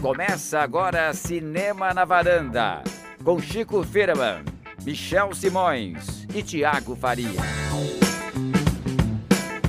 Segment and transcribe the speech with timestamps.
[0.00, 2.84] Começa agora Cinema na Varanda,
[3.24, 4.44] com Chico Firman,
[4.84, 7.40] Michel Simões e Tiago Faria.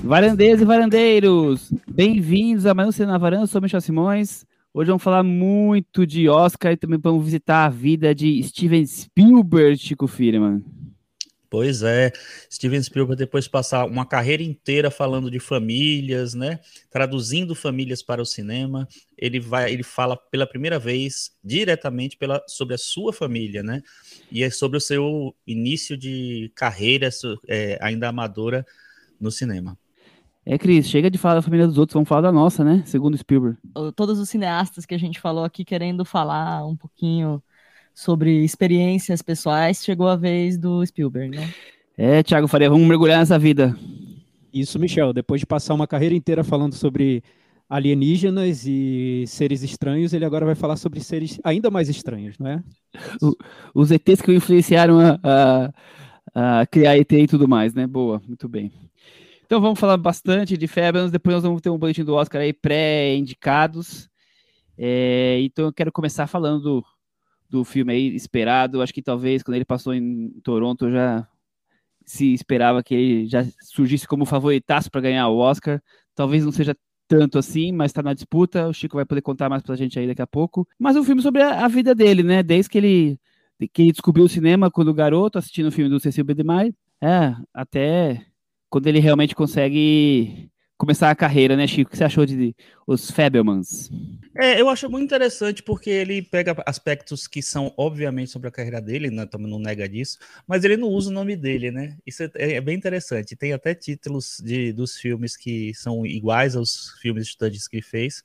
[0.04, 4.46] Varandeiros e varandeiros, bem-vindos a mais um Cinema na Varanda, eu sou Michel Simões.
[4.72, 9.76] Hoje vamos falar muito de Oscar e também vamos visitar a vida de Steven Spielberg,
[9.76, 10.64] Chico Firman.
[11.50, 12.12] Pois é,
[12.52, 18.22] Steven Spielberg depois de passar uma carreira inteira falando de famílias, né, traduzindo famílias para
[18.22, 23.64] o cinema, ele vai, ele fala pela primeira vez diretamente pela, sobre a sua família,
[23.64, 23.82] né,
[24.30, 27.10] e é sobre o seu início de carreira
[27.48, 28.66] é, ainda amadora
[29.20, 29.78] no cinema.
[30.50, 32.82] É, Cris, chega de falar da família dos outros, vamos falar da nossa, né?
[32.86, 33.58] Segundo Spielberg.
[33.98, 37.44] Todos os cineastas que a gente falou aqui querendo falar um pouquinho
[37.98, 41.52] sobre experiências pessoais, chegou a vez do Spielberg, né?
[41.98, 43.76] É, Thiago Faria, vamos mergulhar nessa vida.
[44.54, 45.12] Isso, Michel.
[45.12, 47.24] Depois de passar uma carreira inteira falando sobre
[47.68, 52.64] alienígenas e seres estranhos, ele agora vai falar sobre seres ainda mais estranhos, não é?
[53.20, 53.36] O,
[53.74, 55.20] os ETs que o influenciaram a,
[56.36, 57.88] a, a, criar ET e tudo mais, né?
[57.88, 58.72] Boa, muito bem.
[59.44, 62.54] Então vamos falar bastante de Fabians, depois nós vamos ter um boletim do Oscar aí
[62.54, 64.08] pré-indicados.
[64.78, 66.86] É, então eu quero começar falando
[67.50, 68.82] do, filme aí esperado.
[68.82, 71.28] Acho que talvez quando ele passou em Toronto já
[72.06, 75.82] se esperava que ele já surgisse como favoritaço para ganhar o Oscar.
[76.16, 76.76] Talvez não seja
[77.08, 78.68] tanto assim, mas está na disputa.
[78.68, 80.68] O Chico vai poder contar mais para a gente aí daqui a pouco.
[80.80, 82.44] Mas um filme sobre a, a, vida dele, né?
[82.44, 83.20] Desde que ele,
[83.74, 86.34] que ele descobriu o cinema quando garoto, assistindo o filme do Cecil B.
[86.34, 88.26] DeMille, é, até
[88.70, 91.90] quando ele realmente consegue começar a carreira, né, Chico?
[91.90, 93.90] O que você achou de Os Fabelmans?
[94.36, 98.80] É, eu acho muito interessante porque ele pega aspectos que são, obviamente, sobre a carreira
[98.80, 101.98] dele, né, também não nega disso, mas ele não usa o nome dele, né?
[102.06, 103.36] Isso é, é bem interessante.
[103.36, 107.84] Tem até títulos de, dos filmes que são iguais aos filmes de estudantes que ele
[107.84, 108.24] fez,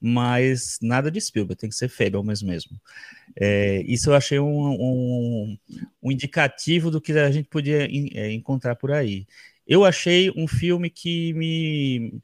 [0.00, 2.78] mas nada de Spielberg, tem que ser Fabelmans mesmo.
[3.38, 5.58] É, isso eu achei um, um,
[6.02, 9.26] um, indicativo do que a gente podia é, encontrar por aí.
[9.66, 12.20] Eu achei um filme que me,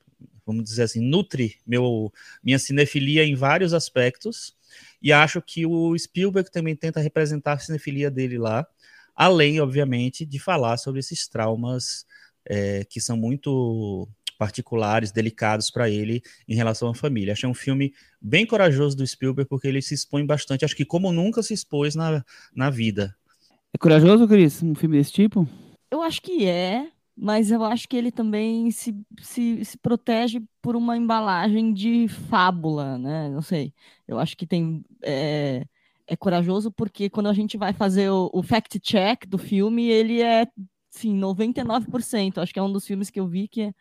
[0.46, 4.54] vamos dizer assim, nutre meu, minha cinefilia em vários aspectos,
[5.02, 8.66] e acho que o Spielberg também tenta representar a cinefilia dele lá,
[9.14, 12.06] além, obviamente, de falar sobre esses traumas
[12.44, 14.08] é, que são muito
[14.38, 17.32] particulares, delicados para ele em relação à família.
[17.32, 21.12] Achei um filme bem corajoso do Spielberg, porque ele se expõe bastante, acho que como
[21.12, 23.14] nunca se expôs na, na vida.
[23.72, 25.48] É corajoso, Cris, um filme desse tipo?
[25.90, 30.76] Eu acho que é, mas eu acho que ele também se, se, se protege por
[30.76, 33.28] uma embalagem de fábula, né?
[33.28, 33.72] Não sei.
[34.08, 34.84] Eu acho que tem.
[35.02, 35.64] É,
[36.06, 40.46] é corajoso porque quando a gente vai fazer o, o fact-check do filme, ele é,
[40.90, 42.40] sim, 99%.
[42.40, 43.74] Acho que é um dos filmes que eu vi que é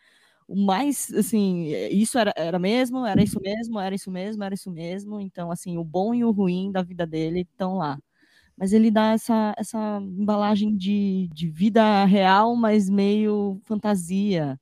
[0.48, 4.72] o mais, assim, isso era, era mesmo, era isso mesmo, era isso mesmo, era isso
[4.72, 5.20] mesmo.
[5.22, 7.98] Então, assim, o bom e o ruim da vida dele estão lá
[8.62, 14.60] mas ele dá essa, essa embalagem de, de vida real, mas meio fantasia.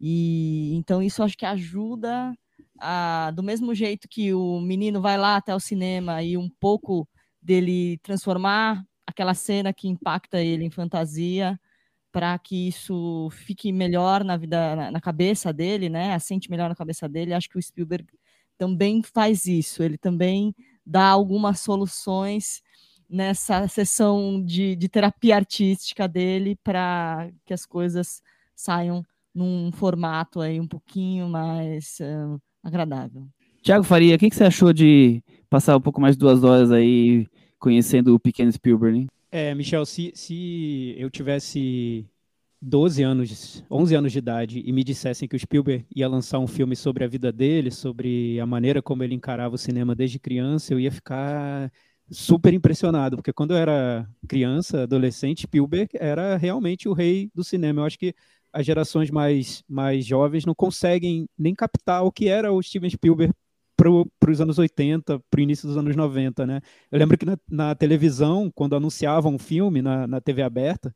[0.00, 2.32] E então isso acho que ajuda
[2.78, 7.08] a, do mesmo jeito que o menino vai lá até o cinema e um pouco
[7.42, 11.58] dele transformar aquela cena que impacta ele em fantasia
[12.12, 16.14] para que isso fique melhor na vida na, na, cabeça dele, né?
[16.14, 17.34] Assente melhor na cabeça dele.
[17.34, 18.06] Acho que o Spielberg
[18.56, 19.82] também faz isso.
[19.82, 20.54] Ele também
[20.86, 22.62] dá algumas soluções
[23.12, 28.22] nessa sessão de, de terapia artística dele para que as coisas
[28.56, 33.26] saiam num formato aí um pouquinho mais uh, agradável.
[33.62, 36.72] Tiago Faria, o que, que, você achou de passar um pouco mais de duas horas
[36.72, 37.28] aí
[37.58, 39.00] conhecendo o pequeno Spielberg?
[39.00, 39.06] Hein?
[39.30, 42.06] É, Michel, se, se eu tivesse
[42.60, 46.46] 12 anos, 11 anos de idade e me dissessem que o Spielberg ia lançar um
[46.46, 50.72] filme sobre a vida dele, sobre a maneira como ele encarava o cinema desde criança,
[50.72, 51.70] eu ia ficar
[52.12, 57.80] super impressionado, porque quando eu era criança, adolescente, Spielberg era realmente o rei do cinema.
[57.80, 58.14] Eu acho que
[58.52, 63.32] as gerações mais, mais jovens não conseguem nem captar o que era o Steven Spielberg
[64.20, 66.60] para os anos 80, para o início dos anos 90, né?
[66.90, 70.94] Eu lembro que na, na televisão, quando anunciavam um filme na, na TV aberta,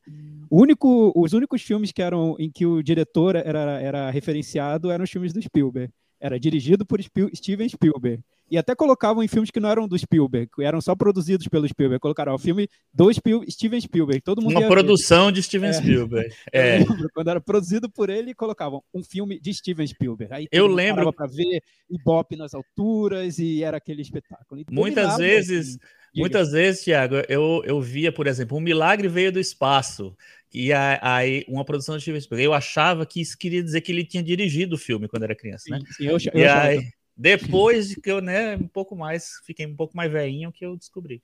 [0.50, 5.10] único, os únicos filmes que eram em que o diretor era, era referenciado eram os
[5.10, 5.92] filmes do Spielberg.
[6.20, 8.22] Era dirigido por Spiel, Steven Spielberg.
[8.50, 12.00] E até colocavam em filmes que não eram do Spielberg, eram só produzidos pelo Spielberg.
[12.00, 14.20] Colocaram o filme do Spiel, Steven Spielberg.
[14.20, 15.32] Todo mundo Uma produção ver.
[15.32, 15.72] de Steven é.
[15.72, 16.34] Spielberg.
[16.52, 16.78] É.
[17.12, 20.32] quando era produzido por ele, colocavam um filme de Steven Spielberg.
[20.32, 21.60] Aí eu lembro para ver
[21.90, 24.62] Ibope nas alturas e era aquele espetáculo.
[24.70, 26.20] muitas vezes, assim.
[26.20, 30.16] muitas vezes, Tiago, eu, eu via, por exemplo, um milagre veio do espaço.
[30.54, 32.44] E aí, uma produção de Steven Spielberg.
[32.44, 35.64] Eu achava que isso queria dizer que ele tinha dirigido o filme quando era criança,
[35.68, 35.80] né?
[35.90, 39.96] Sim, eu, eu, e aí, depois que eu, né, um pouco mais, fiquei um pouco
[39.96, 41.22] mais velhinho que eu descobri.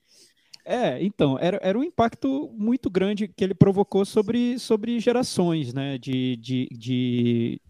[0.65, 5.99] É, então, era, era um impacto muito grande que ele provocou sobre, sobre gerações, né,
[5.99, 7.61] de, de, de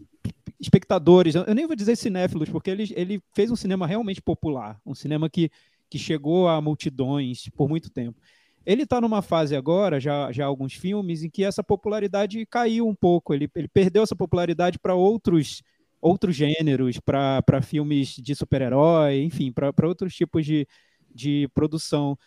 [0.61, 4.95] espectadores, eu nem vou dizer cinéfilos, porque ele, ele fez um cinema realmente popular, um
[4.95, 5.51] cinema que,
[5.91, 8.21] que chegou a multidões por muito tempo.
[8.65, 12.95] Ele está numa fase agora, já, já alguns filmes, em que essa popularidade caiu um
[12.95, 15.63] pouco, ele, ele perdeu essa popularidade para outros
[16.03, 20.67] outros gêneros, para filmes de super-herói, enfim, para outros tipos de,
[21.15, 22.19] de produção.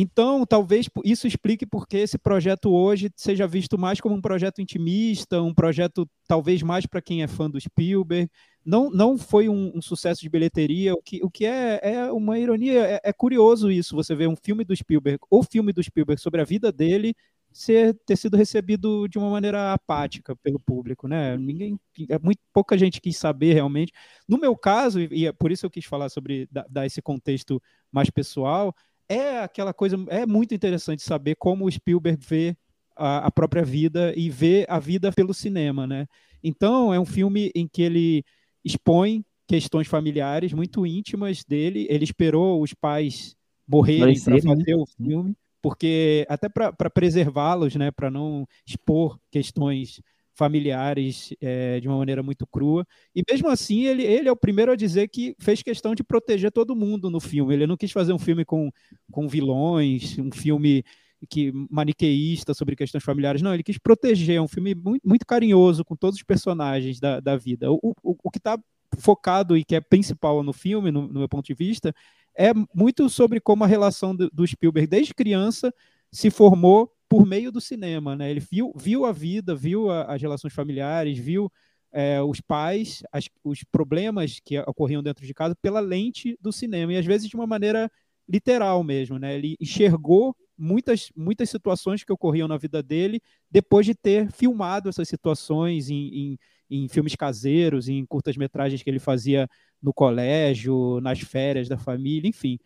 [0.00, 5.42] Então, talvez isso explique porque esse projeto hoje seja visto mais como um projeto intimista,
[5.42, 8.30] um projeto talvez mais para quem é fã do Spielberg.
[8.64, 12.38] Não, não foi um, um, sucesso de bilheteria, o que, o que é, é uma
[12.38, 12.86] ironia.
[12.86, 16.40] É, é curioso isso, você ver um filme do Spielberg, ou filme do Spielberg sobre
[16.40, 17.12] a vida dele,
[17.58, 21.36] ser, ter sido recebido de uma maneira apática pelo público, né?
[21.36, 21.78] Ninguém,
[22.08, 23.92] é muito pouca gente quis saber realmente.
[24.28, 27.60] No meu caso, e é por isso eu quis falar sobre dar, dar esse contexto
[27.90, 28.72] mais pessoal,
[29.08, 32.56] é aquela coisa, é muito interessante saber como o Spielberg vê
[32.96, 36.06] a, a própria vida e vê a vida pelo cinema, né?
[36.44, 38.24] Então é um filme em que ele
[38.64, 41.88] expõe questões familiares muito íntimas dele.
[41.90, 44.42] Ele esperou os pais morrerem para né?
[44.42, 44.76] fazer né?
[44.76, 50.00] o filme porque até para preservá-los, né, para não expor questões
[50.38, 52.86] familiares é, de uma maneira muito crua.
[53.14, 56.52] E mesmo assim, ele, ele é o primeiro a dizer que fez questão de proteger
[56.52, 57.52] todo mundo no filme.
[57.52, 58.70] Ele não quis fazer um filme com,
[59.10, 60.84] com vilões, um filme
[61.28, 63.42] que maniqueísta sobre questões familiares.
[63.42, 64.36] Não, ele quis proteger.
[64.36, 67.72] É um filme muito, muito carinhoso com todos os personagens da, da vida.
[67.72, 68.56] O, o, o que está
[68.98, 71.94] focado e que é principal no filme, no, no meu ponto de vista,
[72.36, 75.74] é muito sobre como a relação do, do Spielberg desde criança
[76.12, 78.30] se formou por meio do cinema, né?
[78.30, 81.50] Ele viu, viu a vida, viu a, as relações familiares, viu
[81.90, 86.92] é, os pais, as, os problemas que ocorriam dentro de casa pela lente do cinema
[86.92, 87.90] e às vezes de uma maneira
[88.28, 89.34] literal mesmo, né?
[89.34, 93.20] Ele enxergou muitas muitas situações que ocorriam na vida dele
[93.50, 96.38] depois de ter filmado essas situações em, em,
[96.70, 99.48] em filmes caseiros, em curtas metragens que ele fazia
[99.82, 102.58] no colégio, nas férias da família, enfim.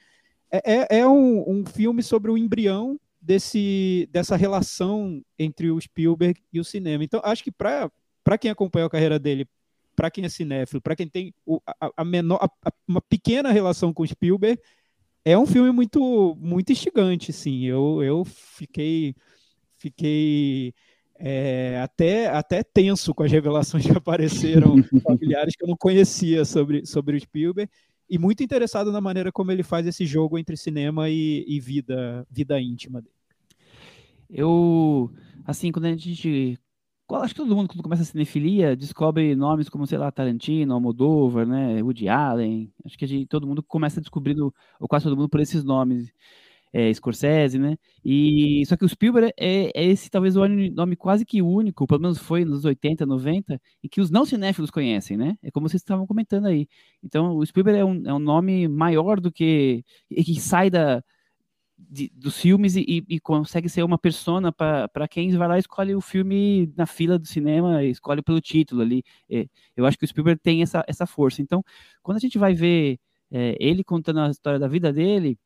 [0.50, 6.40] É, é, é um, um filme sobre o embrião desse, dessa relação entre o Spielberg
[6.52, 7.04] e o cinema.
[7.04, 7.90] Então, acho que para
[8.38, 9.46] quem acompanha a carreira dele,
[9.94, 13.92] para quem é cinéfilo, para quem tem o, a, a, menor, a, uma pequena relação
[13.92, 14.60] com o Spielberg,
[15.24, 17.64] é um filme muito muito instigante, sim.
[17.64, 19.14] Eu, eu fiquei
[19.76, 20.74] fiquei
[21.24, 26.84] é, até, até tenso com as revelações que apareceram familiares que eu não conhecia sobre,
[26.84, 27.70] sobre o Spielberg
[28.10, 32.26] e muito interessado na maneira como ele faz esse jogo entre cinema e, e vida,
[32.28, 33.14] vida íntima dele.
[34.28, 35.12] Eu,
[35.46, 36.58] assim, quando a gente
[37.12, 41.46] acho que todo mundo, quando começa a cinefilia, descobre nomes como, sei lá, Tarantino, Almodóvar,
[41.46, 42.72] né, Woody Allen.
[42.84, 46.12] Acho que gente, todo mundo começa descobrindo, ou quase todo mundo, por esses nomes
[46.72, 47.76] é, Scorsese, né?
[48.04, 52.00] E só que o Spielberg é, é, esse talvez o nome quase que único, pelo
[52.00, 55.36] menos foi nos 80, 90, e que os não cinéfilos conhecem, né?
[55.42, 56.66] É como vocês estavam comentando aí.
[57.02, 61.02] Então, o Spielberg é um, é um nome maior do que que sai da
[61.78, 65.94] de, dos filmes e, e, consegue ser uma persona para quem vai lá e escolhe
[65.94, 69.02] o filme na fila do cinema, escolhe pelo título ali.
[69.30, 69.46] É,
[69.76, 71.42] eu acho que o Spielberg tem essa, essa força.
[71.42, 71.62] Então,
[72.02, 72.98] quando a gente vai ver
[73.30, 75.38] é, ele contando a história da vida dele,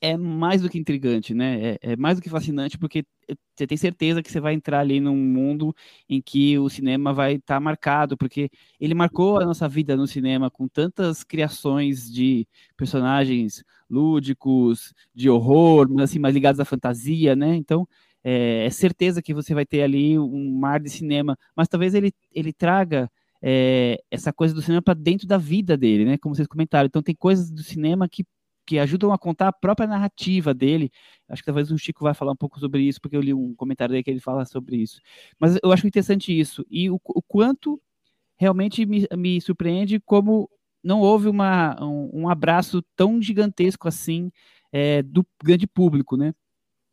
[0.00, 1.72] é mais do que intrigante, né?
[1.82, 3.04] É, é, mais do que fascinante, porque
[3.54, 5.74] você tem certeza que você vai entrar ali num mundo
[6.08, 10.06] em que o cinema vai estar tá marcado, porque ele marcou a nossa vida no
[10.06, 17.54] cinema com tantas criações de personagens lúdicos, de horror, assim, mais ligados à fantasia, né?
[17.56, 17.86] Então,
[18.24, 22.12] é, é certeza que você vai ter ali um mar de cinema, mas talvez ele,
[22.32, 23.10] ele traga
[23.42, 26.18] é, essa coisa do cinema para dentro da vida dele, né?
[26.18, 26.86] Como vocês comentaram.
[26.86, 28.24] Então, tem coisas do cinema que
[28.70, 30.92] que ajudam a contar a própria narrativa dele.
[31.28, 33.52] Acho que talvez o Chico vai falar um pouco sobre isso, porque eu li um
[33.52, 35.00] comentário dele que ele fala sobre isso.
[35.40, 36.64] Mas eu acho interessante isso.
[36.70, 37.82] E o, o quanto
[38.38, 40.48] realmente me, me, surpreende como
[40.84, 44.30] não houve uma, um, um abraço tão gigantesco assim
[44.70, 46.32] é, do grande público, né?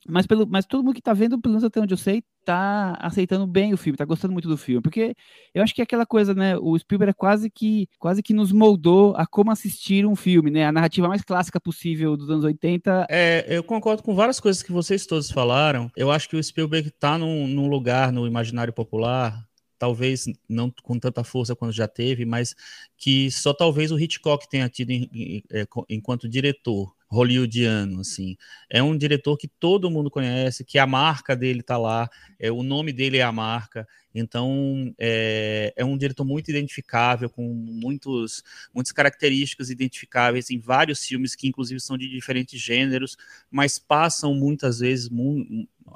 [0.07, 2.97] Mas, pelo, mas todo mundo que está vendo, pelo menos até onde eu sei, tá
[3.01, 5.13] aceitando bem o filme, tá gostando muito do filme, porque
[5.53, 8.53] eu acho que é aquela coisa, né, o Spielberg é quase que, quase que nos
[8.53, 13.07] moldou a como assistir um filme, né, a narrativa mais clássica possível dos anos 80.
[13.09, 16.89] É, eu concordo com várias coisas que vocês todos falaram, eu acho que o Spielberg
[16.91, 19.45] tá num, num lugar no imaginário popular
[19.77, 22.55] talvez não com tanta força quanto já teve, mas
[22.97, 28.35] que só talvez o Hitchcock tenha tido em, em, é, enquanto diretor hollywoodiano, assim.
[28.69, 32.63] É um diretor que todo mundo conhece, que a marca dele tá lá, é, o
[32.63, 38.43] nome dele é a marca, então é, é um diretor muito identificável, com muitos,
[38.73, 43.15] muitas características identificáveis em vários filmes que inclusive são de diferentes gêneros,
[43.49, 45.09] mas passam muitas vezes,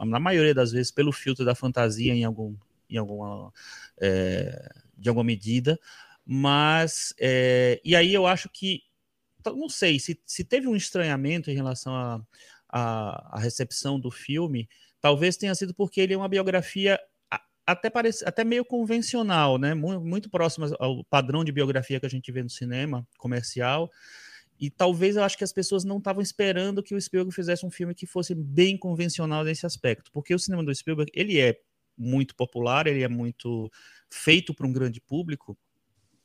[0.06, 2.56] na maioria das vezes, pelo filtro da fantasia em algum
[2.92, 3.52] em alguma,
[4.00, 5.80] é, de alguma medida,
[6.26, 8.84] mas é, e aí eu acho que
[9.44, 12.22] não sei se, se teve um estranhamento em relação à
[12.70, 14.70] a, a, a, recepção do filme,
[15.00, 17.00] talvez tenha sido porque ele é uma biografia
[17.66, 19.74] até parece até meio convencional, né?
[19.74, 23.90] Muito, muito próxima ao padrão de biografia que a gente vê no cinema comercial.
[24.60, 27.72] E talvez eu acho que as pessoas não estavam esperando que o Spielberg fizesse um
[27.72, 31.60] filme que fosse bem convencional nesse aspecto, porque o cinema do Spielberg ele é
[32.02, 33.72] muito popular, ele é muito
[34.10, 35.58] feito para um grande público,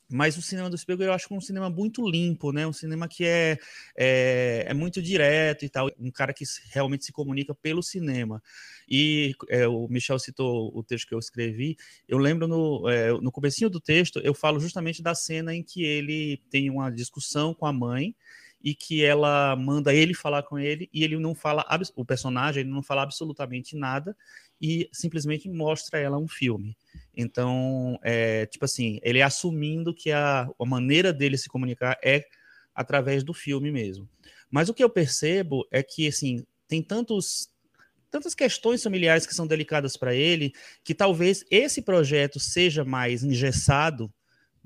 [0.09, 2.64] mas o cinema do Spielberg eu acho que é um cinema muito limpo, né?
[2.66, 3.59] Um cinema que é,
[3.97, 8.40] é, é, muito direto e tal, um cara que realmente se comunica pelo cinema.
[8.88, 11.76] E é, o Michel citou o texto que eu escrevi.
[12.06, 15.83] Eu lembro no, é, no comecinho do texto, eu falo justamente da cena em que
[15.83, 18.14] ele tem uma discussão com a mãe
[18.63, 22.71] e que ela manda ele falar com ele e ele não fala o personagem ele
[22.71, 24.17] não fala absolutamente nada
[24.61, 26.77] e simplesmente mostra ela um filme.
[27.15, 32.25] Então, é, tipo assim, ele é assumindo que a, a maneira dele se comunicar é
[32.75, 34.09] através do filme mesmo.
[34.51, 37.51] Mas o que eu percebo é que, assim, tem tantos
[38.09, 44.11] tantas questões familiares que são delicadas para ele, que talvez esse projeto seja mais engessado,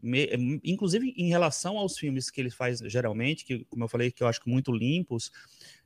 [0.02, 4.22] me, inclusive em relação aos filmes que ele faz geralmente, que, como eu falei, que
[4.22, 5.30] eu acho muito limpos,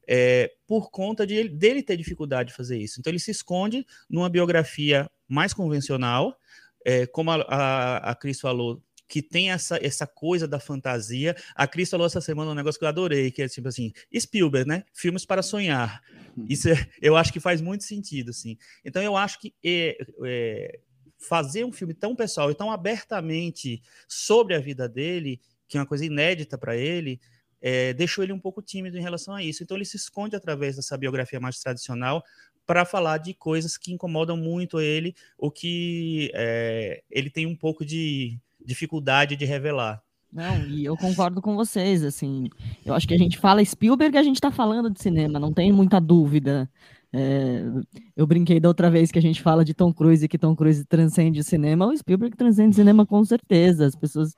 [0.07, 3.01] é, por conta de, dele ter dificuldade de fazer isso.
[3.01, 6.39] Então ele se esconde numa biografia mais convencional,
[6.85, 11.37] é, como a, a, a Cris falou, que tem essa, essa coisa da fantasia.
[11.55, 14.69] A Cris falou essa semana um negócio que eu adorei, que é tipo assim, Spielberg,
[14.69, 14.85] né?
[14.93, 16.03] Filmes para sonhar.
[16.37, 16.47] Uhum.
[16.49, 18.57] Isso é, eu acho que faz muito sentido, assim.
[18.85, 20.81] Então eu acho que é, é,
[21.29, 25.87] fazer um filme tão pessoal e tão abertamente sobre a vida dele, que é uma
[25.87, 27.21] coisa inédita para ele,
[27.61, 29.63] é, deixou ele um pouco tímido em relação a isso.
[29.63, 32.23] Então ele se esconde através dessa biografia mais tradicional
[32.67, 37.85] para falar de coisas que incomodam muito ele, ou que é, ele tem um pouco
[37.85, 40.03] de dificuldade de revelar.
[40.33, 42.49] Não, e eu concordo com vocês, assim,
[42.85, 45.71] eu acho que a gente fala Spielberg, a gente está falando de cinema, não tem
[45.71, 46.69] muita dúvida.
[47.17, 47.63] É,
[48.17, 50.57] eu brinquei da outra vez que a gente fala de Tom Cruise e que Tom
[50.57, 53.87] Cruise transcende o cinema, o Spielberg transcende o cinema com certeza.
[53.87, 54.35] As pessoas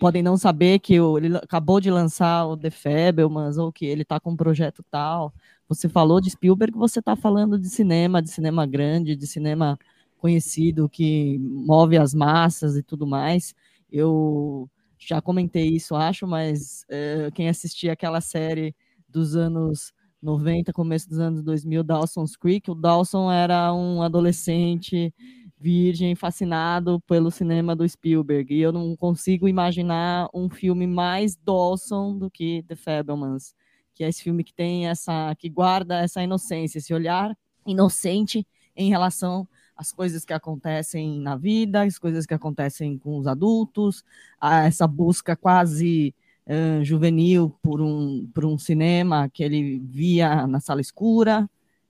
[0.00, 4.18] podem não saber que ele acabou de lançar o The Fabelmans ou que ele está
[4.18, 5.34] com um projeto tal.
[5.68, 9.78] Você falou de Spielberg, você está falando de cinema, de cinema grande, de cinema
[10.16, 13.54] conhecido que move as massas e tudo mais.
[13.92, 14.66] Eu
[14.98, 18.74] já comentei isso, acho, mas é, quem assistia aquela série
[19.10, 19.92] dos anos
[20.24, 25.12] 90, começo dos anos 2000, Dawson's Creek, o Dawson era um adolescente
[25.60, 28.54] virgem, fascinado pelo cinema do Spielberg.
[28.54, 33.54] E eu não consigo imaginar um filme mais Dawson do que The Fablemans,
[33.94, 38.88] que é esse filme que tem essa, que guarda essa inocência, esse olhar inocente em
[38.88, 44.02] relação às coisas que acontecem na vida, as coisas que acontecem com os adultos,
[44.40, 46.14] essa busca quase
[46.48, 51.48] uh, juvenil por um, por um cinema que ele via na sala escura,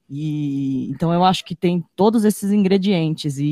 [0.08, 3.44] e então eu acho que tem todos esses ingredientes e,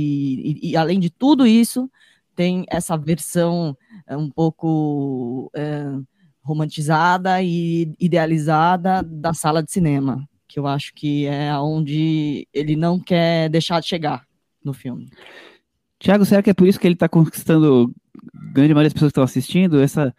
[0.62, 1.90] e, e além de tudo isso
[2.36, 3.76] tem essa versão
[4.10, 5.50] um pouco
[6.42, 12.98] romantizada e idealizada da sala de cinema, que eu acho que é onde ele não
[12.98, 14.26] quer deixar de chegar
[14.64, 15.08] no filme.
[15.98, 17.94] Tiago, será que é por isso que ele está conquistando
[18.52, 19.80] grande maioria das pessoas que estão assistindo?
[19.80, 20.14] Essa,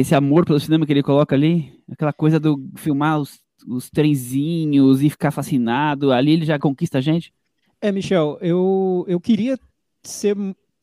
[0.00, 1.80] esse amor pelo cinema que ele coloca ali?
[1.90, 7.00] Aquela coisa do filmar os os trenzinhos e ficar fascinado, ali ele já conquista a
[7.00, 7.32] gente?
[7.80, 9.58] É, Michel, eu, eu queria
[10.02, 10.36] ser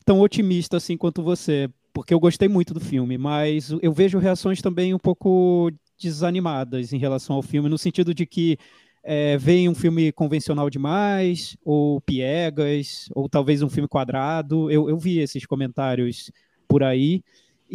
[0.04, 4.60] tão otimista assim quanto você, porque eu gostei muito do filme, mas eu vejo reações
[4.60, 8.58] também um pouco desanimadas em relação ao filme, no sentido de que
[9.02, 14.70] é, vem um filme convencional demais, ou piegas, ou talvez um filme quadrado.
[14.70, 16.30] Eu, eu vi esses comentários
[16.66, 17.22] por aí.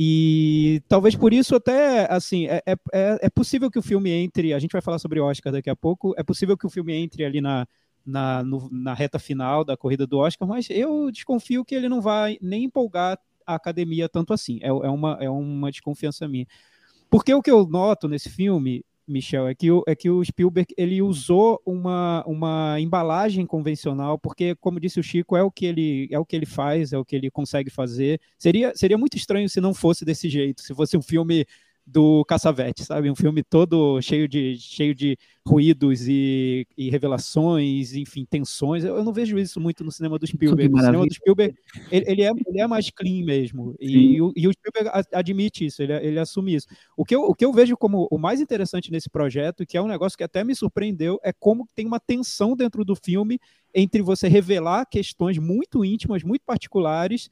[0.01, 4.53] E talvez por isso até, assim, é, é, é, é possível que o filme entre,
[4.53, 7.25] a gente vai falar sobre Oscar daqui a pouco, é possível que o filme entre
[7.25, 7.67] ali na,
[8.05, 11.99] na, no, na reta final da corrida do Oscar, mas eu desconfio que ele não
[11.99, 14.59] vai nem empolgar a academia tanto assim.
[14.61, 16.47] É, é, uma, é uma desconfiança minha.
[17.09, 20.73] Porque o que eu noto nesse filme, Michel, é que o, é que o Spielberg
[20.77, 26.07] ele usou uma, uma embalagem convencional, porque, como disse o Chico, é o que ele
[26.11, 28.19] é o que ele faz, é o que ele consegue fazer.
[28.37, 31.45] Seria, seria muito estranho se não fosse desse jeito, se fosse um filme
[31.91, 33.09] do Caçavete, sabe?
[33.09, 38.83] Um filme todo cheio de, cheio de ruídos e, e revelações, enfim, tensões.
[38.83, 40.73] Eu, eu, não vejo isso muito no cinema do Spielberg.
[40.73, 41.55] O cinema do Spielberg,
[41.91, 43.75] ele, ele, é, ele é mais clean mesmo.
[43.79, 46.67] E, e, o, e, o, Spielberg admite isso, ele, ele assume isso.
[46.95, 49.81] O que, eu, o que eu vejo como o mais interessante nesse projeto, que é
[49.81, 53.39] um negócio que até me surpreendeu, é como tem uma tensão dentro do filme
[53.73, 57.29] entre você revelar questões muito íntimas, muito particulares,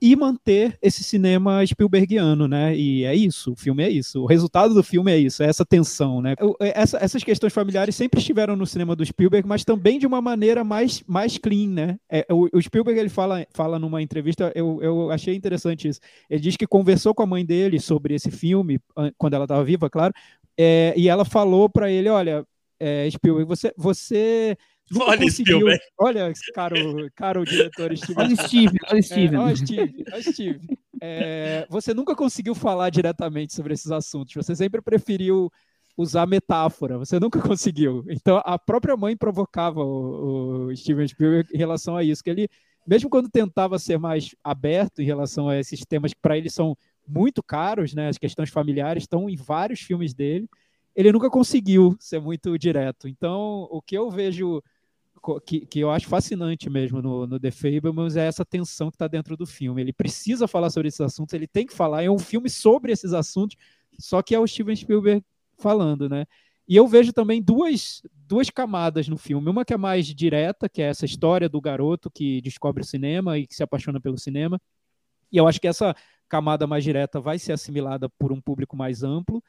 [0.00, 2.76] e manter esse cinema Spielbergiano, né?
[2.76, 4.22] E é isso, o filme é isso.
[4.22, 6.34] O resultado do filme é isso, é essa tensão, né?
[6.60, 10.20] É, essa, essas questões familiares sempre estiveram no cinema do Spielberg, mas também de uma
[10.20, 11.98] maneira mais, mais clean, né?
[12.10, 16.00] É, o, o, Spielberg ele fala, fala numa entrevista, eu, eu achei interessante isso.
[16.28, 18.78] Ele diz que conversou com a mãe dele sobre esse filme
[19.18, 20.12] quando ela estava viva, claro,
[20.58, 22.46] é, e ela falou para ele, olha,
[22.80, 24.56] é, Spielberg, você, você
[24.94, 25.80] olha, Spielberg.
[25.98, 28.20] Olha, caro, caro diretor Steve.
[28.20, 29.34] Olha Steve, olha Steve.
[29.34, 30.60] É, olha Steve, olha Steve.
[31.00, 34.34] É, você nunca conseguiu falar diretamente sobre esses assuntos.
[34.34, 35.50] Você sempre preferiu
[35.96, 36.98] usar metáfora.
[36.98, 38.04] Você nunca conseguiu.
[38.08, 42.48] Então, a própria mãe provocava o, o Steven Spielberg em relação a isso, que ele,
[42.86, 46.76] mesmo quando tentava ser mais aberto em relação a esses temas que para ele são
[47.06, 48.08] muito caros, né?
[48.08, 50.48] As questões familiares estão em vários filmes dele.
[50.94, 53.06] Ele nunca conseguiu ser muito direto.
[53.06, 54.62] Então, o que eu vejo
[55.44, 59.08] que, que eu acho fascinante mesmo no, no The Fablemans é essa tensão que está
[59.08, 59.82] dentro do filme.
[59.82, 62.02] Ele precisa falar sobre esses assuntos, ele tem que falar.
[62.02, 63.56] É um filme sobre esses assuntos,
[63.98, 65.24] só que é o Steven Spielberg
[65.58, 66.26] falando, né?
[66.68, 69.48] E eu vejo também duas, duas camadas no filme.
[69.48, 73.38] Uma que é mais direta, que é essa história do garoto que descobre o cinema
[73.38, 74.60] e que se apaixona pelo cinema.
[75.30, 75.94] E eu acho que essa
[76.28, 79.42] camada mais direta vai ser assimilada por um público mais amplo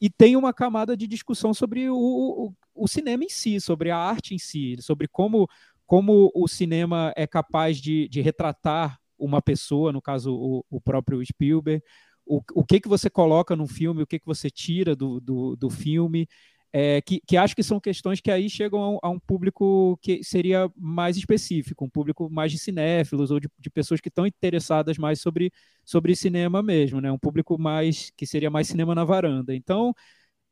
[0.00, 3.96] e tem uma camada de discussão sobre o, o, o, cinema em si, sobre a
[3.98, 5.48] arte em si, sobre como,
[5.86, 11.24] como o cinema é capaz de, de retratar uma pessoa, no caso o, o próprio
[11.24, 11.82] Spielberg,
[12.26, 15.56] o, o que, que você coloca no filme, o que, que você tira do, do,
[15.56, 16.28] do filme,
[16.72, 20.22] é, que, que, acho que são questões que aí chegam a, a, um público que
[20.22, 24.98] seria mais específico, um público mais de cinéfilos ou de, de, pessoas que estão interessadas
[24.98, 25.50] mais sobre,
[25.84, 27.10] sobre cinema mesmo, né?
[27.10, 29.54] Um público mais que seria mais cinema na varanda.
[29.54, 29.94] Então,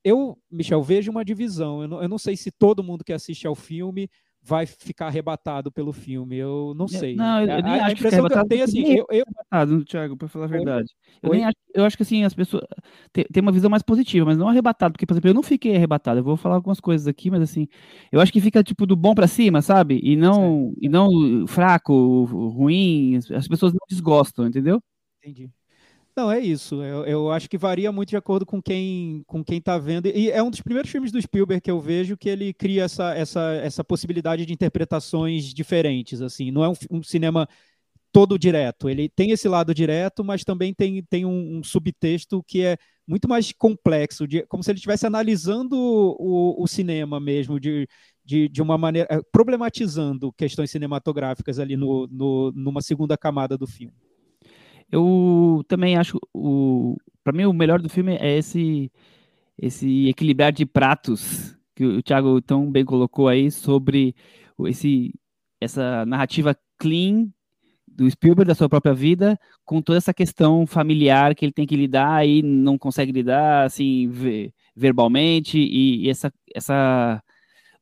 [0.05, 1.83] eu, Michel, vejo uma divisão.
[1.83, 4.09] Eu não, eu não sei se todo mundo que assiste ao filme
[4.45, 6.37] vai ficar arrebatado pelo filme.
[6.37, 7.17] Eu não sei.
[7.17, 9.25] Não, eu, eu nem a, acho impressão que, que eu tenho assim, eu, eu...
[9.25, 10.95] arrebatado, Thiago, para falar a verdade.
[11.23, 12.63] Eu, nem acho, eu acho que assim, as pessoas
[13.13, 16.21] têm uma visão mais positiva, mas não arrebatado, porque por exemplo, eu não fiquei arrebatado.
[16.21, 17.67] Eu vou falar algumas coisas aqui, mas assim,
[18.13, 19.99] eu acho que fica tipo do bom para cima, sabe?
[20.03, 24.83] E não e não fraco, ruim, as pessoas não desgostam, entendeu?
[25.23, 25.51] Entendi.
[26.17, 26.81] Não, é isso.
[26.83, 30.07] Eu, eu, acho que varia muito de acordo com quem com quem está vendo.
[30.07, 33.13] E é um dos primeiros filmes do Spielberg que eu vejo que ele cria essa,
[33.15, 36.23] essa, essa possibilidade de interpretações diferentes.
[36.23, 37.49] Assim, não é um, um cinema
[38.13, 38.89] todo direto.
[38.89, 43.29] Ele tem esse lado direto, mas também tem, tem um, um subtexto que é muito
[43.29, 47.89] mais complexo, de, como se ele estivesse analisando o, o cinema mesmo, de,
[48.25, 49.09] de, de uma maneira.
[49.11, 54.04] Eh, problematizando questões cinematográficas ali no, no, numa segunda camada do filme.
[54.95, 58.93] Eu também acho o para mim o melhor do filme é esse
[59.59, 64.15] esse equilibrar de pratos que o Thiago tão bem colocou aí sobre
[64.67, 65.13] esse
[65.61, 67.29] essa narrativa clean
[67.89, 71.77] do Spielberg da sua própria vida com toda essa questão familiar que ele tem que
[71.77, 74.09] lidar e não consegue lidar assim
[74.77, 77.21] verbalmente e, e essa essa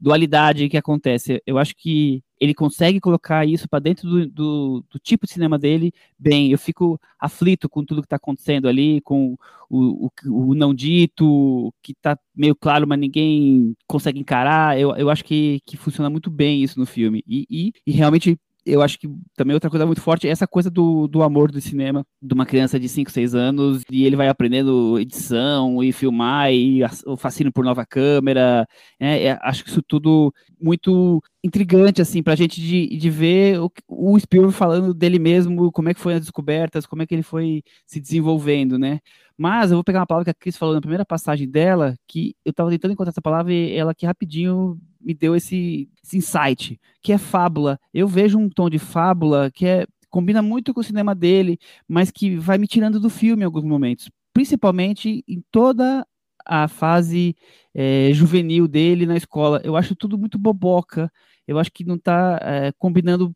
[0.01, 1.43] dualidade que acontece.
[1.47, 5.57] Eu acho que ele consegue colocar isso para dentro do, do, do, tipo de cinema
[5.57, 6.51] dele bem.
[6.51, 9.39] Eu fico aflito com tudo que está acontecendo ali, com
[9.71, 14.77] o, o, o não dito, que está meio claro, mas ninguém consegue encarar.
[14.77, 17.23] Eu, eu acho que, que funciona muito bem isso no filme.
[17.29, 20.71] E, e, e realmente eu acho que também outra coisa muito forte é essa coisa
[20.71, 24.29] do, do amor do cinema de uma criança de 5, 6 anos e ele vai
[24.29, 28.67] aprendendo edição e filmar e o fascínio por nova câmera.
[29.01, 33.71] É, é, acho que isso tudo muito intrigante, assim, pra gente de, de ver o,
[33.89, 37.23] o Spielberg falando dele mesmo, como é que foi as descobertas, como é que ele
[37.23, 39.01] foi se desenvolvendo, né?
[39.37, 42.37] Mas eu vou pegar uma palavra que a Cris falou na primeira passagem dela, que
[42.45, 46.81] eu estava tentando encontrar essa palavra e ela aqui rapidinho me deu esse, esse insight,
[47.03, 47.79] que é fábula.
[47.93, 52.11] Eu vejo um tom de fábula que é combina muito com o cinema dele, mas
[52.11, 56.07] que vai me tirando do filme em alguns momentos, principalmente em toda
[56.45, 57.35] a fase
[57.75, 59.61] é, juvenil dele na escola.
[59.65, 61.11] Eu acho tudo muito boboca.
[61.47, 63.35] eu acho que não está é, combinando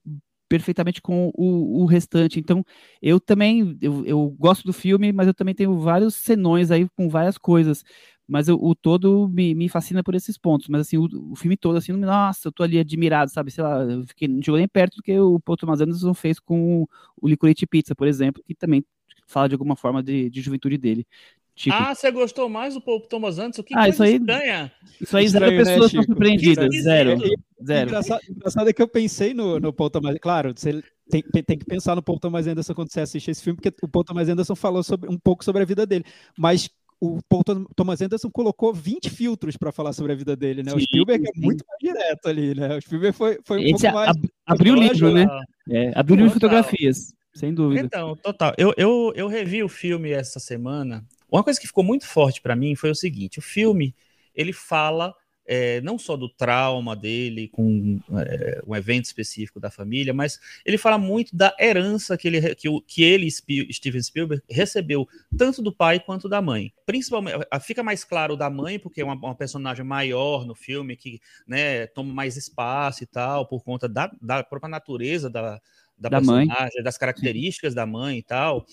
[0.49, 2.39] perfeitamente com o, o restante.
[2.39, 2.65] Então,
[3.03, 7.09] eu também, eu, eu, gosto do filme, mas eu também tenho vários senões aí com
[7.09, 7.85] várias coisas.
[8.29, 10.69] Mas eu, o todo me, me, fascina por esses pontos.
[10.69, 13.51] Mas assim, o, o, filme todo, assim, nossa, eu tô ali admirado, sabe?
[13.51, 16.41] Sei lá, eu fiquei, não chegou nem perto do que o Paul Thomas Anderson fez
[16.41, 16.87] com
[17.21, 18.85] o Licorice Pizza, por exemplo, que também
[19.27, 21.07] fala de alguma forma de, de juventude dele.
[21.55, 21.75] Chico.
[21.75, 23.63] Ah, você gostou mais do Paul Thomas Anderson?
[23.63, 24.73] Que ah, isso aí, estranha.
[25.01, 26.83] Isso aí, zero né, pessoas né, surpreendidas.
[26.83, 27.19] Zero.
[27.65, 27.89] Zero.
[27.89, 31.65] Engraçado, engraçado é que eu pensei no, no Paul Thomas Claro, você tem, tem que
[31.65, 34.55] pensar no Paul Thomas Anderson quando você assiste esse filme, porque o Paul Thomas Anderson
[34.55, 36.05] falou sobre, um pouco sobre a vida dele.
[36.37, 36.69] Mas
[37.01, 37.43] o Paul
[37.75, 40.71] Thomas Anderson colocou 20 filtros para falar sobre a vida dele, né?
[40.71, 41.41] Sim, o Spielberg é sim.
[41.41, 42.77] é muito mais direto ali, né?
[42.77, 44.17] O Spielberg foi, foi um Esse pouco mais.
[44.47, 45.27] abriu o livro, né?
[45.69, 47.83] É, abriu o livro de fotografias, sem dúvida.
[47.85, 48.55] Então, total.
[48.57, 52.57] Eu, eu, eu revi o filme essa semana uma coisa que ficou muito forte para
[52.57, 53.95] mim foi o seguinte: o filme
[54.35, 55.15] ele fala
[55.47, 60.77] é, não só do trauma dele com é, um evento específico da família, mas ele
[60.77, 65.73] fala muito da herança que ele, que, o, que ele, Steven Spielberg, recebeu tanto do
[65.73, 66.73] pai quanto da mãe.
[66.85, 71.21] Principalmente, fica mais claro da mãe, porque é uma, uma personagem maior no filme, que
[71.47, 75.61] né, toma mais espaço e tal, por conta da, da própria natureza da, da,
[75.99, 76.83] da personagem, mãe.
[76.83, 78.67] das características da mãe e tal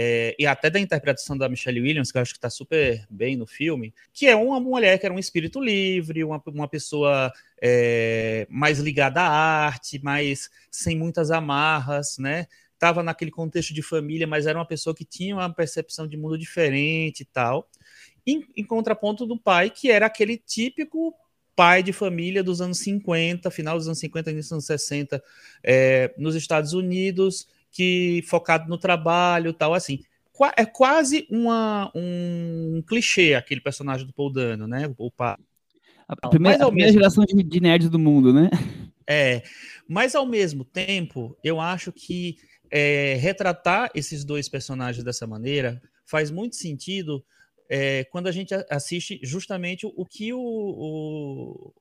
[0.00, 3.34] é, e até da interpretação da Michelle Williams, que eu acho que está super bem
[3.34, 8.46] no filme, que é uma mulher que era um espírito livre, uma, uma pessoa é,
[8.48, 12.46] mais ligada à arte, mais sem muitas amarras, né?
[12.74, 16.38] Estava naquele contexto de família, mas era uma pessoa que tinha uma percepção de mundo
[16.38, 17.68] diferente e tal.
[18.24, 21.12] Em, em contraponto do pai, que era aquele típico
[21.56, 25.20] pai de família dos anos 50, final dos anos 50, início dos anos 60,
[25.64, 30.00] é, nos Estados Unidos, que focado no trabalho tal, assim.
[30.56, 34.92] É quase uma, um clichê aquele personagem do Paul Dano, né?
[34.96, 35.36] O pai.
[36.06, 38.48] A primeira, a primeira geração de, de nerds do mundo, né?
[39.06, 39.42] É,
[39.88, 42.36] mas ao mesmo tempo, eu acho que
[42.70, 47.24] é, retratar esses dois personagens dessa maneira faz muito sentido
[47.68, 51.72] é, quando a gente assiste justamente o que o, o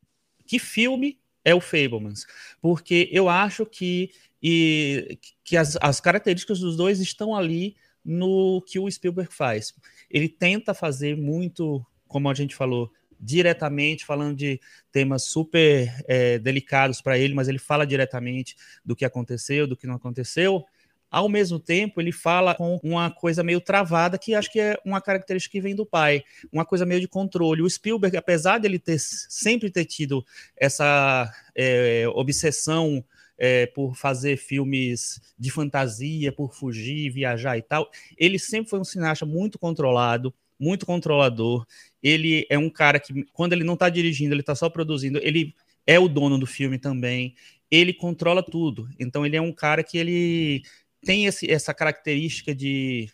[0.45, 2.25] que filme é o Fablemans,
[2.61, 4.11] porque eu acho que
[4.43, 9.73] e que as, as características dos dois estão ali no que o Spielberg faz.
[10.09, 14.59] Ele tenta fazer muito, como a gente falou, diretamente, falando de
[14.91, 18.55] temas super é, delicados para ele, mas ele fala diretamente
[18.85, 20.65] do que aconteceu, do que não aconteceu.
[21.09, 24.99] Ao mesmo tempo, ele fala com uma coisa meio travada, que acho que é uma
[24.99, 27.61] característica que vem do pai, uma coisa meio de controle.
[27.61, 30.25] O Spielberg, apesar dele ter sempre ter tido
[30.57, 33.03] essa é, obsessão
[33.37, 37.89] é, por fazer filmes de fantasia, por fugir, viajar e tal.
[38.17, 41.65] Ele sempre foi um cineasta muito controlado, muito controlador.
[42.01, 45.53] Ele é um cara que, quando ele não está dirigindo, ele está só produzindo, ele
[45.85, 47.35] é o dono do filme também.
[47.69, 48.89] Ele controla tudo.
[48.99, 50.63] Então, ele é um cara que ele
[51.03, 53.09] tem esse, essa característica de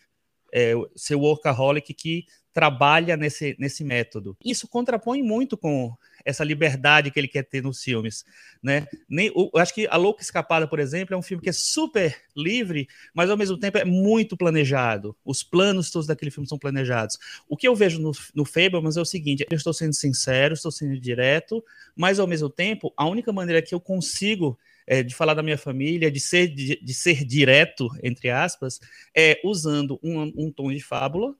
[0.52, 4.36] é, ser workaholic que trabalha nesse, nesse método.
[4.42, 5.92] Isso contrapõe muito com
[6.24, 8.24] essa liberdade que ele quer ter nos filmes,
[8.62, 8.86] né?
[9.08, 12.16] Nem, eu acho que A Louca Escapada, por exemplo, é um filme que é super
[12.34, 15.16] livre, mas ao mesmo tempo é muito planejado.
[15.24, 17.18] Os planos todos daquele filme são planejados.
[17.48, 20.70] O que eu vejo no, no Fablemans é o seguinte, eu estou sendo sincero, estou
[20.70, 21.62] sendo direto,
[21.96, 25.58] mas ao mesmo tempo, a única maneira que eu consigo é, de falar da minha
[25.58, 28.80] família, de ser, de, de, ser direto, entre aspas,
[29.16, 31.34] é usando um, um tom de fábula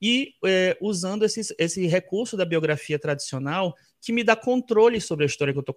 [0.00, 5.26] e é, usando esses, esse recurso da biografia tradicional que me dá controle sobre a
[5.26, 5.74] história que eu estou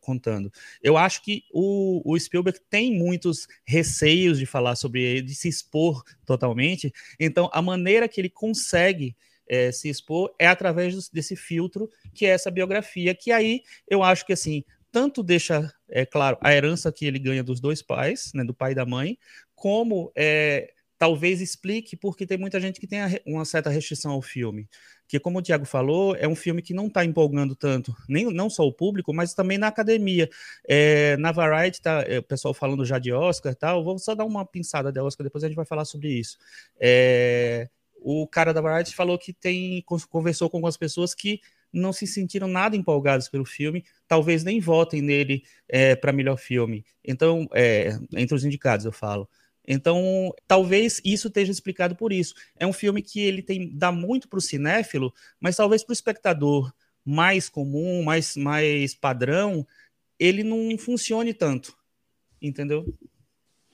[0.00, 0.52] contando.
[0.82, 5.48] Eu acho que o, o, Spielberg tem muitos receios de falar sobre ele, de se
[5.48, 6.92] expor totalmente.
[7.18, 9.16] Então, a maneira que ele consegue
[9.48, 14.26] é, se expor é através desse filtro que é essa biografia, que aí eu acho
[14.26, 18.44] que assim tanto deixa é claro a herança que ele ganha dos dois pais, né,
[18.44, 19.18] do pai e da mãe,
[19.54, 24.68] como é, talvez explique porque tem muita gente que tem uma certa restrição ao filme.
[25.08, 28.50] Que, como o Tiago falou, é um filme que não está empolgando tanto, nem não
[28.50, 30.28] só o público, mas também na academia.
[30.68, 34.14] É, na Variety, tá, é, o pessoal falando já de Oscar e tal, vou só
[34.14, 36.36] dar uma pinçada de Oscar, depois a gente vai falar sobre isso.
[36.78, 37.68] É,
[38.02, 41.40] o cara da Variety falou que tem conversou com algumas pessoas que
[41.72, 46.84] não se sentiram nada empolgados pelo filme, talvez nem votem nele é, para melhor filme.
[47.04, 49.28] Então, é, entre os indicados, eu falo.
[49.66, 52.34] Então, talvez isso esteja explicado por isso.
[52.58, 55.94] É um filme que ele tem dá muito para o cinéfilo, mas talvez para o
[55.94, 56.72] espectador
[57.04, 59.66] mais comum, mais, mais padrão,
[60.18, 61.76] ele não funcione tanto.
[62.42, 62.86] Entendeu?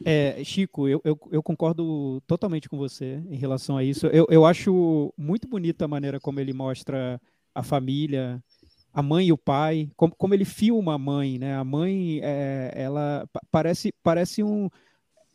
[0.05, 4.07] É, Chico, eu, eu, eu, concordo totalmente com você em relação a isso.
[4.09, 7.21] Eu, eu acho muito bonita a maneira como ele mostra
[7.57, 8.42] a família,
[8.92, 11.57] a mãe e o pai, como, como ele filma a mãe, né?
[11.57, 14.69] A mãe, é, ela parece, parece um.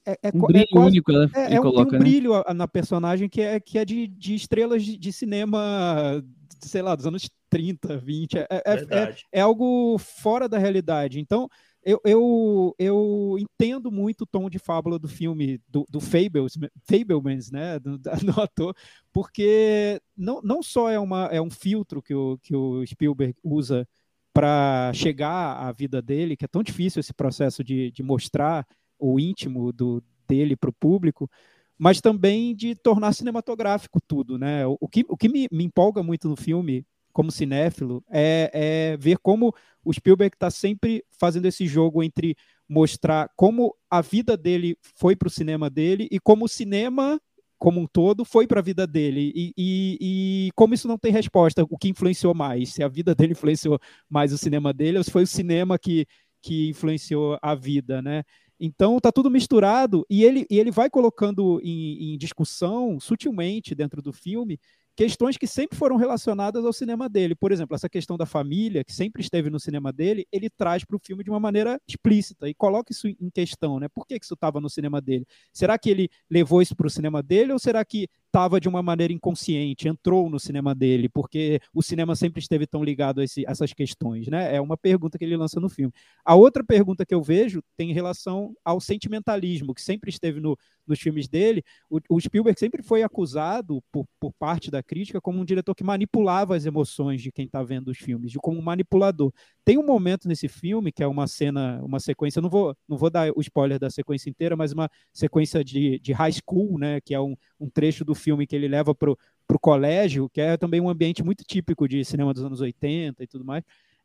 [0.05, 2.10] É, é, um brilho quase, único, ela, é, é um, coloca, tem um né?
[2.10, 6.23] brilho na personagem que é, que é de, de estrelas de, de cinema,
[6.60, 8.38] sei lá, dos anos 30, 20.
[8.38, 11.19] É, é, é, é, algo fora da realidade.
[11.19, 11.49] Então,
[11.84, 17.52] eu, eu, eu entendo muito o tom de fábula do filme, do, do Fables, Fablemans,
[17.52, 18.76] né, do, do, ator,
[19.12, 23.88] porque não, não só é, uma, é um filtro que o, que o Spielberg usa
[24.34, 28.65] para chegar à vida dele, que é tão difícil esse processo de, de mostrar
[28.98, 31.30] o íntimo do, dele para o público,
[31.78, 34.65] mas também de tornar cinematográfico tudo, né?
[34.67, 38.97] O, o que, o que me, me empolga muito no filme como cinéfilo, é, é
[38.97, 42.36] ver como o Spielberg está sempre fazendo esse jogo entre
[42.67, 47.19] mostrar como a vida dele foi para o cinema dele e como o cinema
[47.62, 51.12] como um todo foi para a vida dele e, e, e, como isso não tem
[51.12, 53.78] resposta, o que influenciou mais, se a vida dele influenciou
[54.10, 56.08] mais o cinema dele ou se foi o cinema que,
[56.41, 58.24] que influenciou a vida, né?
[58.60, 64.02] Então tá tudo misturado e ele, e ele vai colocando em, em discussão sutilmente dentro
[64.02, 64.60] do filme
[64.95, 67.36] questões que sempre foram relacionadas ao cinema dele.
[67.36, 70.95] Por exemplo, essa questão da família, que sempre esteve no cinema dele, ele traz para
[70.95, 73.88] o filme de uma maneira explícita e coloca isso em questão, né?
[73.89, 75.25] Por que isso estava no cinema dele?
[75.54, 78.82] Será que ele levou isso para o cinema dele ou será que estava de uma
[78.82, 83.46] maneira inconsciente, entrou no cinema dele, porque o cinema sempre esteve tão ligado a, esse,
[83.46, 84.56] a, essas questões, né?
[84.56, 85.94] É uma pergunta que ele lança no filme.
[86.24, 91.00] A outra pergunta que eu vejo tem relação ao sentimentalismo, que sempre esteve no, nos
[91.00, 91.63] filmes dele.
[91.89, 95.84] O, o Spielberg sempre foi acusado por, por, parte da crítica como um diretor que
[95.84, 99.32] manipulava as emoções de quem está vendo os filmes, de como um manipulador.
[99.63, 103.10] Tem um momento nesse filme que é uma cena, uma sequência, não vou, não vou
[103.10, 107.00] dar o spoiler da sequência inteira, mas uma sequência de, de high school, né?
[107.02, 110.55] Que é um, um trecho do filme que ele leva para o colégio, que é
[110.57, 113.63] também um ambiente muito típico de cinema dos anos 80 e tudo mais.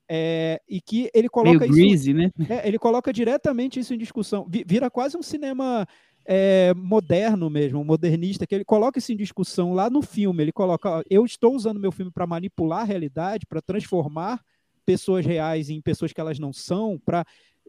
[0.09, 2.31] É, e que ele coloca Meio greasy, isso, né?
[2.49, 4.47] É, ele coloca diretamente isso em discussão.
[4.49, 5.87] Vira quase um cinema
[6.25, 10.43] é, moderno mesmo, modernista, que ele coloca isso em discussão lá no filme.
[10.43, 14.41] Ele coloca: ó, eu estou usando meu filme para manipular a realidade, para transformar
[14.85, 17.25] pessoas reais em pessoas que elas não são, para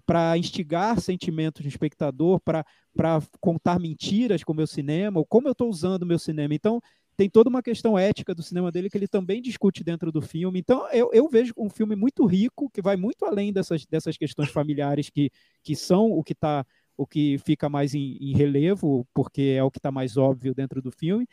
[0.06, 2.66] para instigar sentimentos do espectador, para
[3.40, 6.54] contar mentiras com o meu cinema, ou como eu estou usando o meu cinema.
[6.54, 6.82] Então,
[7.18, 10.60] tem toda uma questão ética do cinema dele que ele também discute dentro do filme.
[10.60, 14.50] Então, eu, eu vejo um filme muito rico, que vai muito além dessas, dessas questões
[14.50, 15.32] familiares que,
[15.64, 16.66] que são o que está
[16.98, 20.82] o que fica mais em, em, relevo, porque é o que está mais óbvio dentro
[20.82, 21.28] do filme.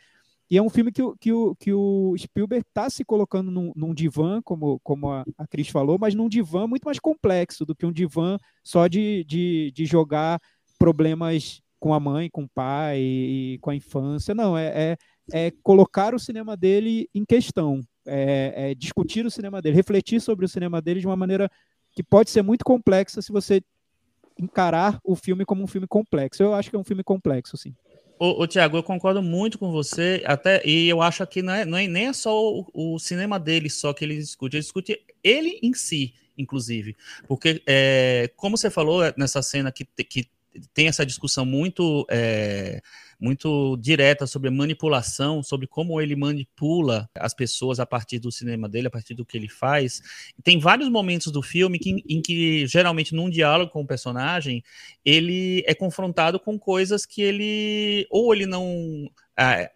[0.49, 3.93] E é um filme que, que, o, que o Spielberg está se colocando num, num,
[3.93, 7.85] divã, como, como a, a Cris falou, mas num divã muito mais complexo do que
[7.85, 10.39] um divã só de, de, de jogar
[10.77, 14.35] problemas com a mãe, com o pai e com a infância.
[14.35, 14.97] Não, é,
[15.31, 20.21] é, é colocar o cinema dele em questão, é, é, discutir o cinema dele, refletir
[20.21, 21.49] sobre o cinema dele de uma maneira
[21.91, 23.63] que pode ser muito complexa se você
[24.37, 26.43] encarar o filme como um filme complexo.
[26.43, 27.73] Eu acho que é um filme complexo, sim.
[28.17, 31.65] Ô, ô Tiago, eu concordo muito com você, até e eu acho que não é,
[31.65, 35.05] não é nem é só o, o, cinema dele só que ele discute, ele discute
[35.23, 36.95] ele em si, inclusive.
[37.27, 40.27] Porque, é, como você falou nessa cena que, que
[40.73, 42.81] tem essa discussão muito é,
[43.19, 48.87] muito direta sobre manipulação, sobre como ele manipula as pessoas a partir do cinema dele,
[48.87, 50.01] a partir do que ele faz.
[50.43, 54.63] Tem vários momentos do filme que, em que, geralmente, num diálogo com o personagem,
[55.03, 59.71] ele é confrontado com coisas que ele ou ele não é,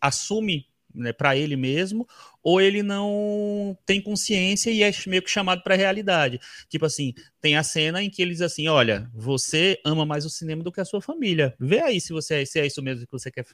[0.00, 2.06] assume né, para ele mesmo,
[2.42, 6.40] ou ele não tem consciência e é meio que chamado para a realidade.
[6.68, 10.30] Tipo assim, tem a cena em que ele diz assim: Olha, você ama mais o
[10.30, 11.54] cinema do que a sua família.
[11.58, 13.46] Vê aí se você se é isso mesmo que você quer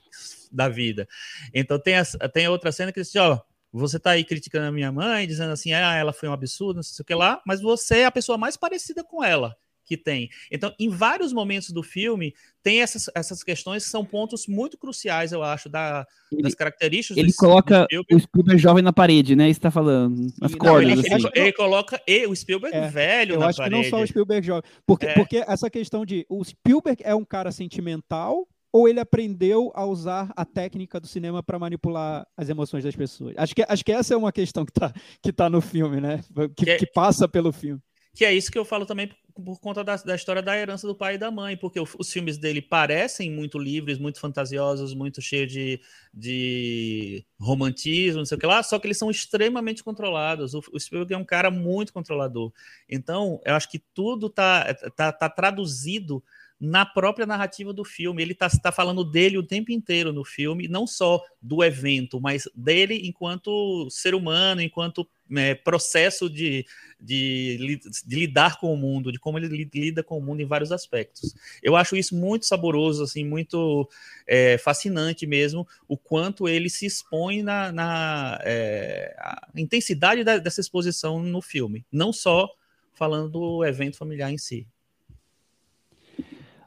[0.51, 1.07] da vida.
[1.53, 3.41] Então tem a, tem a outra cena que diz assim: Ó,
[3.73, 6.83] você tá aí criticando a minha mãe, dizendo assim: Ah, ela foi um absurdo, não
[6.83, 9.57] sei o que lá, mas você é a pessoa mais parecida com ela
[9.89, 10.29] que tem.
[10.53, 15.33] Então, em vários momentos do filme, tem essas, essas questões que são pontos muito cruciais,
[15.33, 17.17] eu acho, da, ele, das características.
[17.17, 19.49] Ele do, coloca do o Spielberg jovem na parede, né?
[19.49, 20.27] Isso tá falando.
[20.43, 20.93] As não, cordas.
[20.93, 21.29] Ele, assim.
[21.35, 23.83] ele, coloca e, o Spielberg é, velho eu na acho parede.
[23.83, 24.71] que não só o Spielberg jovem.
[24.87, 25.15] Porque, é.
[25.15, 30.31] porque essa questão de o Spielberg é um cara sentimental ou ele aprendeu a usar
[30.37, 33.35] a técnica do cinema para manipular as emoções das pessoas?
[33.39, 36.21] Acho que, acho que essa é uma questão que está que tá no filme, né?
[36.55, 37.81] Que, que, é que passa pelo filme.
[38.15, 39.11] Que é isso que eu falo também
[39.45, 42.39] por conta da, da, história da herança do pai e da mãe, porque os filmes
[42.39, 45.81] dele parecem muito livres, muito fantasiosos, muito cheios de,
[46.13, 50.55] de romantismo, não sei o que lá, só que eles são extremamente controlados.
[50.55, 52.53] O, o Spielberg é um cara muito controlador.
[52.89, 56.23] Então, eu acho que tudo tá, tá, tá traduzido
[56.61, 58.23] na própria narrativa do filme.
[58.23, 62.49] Ele está tá falando dele o tempo inteiro no filme, não só do evento, mas
[62.55, 66.67] dele enquanto ser humano, enquanto é, processo de,
[67.01, 70.73] de, de, lidar com o mundo, de como ele lida com o mundo em vários
[70.73, 71.35] aspectos.
[71.63, 73.89] Eu acho isso muito saboroso, assim, muito
[74.27, 79.15] é, fascinante mesmo, o quanto ele se expõe na, na é,
[79.57, 82.49] intensidade da, dessa exposição no filme, não só
[82.95, 84.67] falando do evento familiar em si.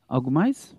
[0.08, 0.76] Algo mais?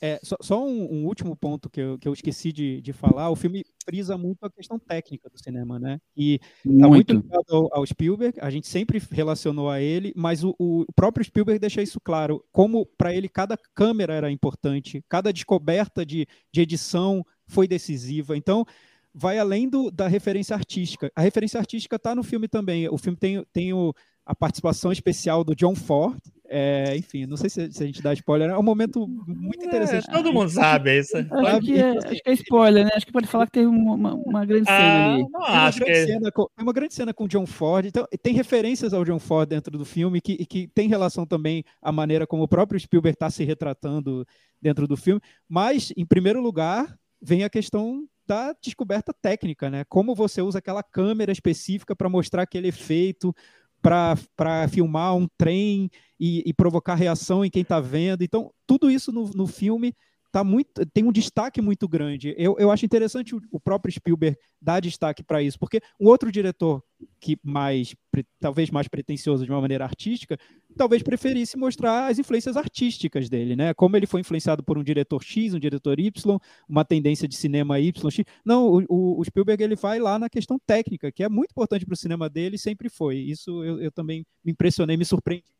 [0.00, 3.30] É, só, só um, um, último ponto que eu, que eu esqueci de, de falar,
[3.30, 6.00] o filme frisa muito a questão técnica do cinema, né?
[6.16, 6.80] E muito.
[6.80, 10.86] tá muito ligado ao, ao, Spielberg, a gente sempre relacionou a ele, mas o, o
[10.94, 16.26] próprio Spielberg deixa isso claro, como para ele cada câmera era importante, cada descoberta de,
[16.52, 18.36] de edição foi decisiva.
[18.36, 18.64] Então,
[19.12, 21.10] vai além do, da referência artística.
[21.14, 22.88] A referência artística está no filme também.
[22.88, 23.92] O filme tem, tem o,
[24.24, 26.20] a participação especial do John Ford.
[26.50, 29.66] É, enfim, não sei se, se, a gente dá spoiler, é um momento muito é,
[29.66, 30.08] interessante.
[30.08, 31.14] É, todo mundo sabe isso.
[31.16, 32.90] Acho que, é, acho que é spoiler, né?
[32.94, 35.26] Acho que pode falar que teve uma, uma, grande cena ah, ali.
[35.30, 36.06] Não, acho que...
[36.06, 39.18] cena com, tem uma grande cena com o John Ford, então tem referências ao John
[39.18, 43.14] Ford dentro do filme que, que tem relação também à maneira como o próprio Spielberg
[43.14, 44.26] está se retratando
[44.60, 49.84] dentro do filme, mas, em primeiro lugar, vem a questão da descoberta técnica, né?
[49.88, 53.34] Como você usa aquela câmera específica para mostrar aquele efeito,
[53.80, 58.22] para filmar um trem e, e, provocar reação em quem está vendo.
[58.22, 59.94] Então, tudo isso no, no filme
[60.30, 62.34] tá muito, tem um destaque muito grande.
[62.36, 66.30] Eu, eu acho interessante o, o próprio Spielberg dar destaque para isso, porque um outro
[66.30, 66.82] diretor
[67.20, 67.94] que mais,
[68.40, 70.38] talvez mais pretensioso de uma maneira artística,
[70.76, 73.72] talvez preferisse mostrar as influências artísticas dele, né?
[73.74, 76.38] Como ele foi influenciado por um diretor X, um diretor Y,
[76.68, 78.24] uma tendência de cinema Y, X.
[78.44, 81.94] Não, o, o Spielberg ele vai lá na questão técnica, que é muito importante para
[81.94, 83.16] o cinema dele sempre foi.
[83.16, 85.57] Isso eu, eu também me impressionei, me surpreendi.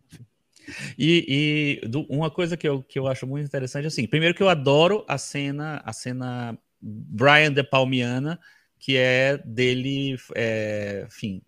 [0.99, 4.43] E, e do, uma coisa que eu, que eu acho muito interessante, assim, primeiro que
[4.43, 8.39] eu adoro a cena, a cena Brian De Palmiana,
[8.79, 11.43] que é dele, é, enfim,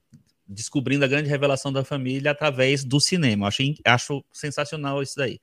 [0.47, 3.45] descobrindo a grande revelação da família através do cinema.
[3.45, 5.39] Eu acho, acho sensacional isso daí.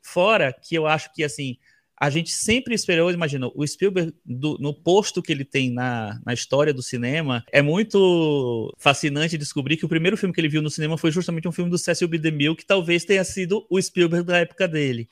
[0.00, 1.58] Fora que eu acho que, assim,
[2.00, 6.32] a gente sempre esperou, imagina, o Spielberg, do, no posto que ele tem na, na
[6.32, 10.70] história do cinema, é muito fascinante descobrir que o primeiro filme que ele viu no
[10.70, 12.18] cinema foi justamente um filme do Cecil B.
[12.18, 15.08] DeMille, que talvez tenha sido o Spielberg da época dele.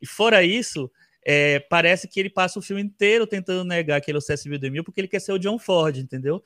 [0.00, 0.90] E fora isso,
[1.24, 4.50] é, parece que ele passa o filme inteiro tentando negar que ele é o Cecil
[4.50, 4.58] B.
[4.58, 6.42] DeMille porque ele quer ser o John Ford, entendeu?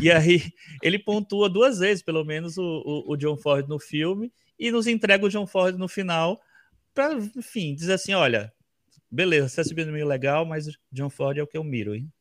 [0.00, 0.42] E aí
[0.82, 4.88] ele pontua duas vezes, pelo menos, o, o, o John Ford no filme e nos
[4.88, 6.40] entrega o John Ford no final
[6.92, 8.52] para, enfim, dizer assim, olha,
[9.10, 12.12] Beleza, você subindo meio legal, mas John Ford é o que eu miro, hein?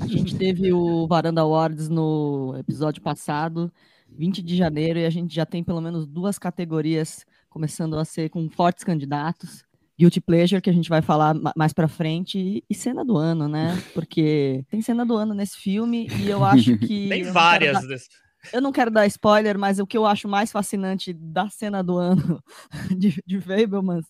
[0.00, 3.72] A gente teve o Varanda Awards no episódio passado,
[4.08, 8.30] 20 de janeiro, e a gente já tem pelo menos duas categorias começando a ser
[8.30, 9.64] com fortes candidatos.
[9.98, 13.76] Guilty Pleasure, que a gente vai falar mais pra frente, e cena do ano, né?
[13.92, 17.08] Porque tem cena do ano nesse filme, e eu acho que.
[17.10, 17.88] tem várias dar...
[17.88, 18.08] desse.
[18.52, 21.98] Eu não quero dar spoiler, mas o que eu acho mais fascinante da cena do
[21.98, 22.40] ano
[22.96, 24.06] de, de Fablemans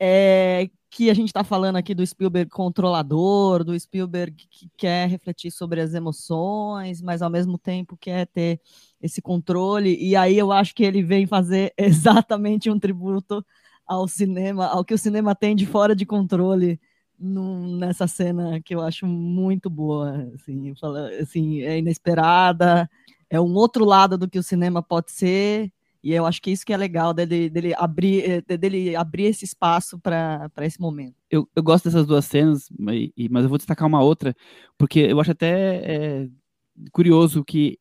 [0.00, 5.50] é que a gente está falando aqui do Spielberg controlador, do Spielberg que quer refletir
[5.50, 8.58] sobre as emoções, mas ao mesmo tempo quer ter
[8.98, 9.94] esse controle.
[10.00, 13.44] E aí eu acho que ele vem fazer exatamente um tributo
[13.86, 16.80] ao cinema, ao que o cinema tem de fora de controle
[17.18, 20.30] num, nessa cena que eu acho muito boa.
[20.34, 22.88] Assim, fala, assim, é inesperada,
[23.28, 25.70] é um outro lado do que o cinema pode ser
[26.02, 29.44] e eu acho que isso que é legal dele, dele, abrir, eh, dele abrir esse
[29.44, 31.14] espaço para esse momento.
[31.30, 34.34] Eu, eu gosto dessas duas cenas, mas eu vou destacar uma outra,
[34.78, 36.28] porque eu acho até é,
[36.92, 37.78] curioso que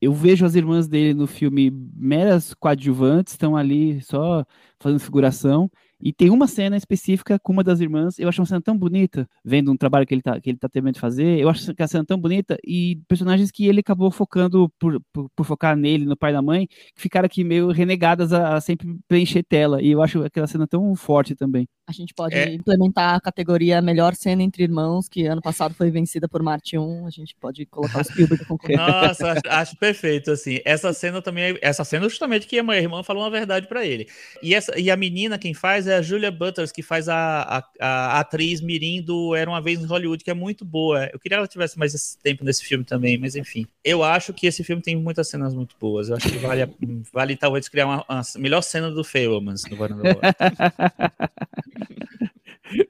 [0.00, 4.44] eu vejo as irmãs dele no filme meras coadjuvantes, estão ali só
[4.78, 5.70] fazendo figuração,
[6.02, 9.28] e tem uma cena específica com uma das irmãs, eu acho uma cena tão bonita,
[9.44, 11.82] vendo um trabalho que ele tá, que ele tá terminando de fazer, eu acho que
[11.82, 16.06] a cena tão bonita, e personagens que ele acabou focando por, por, por focar nele,
[16.06, 19.82] no pai e na mãe, que ficaram aqui meio renegadas a, a, sempre preencher tela,
[19.82, 21.68] e eu acho aquela cena tão forte também.
[21.86, 22.54] A gente pode é.
[22.54, 27.06] implementar a categoria melhor cena entre irmãos, que ano passado foi vencida por Marte 1,
[27.06, 28.44] a gente pode colocar os Spielberg
[28.76, 33.02] Nossa, acho, acho, perfeito, assim, essa cena também, essa cena justamente que a minha irmã
[33.02, 34.06] falou uma verdade para ele,
[34.42, 37.64] e, essa, e a menina quem faz é a Julia Butters, que faz a, a,
[37.80, 41.04] a, atriz Mirim do Era Uma Vez em Hollywood, que é muito boa.
[41.12, 43.66] Eu queria que ela tivesse mais esse tempo nesse filme também, mas enfim.
[43.84, 46.08] Eu acho que esse filme tem muitas cenas muito boas.
[46.08, 46.68] Eu acho que vale,
[47.12, 50.02] vale talvez criar uma, uma melhor cena do Fablemans no Varanda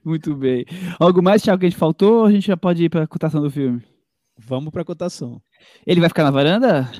[0.03, 0.65] Muito bem.
[0.99, 3.07] Algo mais, Thiago, que a gente faltou ou a gente já pode ir para a
[3.07, 3.81] cotação do filme?
[4.37, 5.41] Vamos para a cotação.
[5.85, 6.91] Ele vai ficar na varanda?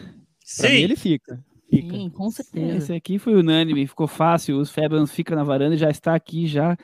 [0.43, 0.69] Sim.
[0.69, 1.43] Mim, ele fica.
[1.71, 1.95] Fica.
[1.95, 2.77] Sim, com certeza.
[2.77, 4.60] Esse aqui foi unânime, ficou fácil.
[4.60, 6.77] Os Fabians ficam na varanda e já está aqui já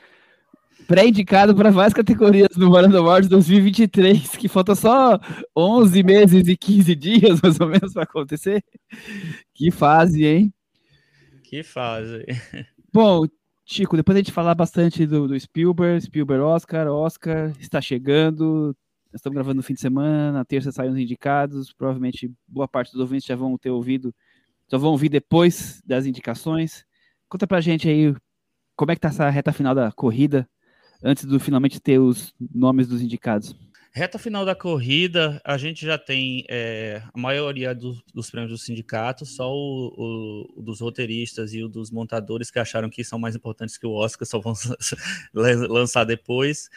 [0.86, 5.20] pré-indicado para várias categorias no Varanda Awards 2023, que falta só
[5.54, 8.64] 11 meses e 15 dias, mais ou menos, para acontecer.
[9.52, 10.54] Que fase, hein?
[11.42, 12.24] Que fase.
[12.90, 13.26] Bom,
[13.66, 18.74] Chico, depois a gente falar bastante do, do Spielberg, Spielberg Oscar, Oscar está chegando,
[19.12, 22.92] nós estamos gravando no fim de semana, na terça saem os indicados, provavelmente boa parte
[22.92, 24.14] dos ouvintes já vão ter ouvido,
[24.70, 26.84] só vão ouvir depois das indicações.
[27.28, 28.14] Conta pra gente aí
[28.76, 30.48] como é que tá essa reta final da corrida,
[31.02, 33.56] antes do finalmente ter os nomes dos indicados.
[33.90, 38.62] Reta final da corrida, a gente já tem é, a maioria do, dos prêmios dos
[38.62, 43.18] sindicatos, só o, o, o, dos roteiristas e o dos montadores que acharam que são
[43.18, 44.52] mais importantes que o Oscar, só vão
[45.34, 46.68] lançar depois.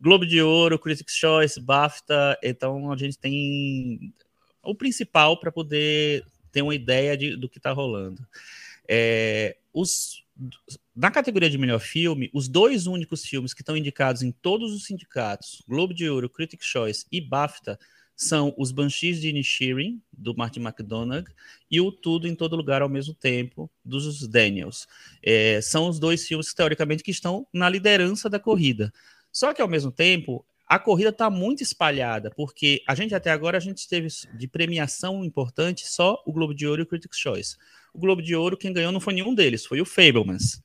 [0.00, 4.14] Globo de Ouro, Critics' Choice, BAFTA, então a gente tem
[4.62, 8.26] o principal para poder ter uma ideia de, do que está rolando.
[8.88, 10.24] É, os
[10.96, 14.84] na categoria de melhor filme, os dois únicos filmes que estão indicados em todos os
[14.84, 17.78] sindicatos, Globo de Ouro, Critics' Choice e BAFTA,
[18.16, 21.24] são Os Banshees de Inisherin, do Martin McDonagh,
[21.70, 24.86] e o Tudo em Todo Lugar ao mesmo tempo, dos Daniels.
[25.22, 28.92] É, são os dois filmes, teoricamente, que estão na liderança da corrida.
[29.32, 33.56] Só que, ao mesmo tempo, a corrida está muito espalhada, porque a gente até agora
[33.56, 37.56] a gente teve de premiação importante só o Globo de Ouro e o Critics' Choice.
[37.92, 40.62] O Globo de Ouro, quem ganhou não foi nenhum deles, foi o Fablemans.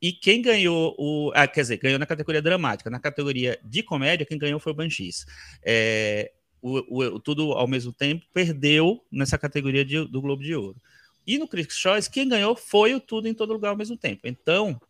[0.00, 1.32] E quem ganhou o.
[1.34, 2.88] Ah, quer dizer, ganhou na categoria dramática.
[2.88, 5.26] Na categoria de comédia, quem ganhou foi o Banshees.
[5.64, 6.30] É,
[6.62, 10.80] o, o, tudo ao mesmo tempo perdeu nessa categoria de, do Globo de Ouro.
[11.26, 14.28] E no Critics' Choice, quem ganhou foi o Tudo em Todo Lugar ao mesmo tempo.
[14.28, 14.80] Então,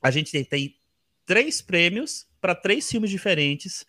[0.00, 0.76] a gente tem, tem
[1.28, 3.84] três prêmios para três filmes diferentes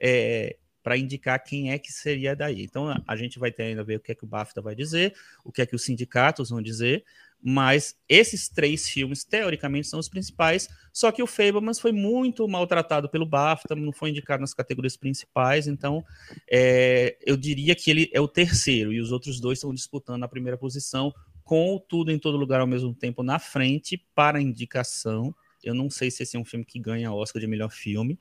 [0.00, 2.62] é, para indicar quem é que seria daí.
[2.62, 5.12] Então, a, gente vai ter ainda ver o que é que o BAFTA vai dizer,
[5.44, 7.04] o que é que os sindicatos vão dizer,
[7.42, 10.68] mas esses três filmes, teoricamente, são os principais.
[10.92, 15.66] Só que o Fablemans foi muito maltratado pelo BAFTA, não foi indicado nas categorias principais.
[15.66, 16.04] Então,
[16.48, 20.28] é, eu diria que ele é o terceiro, e os outros dois estão disputando a
[20.28, 25.34] primeira posição, com tudo em todo lugar ao mesmo tempo na frente para indicação.
[25.64, 28.18] Eu não sei se esse é um filme que ganha Oscar de melhor filme,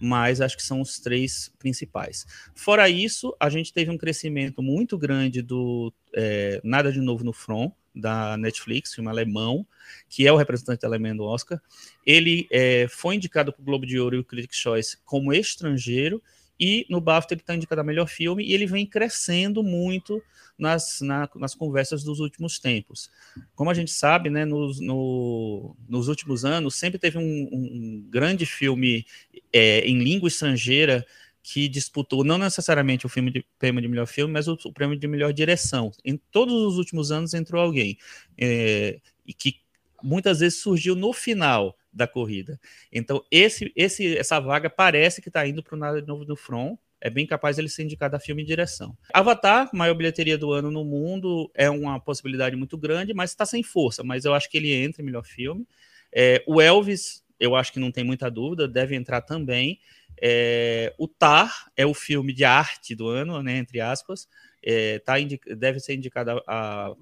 [0.00, 2.26] mas acho que são os três principais.
[2.54, 7.32] Fora isso, a gente teve um crescimento muito grande do é, Nada de Novo no
[7.32, 9.66] Front, da Netflix, filme alemão,
[10.08, 11.60] que é o representante alemão do Oscar.
[12.04, 16.22] Ele é, foi indicado para o Globo de Ouro e o Critics' Choice como estrangeiro,
[16.64, 20.22] e no BAFTA ele está indicado a melhor filme, e ele vem crescendo muito
[20.56, 23.10] nas, na, nas conversas dos últimos tempos.
[23.52, 28.46] Como a gente sabe, né, nos, no, nos últimos anos, sempre teve um, um grande
[28.46, 29.04] filme
[29.52, 31.04] é, em língua estrangeira
[31.42, 34.96] que disputou não necessariamente o filme de, prêmio de melhor filme, mas o, o, prêmio
[34.96, 35.90] de melhor direção.
[36.04, 37.98] Em todos os últimos anos entrou alguém
[38.38, 39.56] é, e que
[40.00, 42.58] muitas vezes surgiu no final da corrida.
[42.90, 46.36] Então esse, esse essa vaga parece que está indo para o nada de novo do
[46.36, 46.78] front.
[47.00, 48.96] É bem capaz ele ser indicado a filme e direção.
[49.12, 53.60] Avatar, maior bilheteria do ano no mundo, é uma possibilidade muito grande, mas está sem
[53.60, 54.04] força.
[54.04, 55.66] Mas eu acho que ele entra em melhor filme.
[56.12, 59.80] É, o Elvis, eu acho que não tem muita dúvida, deve entrar também.
[60.20, 64.28] É, o Tar é o filme de arte do ano, né, entre aspas,
[64.62, 65.14] é, tá
[65.56, 66.94] deve ser indicado a, a,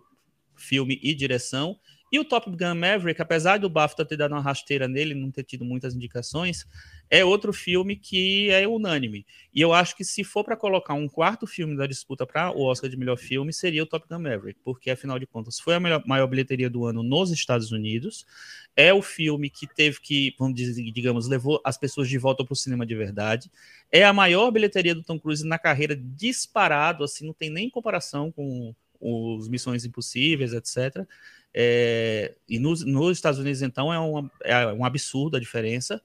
[0.56, 1.78] filme e direção.
[2.12, 5.44] E o Top Gun Maverick, apesar do BAFTA ter dado uma rasteira nele, não ter
[5.44, 6.66] tido muitas indicações,
[7.08, 9.24] é outro filme que é unânime.
[9.54, 12.62] E eu acho que se for para colocar um quarto filme da disputa para o
[12.64, 15.80] Oscar de melhor filme, seria o Top Gun Maverick, porque afinal de contas foi a
[15.80, 18.26] melhor, maior bilheteria do ano nos Estados Unidos.
[18.74, 22.52] É o filme que teve que, vamos dizer, digamos, levou as pessoas de volta para
[22.52, 23.50] o cinema de verdade.
[23.90, 28.32] É a maior bilheteria do Tom Cruise na carreira disparado, assim, não tem nem comparação
[28.32, 31.06] com os Missões Impossíveis, etc.
[31.52, 36.00] É, e nos, nos, Estados Unidos, então, é, uma, é um absurdo a diferença.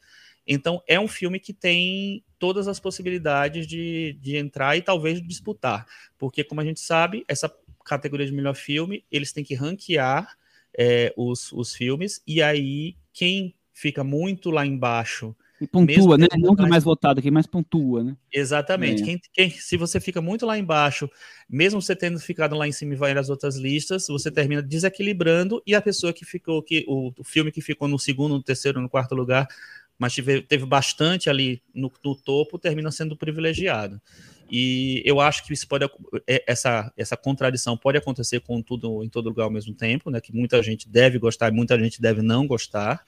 [0.48, 5.86] Então, é um filme que tem todas as possibilidades de, de entrar e talvez disputar.
[6.18, 7.52] Porque, como a gente sabe, essa
[7.84, 10.36] categoria de melhor filme, eles têm que ranquear
[10.78, 16.28] é, os, os filmes, e aí quem fica muito lá embaixo e pontua, né?
[16.38, 18.18] Não quem mais votado, quem mais pontua, né?
[18.32, 19.01] Exatamente.
[19.01, 19.06] É.
[19.06, 21.10] Quem, quem, se você fica muito lá embaixo,
[21.49, 25.74] mesmo você tendo ficado lá em cima e várias outras listas, você termina desequilibrando e
[25.74, 28.89] a pessoa que ficou, que o, o filme que ficou no segundo, no terceiro, no
[28.89, 29.47] quarto lugar,
[29.98, 34.02] mas teve, teve bastante ali no, no topo, termina sendo privilegiado.
[34.50, 35.86] E eu acho que isso pode,
[36.28, 40.22] é, essa, essa contradição pode acontecer com tudo em todo lugar ao mesmo tempo, né?
[40.22, 43.04] Que muita gente deve gostar e muita gente deve não gostar.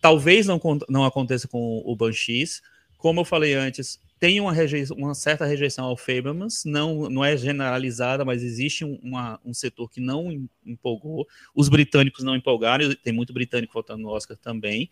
[0.00, 2.62] Talvez não, não aconteça com o Banshees.
[2.98, 7.36] Como eu falei antes, tem uma, rejeição, uma certa rejeição ao Fablemans, não, não é
[7.36, 11.26] generalizada, mas existe uma, um setor que não empolgou.
[11.52, 14.88] Os britânicos não empolgaram, tem muito britânico votando no Oscar também.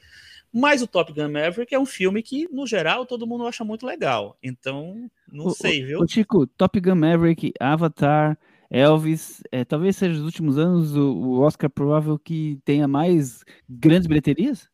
[0.53, 3.87] Mas o Top Gun Maverick é um filme que, no geral, todo mundo acha muito
[3.87, 4.37] legal.
[4.43, 6.01] Então, não o, sei, viu?
[6.01, 8.37] O Chico, Top Gun Maverick, Avatar,
[8.71, 14.07] Elvis, é, talvez seja nos últimos anos o, o Oscar provável que tenha mais grandes
[14.07, 14.69] bilheterias?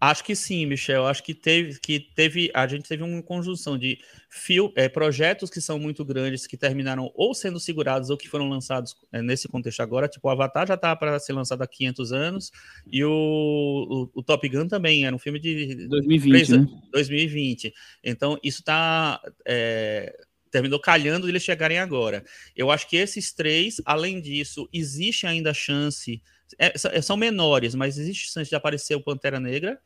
[0.00, 1.06] Acho que sim, Michel.
[1.06, 5.60] Acho que teve, que teve, a gente teve uma conjunção de fio, é, projetos que
[5.60, 9.80] são muito grandes, que terminaram ou sendo segurados ou que foram lançados é, nesse contexto
[9.80, 10.08] agora.
[10.08, 12.50] Tipo, o Avatar já está para ser lançado há 500 anos
[12.90, 16.66] e o, o, o, Top Gun também era um filme de 2020, né?
[16.92, 17.72] 2020.
[18.04, 20.14] Então isso está é,
[20.50, 22.24] terminou calhando de eles chegarem agora.
[22.54, 26.22] Eu acho que esses três, além disso, existe ainda a chance
[26.58, 29.80] é, é, são menores, mas existe chance de aparecer o Pantera Negra,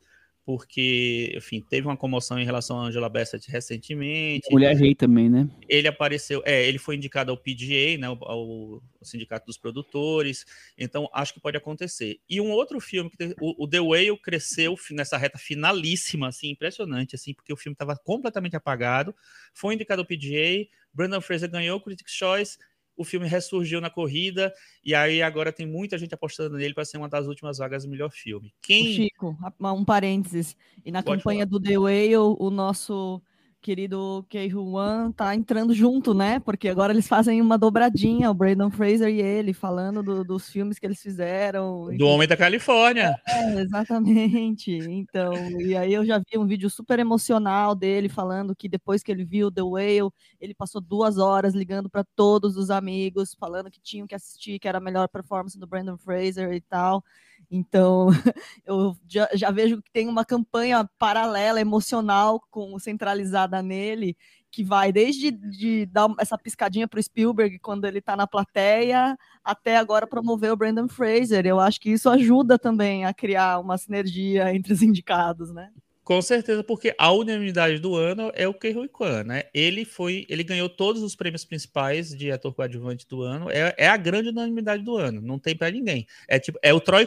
[0.44, 4.50] porque, enfim, teve uma comoção em relação a Angela Bassett recentemente.
[4.50, 5.48] Mulher Rei também, né?
[5.68, 10.44] Ele apareceu, é, ele foi indicado ao PGA, né, ao, Sindicato dos Produtores,
[10.76, 12.18] então acho que pode acontecer.
[12.28, 16.50] E um outro filme, que tem, o, o, The Whale cresceu nessa reta finalíssima, assim,
[16.50, 19.14] impressionante, assim, porque o filme estava completamente apagado,
[19.54, 22.58] foi indicado ao PGA, Brandon Fraser ganhou o Critics' Choice,
[23.01, 24.53] o filme ressurgiu na corrida
[24.84, 27.90] e aí agora tem muita gente apostando nele para ser uma das últimas vagas do
[27.90, 28.53] melhor filme.
[28.61, 28.92] Quem...
[28.92, 30.55] Chico, um parênteses.
[30.84, 31.59] E na Pode campanha falar.
[31.59, 33.22] do The Whale, o nosso
[33.61, 36.40] querido Kei Wan tá entrando junto, né?
[36.40, 40.78] Porque agora eles fazem uma dobradinha, o Brandon Fraser e ele, falando do, dos filmes
[40.78, 41.94] que eles fizeram.
[41.96, 43.14] Do Homem da Califórnia.
[43.28, 44.72] É, exatamente.
[44.72, 49.12] Então, e aí eu já vi um vídeo super emocional dele falando que depois que
[49.12, 53.80] ele viu The Whale, ele passou duas horas ligando para todos os amigos, falando que
[53.80, 57.04] tinham que assistir, que era a melhor performance do Brandon Fraser e tal.
[57.51, 58.09] Então,
[58.64, 64.16] eu já, já, vejo que tem uma campanha paralela, emocional, com centralizada nele,
[64.51, 69.16] que vai desde de dar essa piscadinha para o Spielberg quando ele está na plateia,
[69.44, 71.44] até agora promover o Brandon Fraser.
[71.46, 75.70] Eu acho que isso ajuda também a criar uma sinergia entre os indicados, né?
[76.05, 79.44] Com certeza, porque a unanimidade do ano é o Ke Huy Quan, né?
[79.53, 83.51] Ele foi, ele ganhou todos os prêmios principais de ator coadjuvante do ano.
[83.51, 86.07] É, é a grande unanimidade do ano, não tem para ninguém.
[86.26, 87.07] É tipo, é o Troy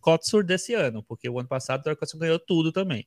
[0.00, 3.06] Kotsur desse ano, porque o ano passado o Troy Kotsur ganhou tudo também.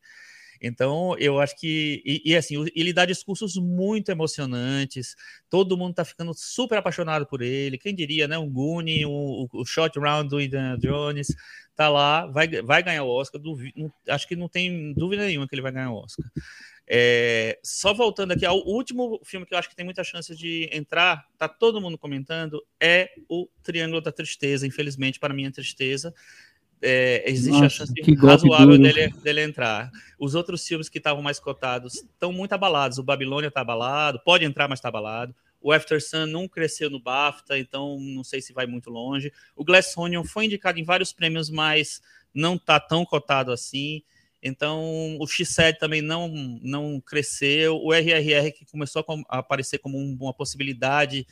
[0.62, 2.02] Então, eu acho que.
[2.06, 5.16] E, e, assim, ele dá discursos muito emocionantes,
[5.50, 7.78] todo mundo tá ficando super apaixonado por ele.
[7.78, 8.38] Quem diria, né?
[8.38, 11.28] Um Goonie, o, o Shot Round do Indiana Jones,
[11.76, 13.42] tá lá, vai, vai ganhar o Oscar.
[13.42, 16.26] Duvido, acho que não tem dúvida nenhuma que ele vai ganhar o Oscar.
[16.90, 20.70] É, só voltando aqui, ao último filme que eu acho que tem muita chance de
[20.72, 26.14] entrar, tá todo mundo comentando, é o Triângulo da Tristeza, infelizmente, para minha tristeza
[26.82, 29.92] é, existe Nossa, a chance razoável dele, dele, entrar.
[30.20, 32.98] Os outros filmes que estavam mais cotados estão muito abalados.
[32.98, 35.34] O Babilônia está abalado, pode entrar, mas está abalado.
[35.60, 39.34] O After Sun não cresceu no BAFTA, então não sei se vai muito longe.
[39.56, 42.02] O Glass Onion foi indicado em vários prêmios, mas
[42.34, 44.04] não está tão cotado assim.
[44.42, 46.30] Então, o X7 também não,
[46.62, 47.76] não cresceu.
[47.78, 51.26] O RRR, que começou a aparecer como uma possibilidade,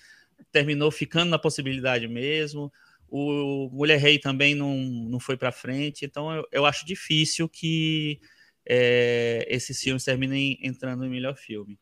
[0.51, 2.73] terminou ficando na possibilidade mesmo.
[3.09, 8.19] O Mulher Rei também não, não foi para frente, então eu, eu, acho difícil que
[8.65, 11.79] é, esses filmes terminem entrando no melhor filme.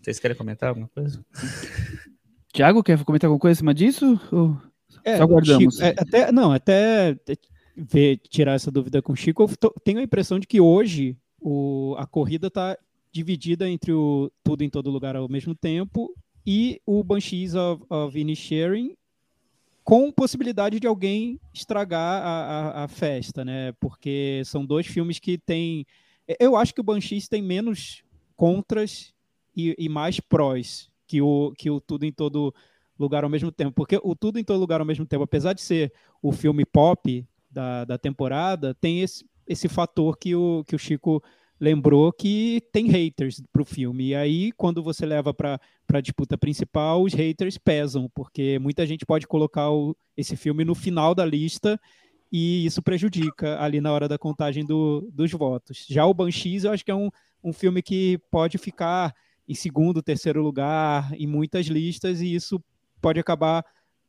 [0.00, 1.24] Vocês querem comentar alguma coisa?
[2.52, 4.20] Tiago, quer comentar alguma coisa em cima disso?
[4.32, 4.60] Ou
[5.04, 5.74] é, só guardamos?
[5.74, 7.16] Chico, é, até, não, até
[7.76, 11.16] ver, tirar essa dúvida com o Chico, eu tô, tenho a impressão de que hoje
[11.40, 12.76] o, a corrida está
[13.12, 16.14] dividida entre o Tudo em Todo Lugar ao mesmo tempo
[16.46, 18.94] e o Banshees of, of Inisherin
[19.90, 23.72] com possibilidade de alguém estragar a, a, a, festa, né?
[23.80, 25.84] Porque são dois filmes que têm.
[26.38, 28.04] Eu acho que o Banshees tem menos
[28.36, 29.12] contras
[29.56, 32.54] e, e, mais prós que o, que o Tudo em Todo
[32.96, 33.72] Lugar ao mesmo tempo.
[33.72, 37.26] Porque o Tudo em Todo Lugar ao mesmo tempo, apesar de ser o filme pop
[37.50, 41.20] da, da temporada, tem esse, esse fator que o, que o Chico
[41.60, 44.08] lembrou que tem haters para o filme.
[44.08, 45.60] E aí, quando você leva para
[45.92, 50.74] a disputa principal, os haters pesam, porque muita gente pode colocar o, esse filme no
[50.74, 51.78] final da lista
[52.32, 55.84] e isso prejudica ali na hora da contagem do, dos votos.
[55.88, 57.10] Já o Banshees, eu acho que é um,
[57.44, 59.14] um filme que pode ficar
[59.46, 62.62] em segundo, terceiro lugar em muitas listas e isso
[63.02, 63.64] pode acabar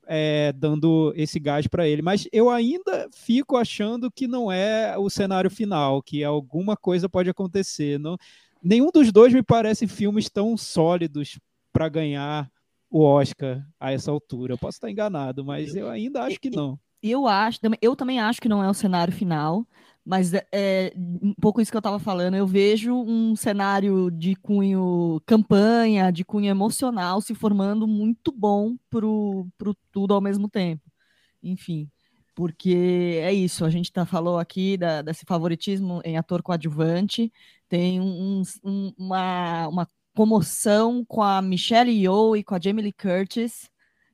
[0.08, 2.02] é, dando esse gás para ele.
[2.02, 7.30] Mas eu ainda fico achando que não é o cenário final, que alguma coisa pode
[7.30, 7.99] acontecer.
[7.99, 8.18] Não,
[8.62, 11.39] nenhum dos dois me parecem filmes tão sólidos
[11.72, 12.49] para ganhar
[12.89, 14.54] o Oscar a essa altura.
[14.54, 16.78] Eu posso estar enganado, mas eu ainda acho que não.
[17.02, 19.66] Eu acho, eu também acho que não é o cenário final,
[20.04, 22.36] Mas é, um pouco isso que eu estava falando.
[22.36, 29.06] Eu vejo um cenário de cunho campanha, de cunho emocional se formando muito bom para
[29.06, 29.47] o
[29.91, 30.84] tudo ao mesmo tempo.
[31.43, 31.89] Enfim,
[32.36, 33.64] porque é isso.
[33.64, 37.32] A gente tá, falou aqui da, desse favoritismo em ator coadjuvante.
[37.70, 42.93] Tem um, um, uma, uma comoção com a Michelle Yeoh e com a Jamie Lee
[42.93, 43.72] Curtis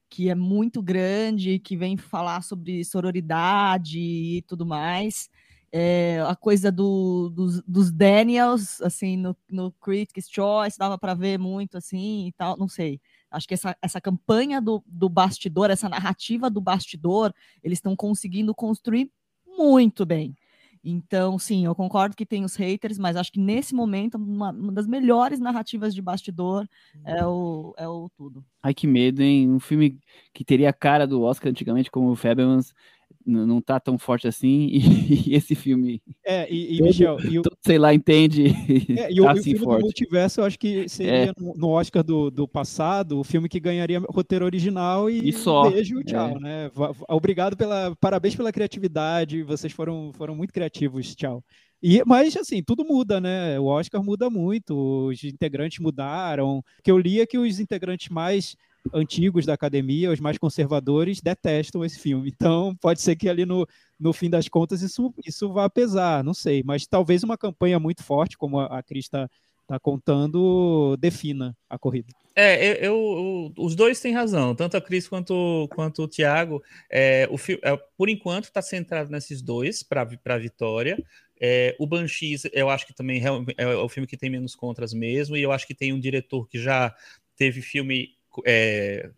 [0.10, 5.30] que é muito grande, que vem falar sobre sororidade e tudo mais.
[5.72, 11.38] É, a coisa do, dos, dos, Daniels, assim, no, no Critics' Choice, dava para ver
[11.38, 13.02] muito, assim, e tal, não sei.
[13.30, 18.56] Acho que essa, essa campanha do, do bastidor, essa narrativa do bastidor, eles estão conseguindo
[18.56, 19.12] construir
[19.46, 20.36] muito bem.
[20.90, 24.72] Então, sim, eu concordo que tem os haters, mas acho que nesse momento, uma, uma
[24.72, 26.66] das melhores narrativas de bastidor
[27.04, 28.46] é o, é o tudo.
[28.64, 29.50] Ai, que medo, hein?
[29.50, 30.00] Um filme
[30.34, 32.74] que teria a cara do Oscar antigamente, como o Fabelmans,
[33.28, 36.02] não tá tão forte assim, e, e esse filme.
[36.26, 37.18] É, e, e todo, Michel.
[37.30, 38.48] E o, sei lá, entende.
[38.98, 39.80] É, e o, tá assim o filme forte.
[39.80, 41.34] do multiverso, eu acho que seria é.
[41.38, 45.70] no, no, Oscar do, do passado o filme que ganharia roteiro original e, e só.
[45.70, 46.40] beijo, tchau, é.
[46.40, 46.72] né?
[47.10, 47.96] Obrigado pela.
[48.00, 51.44] Parabéns pela criatividade, vocês foram, foram muito criativos, tchau.
[51.82, 53.60] E, mas, assim, tudo muda, né?
[53.60, 56.58] O Oscar muda muito, os integrantes mudaram.
[56.58, 58.56] O que eu li é que os integrantes mais
[58.94, 62.30] antigos da academia, os mais conservadores, detestam esse filme.
[62.30, 63.68] Então, pode ser que ali no,
[64.00, 66.64] no fim das contas isso, isso vá pesar, não sei.
[66.64, 69.30] Mas talvez uma campanha muito forte, como a, a Cris está
[69.68, 72.08] tá contando, defina a corrida.
[72.34, 76.64] É, eu, eu, os dois têm razão, tanto a Cris quanto, quanto o Thiago.
[76.90, 81.04] É, o, é, por enquanto, está centrado nesses dois para a vitória.
[81.40, 83.22] É, o Banshees, eu acho que também
[83.58, 86.48] é o filme que tem menos contras mesmo, e eu acho que tem um diretor
[86.48, 86.96] que já
[87.36, 89.10] teve filme é,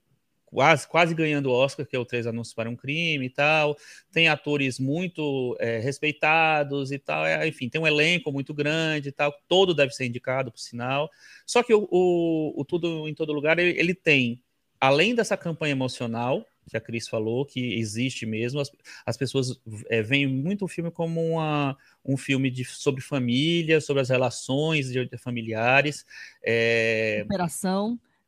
[0.45, 3.77] quase, quase ganhando o Oscar, que é o Três Anúncios para um Crime e tal.
[4.11, 7.25] Tem atores muito é, respeitados e tal.
[7.25, 9.33] É, enfim, tem um elenco muito grande e tal.
[9.47, 11.09] Todo deve ser indicado, por sinal.
[11.45, 14.41] Só que o, o, o Tudo em Todo Lugar, ele, ele tem,
[14.79, 18.59] além dessa campanha emocional, que a Cris falou, que existe mesmo.
[18.59, 18.71] As,
[19.05, 19.59] as pessoas
[19.89, 24.91] é, veem muito o filme como uma, um filme de, sobre família, sobre as relações
[24.91, 26.05] de, de familiares.
[26.43, 27.25] É.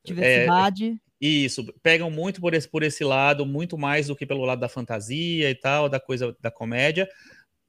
[0.04, 1.02] Diversidade.
[1.22, 4.60] É, isso, pegam muito por esse, por esse lado, muito mais do que pelo lado
[4.60, 7.08] da fantasia e tal, da coisa da comédia.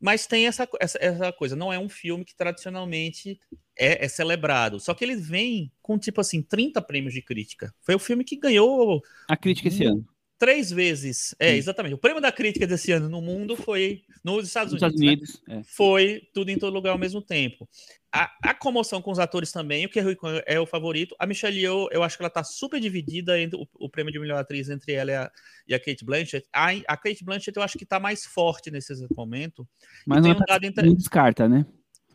[0.01, 3.39] Mas tem essa, essa, essa coisa, não é um filme que tradicionalmente
[3.78, 4.80] é, é, celebrado.
[4.80, 7.72] Só que ele vem com, tipo assim, 30 prêmios de crítica.
[7.83, 9.01] Foi o filme que ganhou.
[9.28, 10.05] A crítica esse ano
[10.43, 11.36] três vezes.
[11.38, 11.95] É, exatamente.
[11.95, 14.88] O prêmio da crítica desse ano no mundo foi nos Estados Unidos.
[14.88, 15.59] Estados Unidos né?
[15.61, 15.62] é.
[15.62, 17.68] Foi tudo em todo lugar ao mesmo tempo.
[18.12, 20.01] A, a comoção com os atores também, o que
[20.45, 21.14] é o favorito.
[21.16, 24.18] A Michelle Yeoh, eu acho que ela tá super dividida entre o, o prêmio de
[24.18, 25.30] melhor atriz entre ela e a,
[25.68, 26.45] e a Kate Blanchett.
[26.53, 29.64] A, a, Kate Blanchett eu acho que tá mais forte nesse momento.
[30.05, 30.84] Mas não, um tá, inter...
[30.84, 31.64] não descarta, né?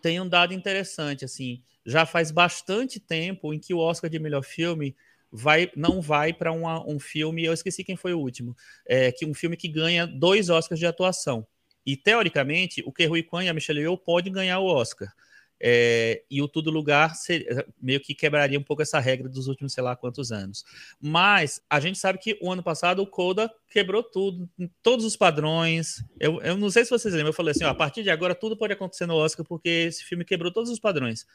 [0.02, 4.44] Tem um dado interessante, assim, já faz bastante tempo em que o Oscar de melhor
[4.44, 4.98] filme
[5.32, 8.56] vai não vai para um filme, eu esqueci quem foi o último,
[8.86, 11.46] é, que um filme que ganha dois Oscars de atuação.
[11.86, 15.10] E teoricamente, o Kerry Kwan e a Michelle Yeoh podem ganhar o Oscar.
[15.60, 19.74] É, e o Tudo Lugar seria, meio que quebraria um pouco essa regra dos últimos
[19.74, 20.64] sei lá quantos anos.
[21.02, 24.48] Mas a gente sabe que o ano passado o Coda quebrou tudo,
[24.84, 26.04] todos os padrões.
[26.20, 28.36] Eu, eu não sei se vocês lembram, eu falei assim: ó, a partir de agora
[28.36, 31.26] tudo pode acontecer no Oscar, porque esse filme quebrou todos os padrões.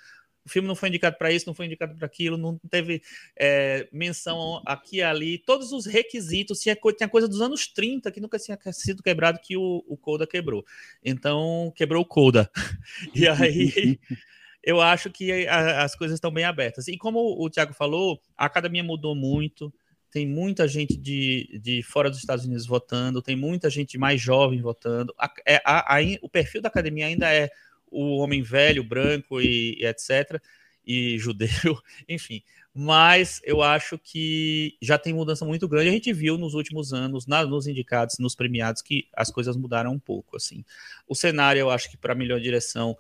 [0.45, 3.03] O filme não foi indicado para isso, não foi indicado para aquilo, não teve
[3.39, 5.39] é, menção aqui e ali.
[5.39, 9.57] Todos os requisitos, tinha, tinha coisa dos anos 30 que nunca tinha sido quebrado que
[9.57, 10.65] o, o Coda quebrou.
[11.05, 12.51] Então, quebrou o Coda.
[13.15, 13.99] e aí.
[14.63, 16.87] eu acho que a, as coisas estão bem abertas.
[16.89, 19.73] E como o Thiago falou, a academia mudou muito,
[20.11, 24.61] tem muita gente de, de fora dos Estados Unidos votando, tem muita gente mais jovem
[24.61, 25.13] votando.
[25.19, 27.51] A, é, a, a, o perfil da academia ainda é
[27.93, 30.41] o homem velho, branco e, e etc.,
[30.85, 31.49] e judeu,
[32.09, 32.43] enfim.
[32.75, 35.91] Mas eu acho que já tem mudança muito grande.
[35.91, 39.93] A gente viu nos últimos anos, na, nos indicados, nos premiados, que as coisas mudaram
[39.93, 40.37] um pouco.
[40.37, 40.65] assim.
[41.07, 42.97] O cenário, eu acho que para melhor direção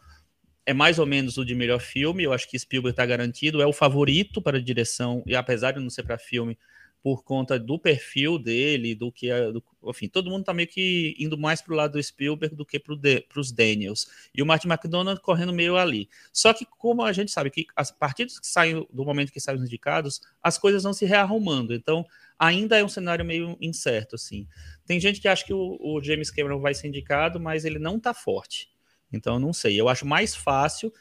[0.64, 2.22] é mais ou menos o de melhor filme.
[2.22, 5.90] Eu acho que Spielberg está garantido, é o favorito para direção, e apesar de não
[5.90, 6.56] ser para filme,
[7.02, 11.36] por conta do perfil dele, do que do, enfim, todo mundo tá meio que indo
[11.36, 14.06] mais pro lado do Spielberg do que pro de, pros Daniels.
[14.32, 16.08] E o Martin McDonald correndo meio ali.
[16.32, 19.58] Só que como a gente sabe que as partidas que saem do momento que saem
[19.58, 21.74] os indicados, as coisas vão se rearrumando.
[21.74, 22.06] Então,
[22.38, 24.46] ainda é um cenário meio incerto assim.
[24.86, 27.98] Tem gente que acha que o, o James Cameron vai ser indicado, mas ele não
[27.98, 28.70] tá forte.
[29.12, 29.78] Então, não sei.
[29.78, 30.92] Eu acho mais fácil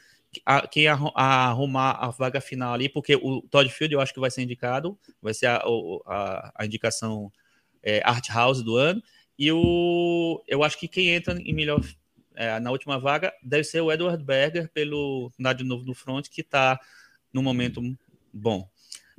[0.44, 4.30] a, quem arrumar a vaga final ali, porque o Todd Field eu acho que vai
[4.30, 5.62] ser indicado, vai ser a,
[6.06, 7.32] a, a indicação
[7.82, 9.02] é, Art House do ano,
[9.38, 11.80] e o, eu acho que quem entra em melhor
[12.34, 16.28] é, na última vaga, deve ser o Edward Berger, pelo Nada de Novo no Front,
[16.28, 16.78] que está
[17.32, 17.82] no momento
[18.32, 18.68] bom.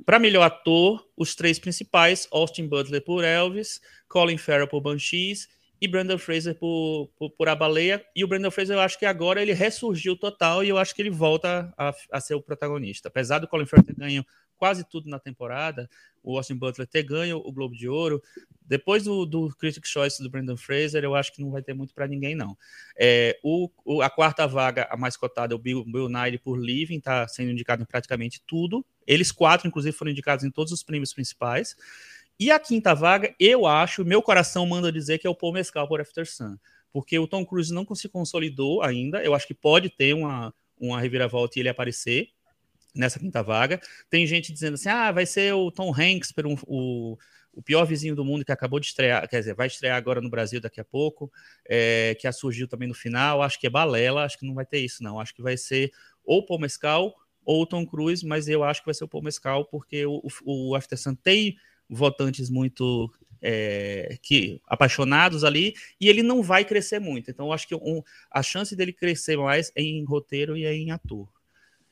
[0.04, 5.48] Para melhor ator, os três principais: Austin Butler por Elvis, Colin Farrell por Banshees
[5.84, 8.02] e Brandon Fraser por, por, por, A Baleia.
[8.16, 11.02] E o Brandon Fraser, eu acho que agora ele ressurgiu total e eu acho que
[11.02, 13.08] ele volta a, a ser o protagonista.
[13.08, 14.24] Apesar do Colin Farrell ter ganho
[14.56, 15.90] quase tudo na temporada,
[16.22, 18.22] o Austin Butler ter ganho o Globo de Ouro,
[18.62, 21.92] depois do, do Critics' Choice do Brandon Fraser, eu acho que não vai ter muito
[21.92, 22.56] para ninguém, não.
[22.96, 26.58] É, o, o, a quarta vaga, a mais cotada, é o Bill, Bill Nighy por
[26.58, 28.86] Living, está sendo indicado em praticamente tudo.
[29.06, 31.76] Eles quatro, inclusive, foram indicados em todos os prêmios principais.
[32.38, 35.86] E a quinta vaga, eu acho, meu coração manda dizer que é o Paul Mescal
[35.86, 36.56] por After Sun.
[36.92, 39.22] Porque o Tom Cruise não se consolidou ainda.
[39.22, 42.28] Eu acho que pode ter uma, uma reviravolta e ele aparecer
[42.94, 43.80] nessa quinta vaga.
[44.08, 47.18] Tem gente dizendo assim: ah, vai ser o Tom Hanks um, o,
[47.52, 50.30] o pior vizinho do mundo que acabou de estrear, quer dizer, vai estrear agora no
[50.30, 51.30] Brasil daqui a pouco,
[51.68, 53.42] é, que surgiu também no final.
[53.42, 55.18] Acho que é balela, acho que não vai ter isso, não.
[55.18, 55.92] Acho que vai ser
[56.24, 57.14] ou Paul Mescal
[57.44, 60.22] ou o Tom Cruise, mas eu acho que vai ser o Paul Mescal, porque o,
[60.44, 61.56] o, o After Sun tem
[61.88, 63.12] votantes muito
[63.42, 67.30] é, que apaixonados ali e ele não vai crescer muito.
[67.30, 70.74] Então, eu acho que um, a chance dele crescer mais é em roteiro e é
[70.74, 71.28] em ator.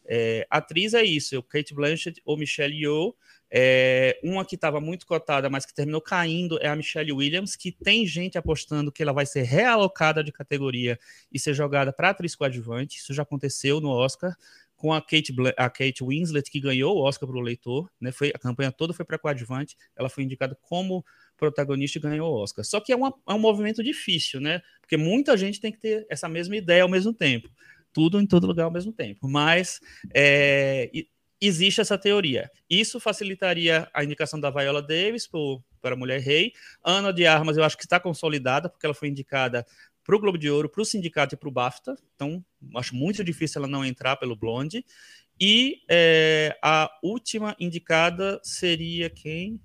[0.04, 3.14] É, atriz é isso, Kate Blanchett ou Michelle Yeoh.
[3.54, 7.70] É, uma que estava muito cotada, mas que terminou caindo, é a Michelle Williams, que
[7.70, 10.98] tem gente apostando que ela vai ser realocada de categoria
[11.30, 12.98] e ser jogada para atriz coadjuvante.
[12.98, 14.34] Isso já aconteceu no Oscar
[14.82, 18.10] com a Kate, a Kate Winslet, que ganhou o Oscar para o leitor, né?
[18.10, 21.04] Foi, a campanha toda foi para coadjuvante, ela foi indicada como
[21.36, 22.64] protagonista e ganhou o Oscar.
[22.64, 24.60] Só que é, uma, é um movimento difícil, né?
[24.80, 27.48] Porque muita gente tem que ter essa mesma ideia ao mesmo tempo.
[27.92, 29.28] Tudo em todo lugar ao mesmo tempo.
[29.28, 29.78] Mas
[30.12, 30.90] é,
[31.40, 32.50] existe essa teoria.
[32.68, 35.28] Isso facilitaria a indicação da Viola Davis
[35.80, 36.52] para Mulher Rei.
[36.84, 39.64] Ana de Armas, eu acho que está consolidada, porque ela foi indicada
[40.04, 41.96] para o Globo de Ouro, para o Sindicato e para o BAFTA.
[42.14, 42.44] Então,
[42.76, 44.84] acho muito difícil ela não entrar pelo Blonde.
[45.40, 49.60] E é, a última indicada seria quem?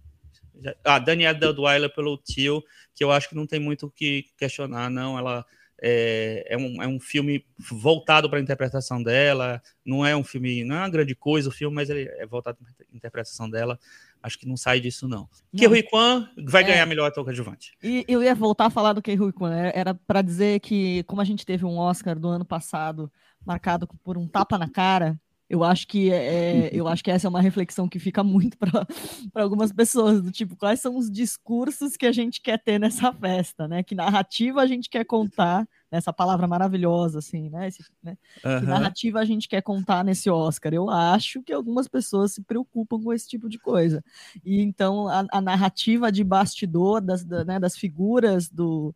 [0.84, 2.64] Ah, Daniela Deldweiler pelo Tio,
[2.96, 5.18] que eu acho que não tem muito o que questionar, não.
[5.18, 5.46] Ela
[5.80, 9.62] é, é, um, é um filme voltado para a interpretação dela.
[9.86, 12.58] Não é um filme, não é uma grande coisa o filme, mas ele é voltado
[12.58, 13.80] para a interpretação dela.
[14.22, 15.30] Acho que não sai disso, não.
[15.54, 15.60] não.
[15.60, 16.68] Ke Huy Kwan vai é.
[16.68, 17.74] ganhar melhor ator coadjuvante.
[17.82, 19.54] E eu ia voltar a falar do Ke Huy Kwan.
[19.54, 23.12] É, era para dizer que, como a gente teve um Oscar do ano passado
[23.46, 25.20] marcado por um tapa na cara,
[25.50, 28.58] eu acho que é, é eu acho que essa é uma reflexão que fica muito
[28.58, 28.86] para
[29.36, 33.68] algumas pessoas, do tipo, quais são os discursos que a gente quer ter nessa festa,
[33.68, 33.82] né?
[33.82, 37.68] Que narrativa a gente quer contar essa palavra maravilhosa, assim, né?
[37.68, 38.18] Esse, né?
[38.44, 38.60] Uhum.
[38.60, 40.74] Que narrativa a gente quer contar nesse Oscar?
[40.74, 44.04] Eu acho que algumas pessoas se preocupam com esse tipo de coisa.
[44.44, 48.94] E então a, a narrativa de bastidor das, da, né, das figuras do,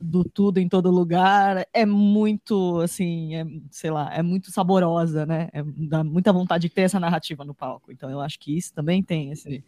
[0.00, 5.48] do tudo em todo lugar é muito, assim, é, sei lá, é muito saborosa, né?
[5.52, 7.90] É, dá muita vontade de ter essa narrativa no palco.
[7.90, 9.64] Então eu acho que isso também tem esse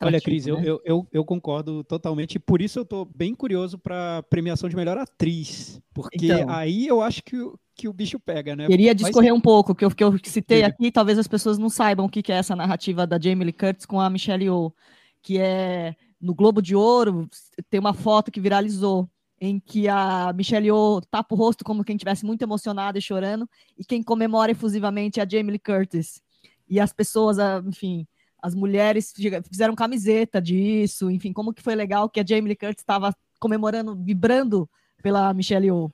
[0.00, 0.52] Olha, Cris, né?
[0.64, 2.38] eu, eu, eu, concordo totalmente.
[2.38, 5.80] Por isso eu estou bem curioso para a premiação de melhor atriz.
[5.92, 7.36] Porque então, aí eu acho que,
[7.74, 8.68] que o bicho pega, né?
[8.68, 9.38] Queria discorrer Mas...
[9.38, 12.22] um pouco, que eu, que eu citei aqui, talvez as pessoas não saibam o que,
[12.22, 14.72] que é essa narrativa da Jamie Lee Curtis com a Michelle Yeoh,
[15.20, 17.28] que é no Globo de Ouro,
[17.68, 19.10] tem uma foto que viralizou
[19.44, 23.50] em que a Michelle Yeoh tapa o rosto como quem estivesse muito emocionada e chorando,
[23.76, 26.22] e quem comemora efusivamente é a Jamie Lee Curtis.
[26.68, 28.06] E as pessoas, enfim,
[28.40, 29.12] as mulheres
[29.48, 33.96] fizeram camiseta disso, enfim, como que foi legal que a Jamie Lee Curtis estava comemorando,
[33.96, 34.70] vibrando
[35.02, 35.90] pela Michelle Yeoh.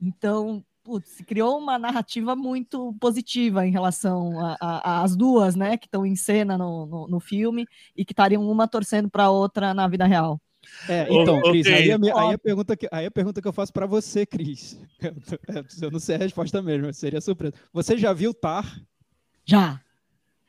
[0.00, 4.30] Então, putz, criou uma narrativa muito positiva em relação
[4.60, 8.68] às duas, né, que estão em cena no, no, no filme e que estariam uma
[8.68, 10.40] torcendo para a outra na vida real.
[10.88, 11.74] É, então, Cris, okay.
[11.74, 14.78] aí, a, aí, a pergunta que, aí a pergunta que eu faço para você, Cris,
[15.82, 17.54] eu, não sei a resposta mesmo, seria surpresa.
[17.72, 18.80] Você já viu Tar?
[19.44, 19.80] Já.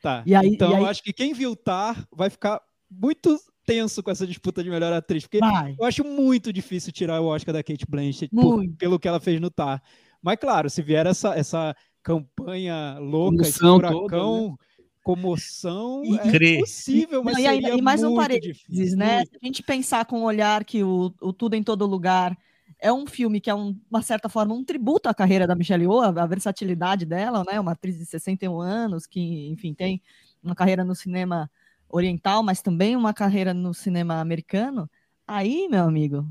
[0.00, 0.22] Tá.
[0.26, 0.82] E aí, então, e aí...
[0.82, 2.60] eu acho que quem viu Tar vai ficar
[2.90, 5.74] muito tenso com essa disputa de melhor atriz, porque vai.
[5.78, 9.40] eu acho muito difícil tirar o Oscar da Kate Blanchett por, pelo que ela fez
[9.40, 9.82] no Tar.
[10.22, 14.56] Mas claro, se vier essa, essa campanha louca, esse furacão, toda, né?
[15.04, 19.22] Comoção e, é possível, mas não, e, e mais um parênteses, né?
[19.26, 22.36] Se a gente pensar com o olhar que o, o Tudo em Todo Lugar
[22.80, 25.84] é um filme que é, um, uma certa forma, um tributo à carreira da Michelle
[25.84, 27.60] Yeoh, a, a versatilidade dela, né?
[27.60, 30.00] Uma atriz de 61 anos que, enfim, tem
[30.42, 31.50] uma carreira no cinema
[31.88, 34.90] oriental, mas também uma carreira no cinema americano.
[35.26, 36.26] Aí, meu amigo,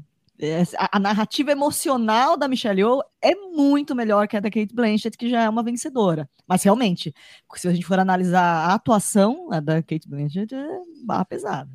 [0.91, 5.29] a, narrativa emocional da Michelle Yeoh é muito melhor que a da Kate Blanchett, que
[5.29, 6.29] já é uma vencedora.
[6.47, 7.13] Mas realmente,
[7.55, 10.67] se a gente for analisar a atuação a da Kate Blanchett, é
[11.05, 11.69] barra pesada.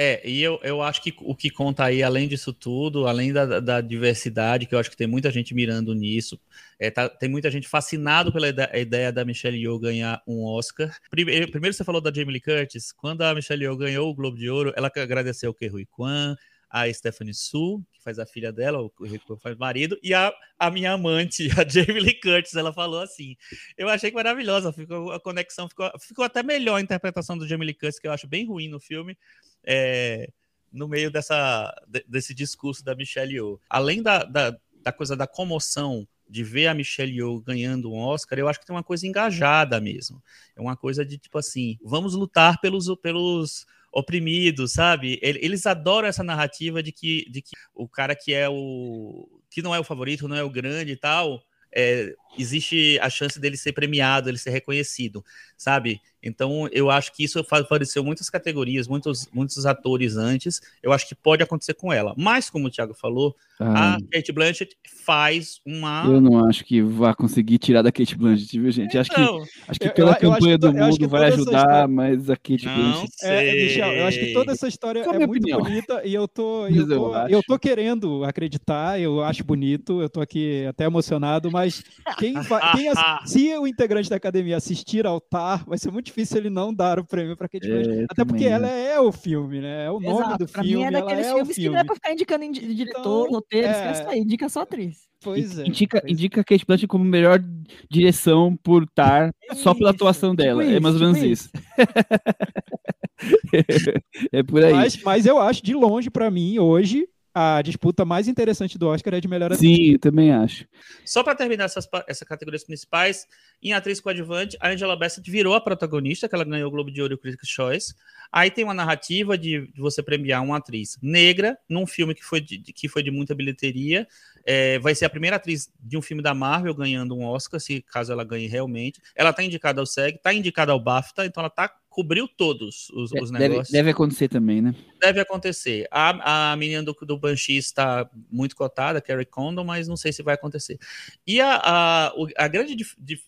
[0.00, 3.58] É, e eu, eu acho que o que conta aí, além disso tudo, além da,
[3.58, 6.38] da diversidade, que eu acho que tem muita gente mirando nisso,
[6.78, 10.96] é, tá, tem muita gente fascinado pela ideia da Michelle Yeoh ganhar um Oscar.
[11.10, 14.36] Primeiro, primeiro você falou da Jamie Lee Curtis, quando a Michelle Yeoh ganhou o Globo
[14.36, 16.36] de Ouro, ela agradeceu o Ke Huy Kwan,
[16.70, 20.70] a Stephanie Su, que faz a filha dela, o Rico faz marido, e a, a
[20.70, 23.36] minha amante, a Jamie Lee Curtis, ela falou assim.
[23.76, 27.74] Eu achei maravilhosa, ficou, a conexão ficou, ficou até melhor a interpretação do Jamie Lee
[27.74, 29.16] Curtis, que eu acho bem ruim no filme,
[29.64, 30.28] é,
[30.70, 31.74] no meio dessa,
[32.06, 33.60] desse discurso da Michelle Yeoh.
[33.68, 38.38] Além da, da, da coisa da comoção de ver a Michelle Yeoh ganhando um Oscar,
[38.38, 40.22] eu acho que tem uma coisa engajada mesmo.
[40.54, 45.18] É uma coisa de tipo assim, vamos lutar pelos, pelos oprimidos, sabe?
[45.22, 49.74] Eles adoram essa narrativa de que, de que o cara que é o que não
[49.74, 51.42] é o favorito, não é o grande e tal,
[51.74, 55.24] é, existe a chance dele ser premiado, ele ser reconhecido,
[55.56, 56.00] sabe?
[56.22, 60.60] Então, eu acho que isso favoreceu muitas categorias, muitos, muitos atores antes.
[60.82, 62.14] Eu acho que pode acontecer com ela.
[62.16, 66.04] Mas, como o Thiago falou, ah, a Kate Blanchett faz uma.
[66.06, 68.96] Eu não acho que vá conseguir tirar da Kate Blanchett, viu, gente?
[68.96, 71.88] Acho que, acho que pela eu, eu campanha do mundo vai ajudar, história...
[71.88, 73.12] mas a Kate não Blanchett.
[73.22, 75.60] É, Michel, eu acho que toda essa história é, é muito opinião.
[75.60, 80.08] bonita e eu tô, eu tô, eu, eu tô querendo acreditar, eu acho bonito, eu
[80.08, 81.82] tô aqui até emocionado, mas
[82.16, 82.92] quem, vai, quem
[83.26, 86.98] se o integrante da academia assistir ao TAR, vai ser muito difícil ele não dar
[86.98, 88.00] o prêmio para Kate Blanchett.
[88.00, 89.86] É, Até porque ela é o filme, né?
[89.86, 90.20] É o Exato.
[90.20, 90.76] nome do pra filme.
[90.76, 91.68] Mim é daqueles ela filmes é o filme.
[91.68, 93.70] que não é pra ficar indicando diretor, então, roteiro, é...
[93.70, 95.08] esquece aí, indica só atriz.
[95.20, 95.66] Pois é.
[95.66, 97.42] Indica, pois indica Kate Blanchett como melhor
[97.90, 100.62] direção por estar é só pela atuação tipo dela.
[100.62, 101.50] Tipo é mais ou menos tipo isso.
[104.32, 104.72] é por aí.
[104.72, 107.06] Mas, mas eu acho, de longe, para mim, hoje,
[107.40, 109.60] a disputa mais interessante do Oscar é de melhor atriz.
[109.60, 110.66] Sim, eu também acho.
[111.04, 113.28] Só para terminar essas, essas categorias principais,
[113.62, 117.00] em atriz coadjuvante, a Angela Bassett virou a protagonista, que ela ganhou o Globo de
[117.00, 117.94] Ouro e o Critics' Choice.
[118.32, 122.40] Aí tem uma narrativa de, de você premiar uma atriz negra num filme que foi
[122.40, 124.08] de, que foi de muita bilheteria.
[124.44, 127.82] É, vai ser a primeira atriz de um filme da Marvel ganhando um Oscar, se
[127.82, 129.00] caso ela ganhe realmente.
[129.14, 133.10] Ela está indicada ao SEG, está indicada ao BAFTA, então ela está cobriu todos os,
[133.10, 133.72] os deve, negócios.
[133.72, 134.72] Deve acontecer também, né?
[135.00, 135.88] Deve acontecer.
[135.90, 140.22] A, a menina do, do Banshee está muito cotada, Carrie Condon, mas não sei se
[140.22, 140.78] vai acontecer.
[141.26, 142.76] E a, a, a grande.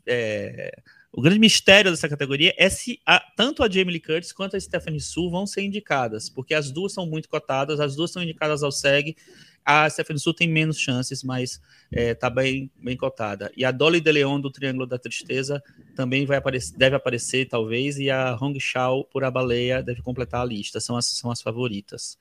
[0.06, 0.70] É,
[1.12, 4.60] o grande mistério dessa categoria é se a, tanto a Jamie Lee Curtis quanto a
[4.60, 8.62] Stephanie Su vão ser indicadas, porque as duas são muito cotadas, as duas são indicadas
[8.62, 9.16] ao SEG,
[9.64, 13.50] a Stephanie Sul tem menos chances, mas está é, bem, bem cotada.
[13.56, 15.62] E a Dolly De Leon do Triângulo da Tristeza
[15.94, 20.42] também vai aparecer, deve aparecer, talvez, e a Hong Shao por A Baleia deve completar
[20.42, 22.18] a lista, são as, são as favoritas.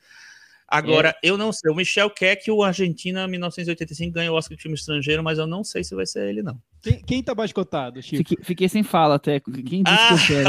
[0.71, 1.15] Agora, é.
[1.23, 4.77] eu não sei, o Michel quer que o Argentina 1985 ganhe o Oscar de filme
[4.77, 6.61] estrangeiro, mas eu não sei se vai ser ele, não.
[6.79, 8.17] Quem, quem tá mais cotado, Chico?
[8.17, 9.39] Fiquei, fiquei, sem fala até.
[9.39, 10.15] Quem disse ah.
[10.27, 10.43] que eu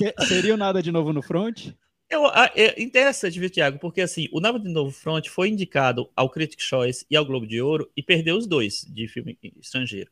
[0.00, 0.26] quero?
[0.26, 1.68] Seria o Nada de Novo no Front?
[2.08, 3.78] Eu, é interessante, viu, Thiago?
[3.78, 7.46] Porque assim, o Nova de Novo Front foi indicado ao Critics' Choice e ao Globo
[7.46, 10.10] de Ouro e perdeu os dois de filme estrangeiro.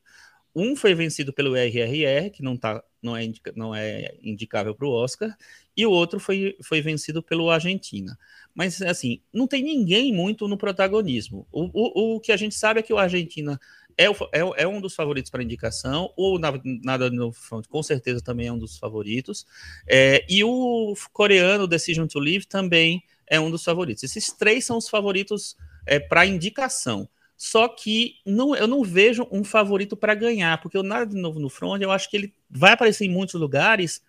[0.57, 4.87] Um foi vencido pelo RRR, que não, tá, não, é, indica, não é indicável para
[4.87, 5.37] o Oscar,
[5.77, 8.17] e o outro foi, foi vencido pelo Argentina.
[8.55, 11.47] Mas, assim, não tem ninguém muito no protagonismo.
[11.51, 13.59] O, o, o que a gente sabe é que o Argentina
[13.97, 16.13] é, o, é, é, um dos favoritos para indicação.
[16.17, 19.47] O Nada no Front, com certeza, também é um dos favoritos.
[19.87, 24.03] É, e o coreano Decision to Live também é um dos favoritos.
[24.03, 27.09] Esses três são os favoritos é, para indicação.
[27.37, 31.41] Só que não, eu não vejo um favorito para ganhar, porque o Nada de Novo
[31.41, 34.03] no Front, eu acho que ele vai aparecer em muitos lugares.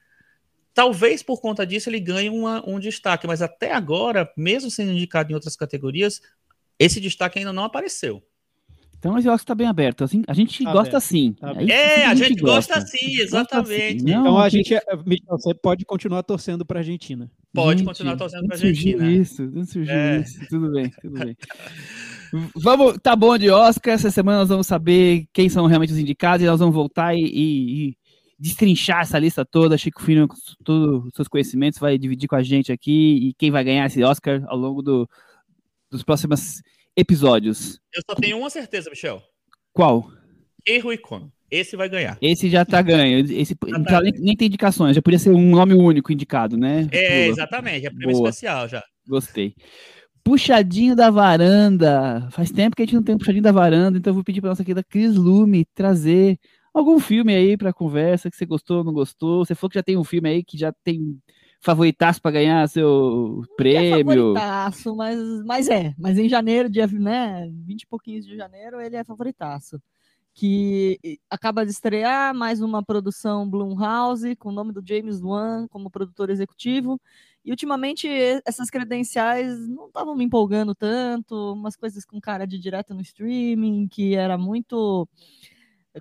[0.73, 5.31] Talvez por conta disso ele ganhe uma, um destaque, mas até agora, mesmo sendo indicado
[5.31, 6.21] em outras categorias,
[6.77, 8.21] esse destaque ainda não apareceu.
[9.06, 10.03] Então esse Oscar tá bem aberto.
[10.03, 11.34] Assim, a gente tá gosta assim.
[11.34, 13.97] Tá é, a gente, gosta assim, exatamente.
[13.97, 14.10] Assim.
[14.10, 14.82] então a gente, é,
[15.30, 17.30] você pode continuar torcendo para a Argentina.
[17.53, 19.12] Pode gente, continuar torcendo para a Argentina.
[19.12, 20.22] Isso, não surgiu é.
[20.22, 20.39] isso.
[20.49, 21.38] Tudo bem, tudo bem.
[22.56, 23.93] vamos, tá bom de Oscar.
[23.93, 27.22] Essa semana nós vamos saber quem são realmente os indicados e nós vamos voltar e,
[27.22, 27.97] e, e
[28.39, 29.78] destrinchar essa lista toda.
[29.78, 33.51] Chico Fino, com todos os seus conhecimentos, vai dividir com a gente aqui e quem
[33.51, 35.08] vai ganhar esse Oscar ao longo do,
[35.91, 36.64] dos próximos
[36.95, 37.79] episódios.
[37.93, 39.21] Eu só tenho uma certeza, Michel.
[39.73, 40.09] Qual?
[40.65, 41.31] Erro e Cono.
[41.49, 42.17] Esse vai ganhar.
[42.21, 43.19] Esse já tá ganho.
[43.31, 46.87] Esse, já tá nem, nem, tem indicações, já podia ser um nome único indicado, né?
[46.91, 47.85] É, exatamente.
[47.85, 48.83] É prêmio especial já.
[49.07, 49.53] Gostei.
[50.23, 52.27] Puxadinho da varanda.
[52.31, 54.41] Faz tempo que a gente não tem um puxadinho da varanda, então eu vou pedir
[54.41, 56.37] para nossa querida Cris Lume trazer
[56.73, 59.45] algum filme aí para conversa que você gostou, não gostou.
[59.45, 61.19] Você falou que já tem um filme aí que já tem
[61.66, 64.38] favoritaço para ganhar seu prêmio.
[64.38, 65.95] É favoritaço, mas, mas é.
[65.97, 69.82] Mas em janeiro, dia né, 20 e pouquinhos de janeiro, ele é favoritaço.
[70.32, 70.99] Que
[71.30, 76.30] acaba de estrear mais uma produção Blumhouse com o nome do James Wan como produtor
[76.30, 76.99] executivo,
[77.43, 78.07] E ultimamente
[78.45, 83.88] essas credenciais não estavam me empolgando tanto, umas coisas com cara de direto no streaming,
[83.88, 85.07] que era muito,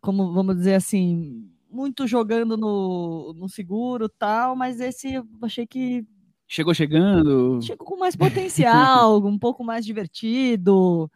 [0.03, 6.07] como vamos dizer assim, muito jogando no, no seguro tal, mas esse eu achei que
[6.47, 7.61] Chegou chegando.
[7.63, 11.11] chegou com mais potencial, um pouco mais divertido,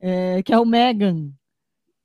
[0.00, 1.30] é, que é o Megan.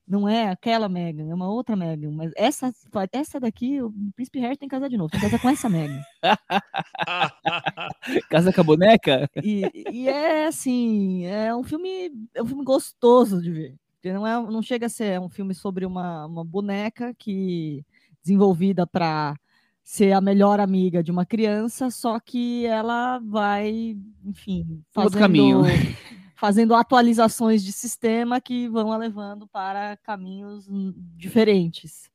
[0.08, 2.12] Não é aquela Megan, é uma outra Megan.
[2.12, 2.72] Mas essa,
[3.12, 5.10] essa daqui, o Príncipe Harry tem que casar de novo.
[5.10, 6.02] Tem que casar com essa Megan.
[8.30, 9.30] Casa com a boneca?
[9.44, 13.76] E, e é assim, é um filme, é um filme gostoso de ver.
[14.06, 17.84] Não, é, não chega a ser um filme sobre uma, uma boneca que
[18.28, 19.36] desenvolvida para
[19.82, 25.62] ser a melhor amiga de uma criança, só que ela vai, enfim, fazendo, caminho.
[26.36, 30.68] fazendo atualizações de sistema que vão a levando para caminhos
[31.16, 32.10] diferentes.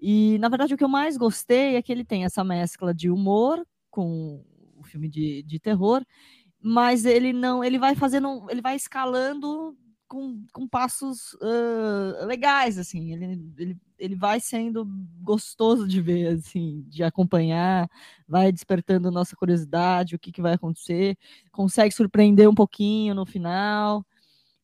[0.00, 3.08] E, na verdade, o que eu mais gostei é que ele tem essa mescla de
[3.08, 4.44] humor com
[4.76, 6.04] o filme de, de terror,
[6.60, 9.76] mas ele não, ele vai fazendo, ele vai escalando
[10.12, 14.84] com, com passos ah, legais, assim, ele, ele, ele vai sendo
[15.22, 17.88] gostoso de ver, assim, de acompanhar,
[18.28, 21.16] vai despertando nossa curiosidade, o que, que vai acontecer,
[21.50, 24.04] consegue surpreender um pouquinho no final,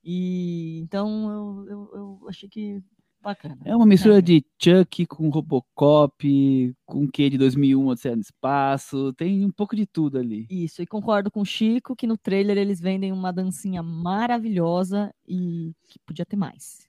[0.04, 2.82] e então eu, eu, eu achei que
[3.22, 3.58] bacana.
[3.64, 4.22] É uma mistura É.
[4.22, 9.76] de Chuck com Robocop, com o que de 2001, Odisseia no Espaço, tem um pouco
[9.76, 10.46] de tudo ali.
[10.50, 15.72] Isso, e concordo com o Chico que no trailer eles vendem uma dancinha maravilhosa e
[15.88, 16.87] que podia ter mais.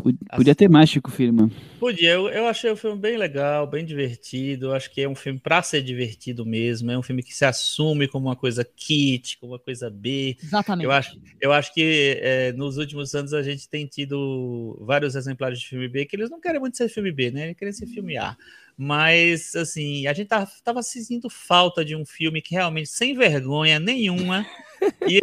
[0.00, 1.50] Pod- Podia ter mais, Chico Firma.
[1.78, 4.66] Podia, eu, eu achei o filme bem legal, bem divertido.
[4.66, 6.90] Eu acho que é um filme para ser divertido mesmo.
[6.90, 10.36] É um filme que se assume como uma coisa kit, como uma coisa B.
[10.42, 10.84] Exatamente.
[10.84, 15.60] Eu acho, eu acho que é, nos últimos anos a gente tem tido vários exemplares
[15.60, 17.44] de filme B que eles não querem muito ser filme B, né?
[17.46, 18.36] Eles querem ser filme A.
[18.76, 23.78] Mas, assim, a gente tá, tava sentindo falta de um filme que realmente, sem vergonha
[23.78, 24.46] nenhuma,
[25.06, 25.20] e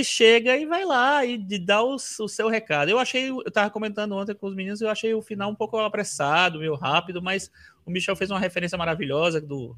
[0.00, 2.90] que chega e vai lá e de- dá o, o seu recado.
[2.90, 5.76] Eu achei, eu tava comentando ontem com os meninos, eu achei o final um pouco
[5.78, 7.50] apressado, meio rápido, mas
[7.84, 9.76] o Michel fez uma referência maravilhosa do,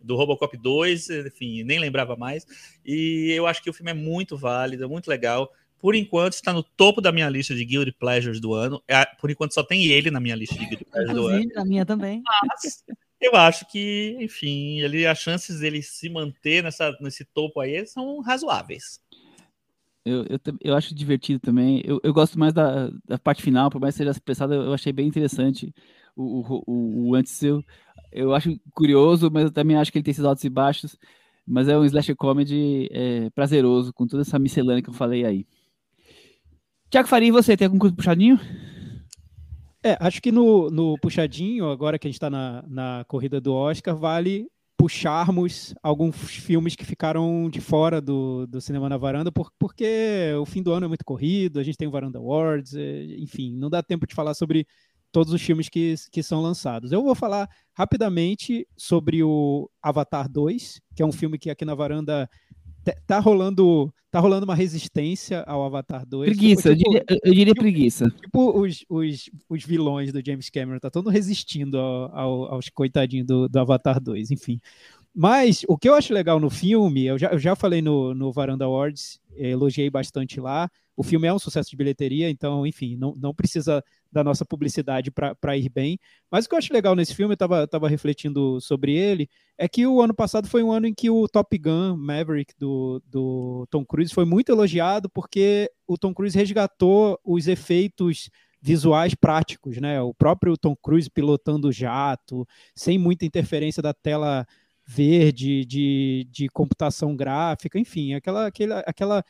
[0.00, 2.46] do Robocop 2, enfim, nem lembrava mais.
[2.84, 5.52] E eu acho que o filme é muito válido, muito legal.
[5.78, 8.80] Por enquanto, está no topo da minha lista de Guilty Pleasures do ano.
[8.86, 11.36] É, Por enquanto, só tem ele na minha lista de Guilty Pleasures do ano.
[11.40, 12.22] Inclusive, a minha também.
[12.46, 12.84] Mas
[13.20, 18.20] eu acho que, enfim, ele, as chances dele se manter nessa, nesse topo aí são
[18.20, 19.01] razoáveis.
[20.04, 21.82] Eu, eu, eu acho divertido também.
[21.84, 24.92] Eu, eu gosto mais da, da parte final, por mais que seja apressada, eu achei
[24.92, 25.72] bem interessante
[26.16, 27.64] o, o, o, o antes eu,
[28.10, 30.98] eu acho curioso, mas eu também acho que ele tem esses altos e baixos.
[31.46, 35.46] Mas é um slasher comedy é, prazeroso, com toda essa miscelânea que eu falei aí.
[36.88, 38.38] Tiago Faria, e você, tem algum coisa puxadinho?
[39.82, 43.52] É, acho que no, no puxadinho, agora que a gente está na, na corrida do
[43.52, 44.46] Oscar, vale
[44.82, 50.44] puxarmos alguns filmes que ficaram de fora do, do cinema na varanda, por- porque o
[50.44, 53.70] fim do ano é muito corrido, a gente tem o Varanda Awards, eh, enfim, não
[53.70, 54.66] dá tempo de falar sobre
[55.12, 56.90] todos os filmes que, que são lançados.
[56.90, 61.76] Eu vou falar rapidamente sobre o Avatar 2, que é um filme que aqui na
[61.76, 62.28] varanda
[63.06, 66.30] tá rolando, tá rolando uma resistência ao Avatar 2.
[66.30, 68.10] Preguiça, eu Tipo, diria, eu- eu diria preguiça.
[68.10, 73.26] tipo os, os, os vilões do James Cameron, tá todo resistindo ao- ao- aos coitadinhos
[73.26, 74.60] do, do Avatar 2, enfim.
[75.14, 78.32] Mas o que eu acho legal no filme, eu já, eu já falei no, no
[78.32, 80.70] Varanda Awards, eh, elogiei bastante lá.
[80.96, 85.10] O filme é um sucesso de bilheteria, então, enfim, não, não precisa da nossa publicidade
[85.10, 85.98] para ir bem.
[86.30, 89.66] Mas o que eu acho legal nesse filme, eu estava tava refletindo sobre ele, é
[89.66, 93.66] que o ano passado foi um ano em que o Top Gun Maverick do, do
[93.70, 98.28] Tom Cruise foi muito elogiado, porque o Tom Cruise resgatou os efeitos
[98.60, 100.00] visuais práticos, né?
[100.00, 104.46] O próprio Tom Cruise pilotando o jato, sem muita interferência da tela
[104.86, 109.24] verde, de, de computação gráfica, enfim, aquela, aquela, aquela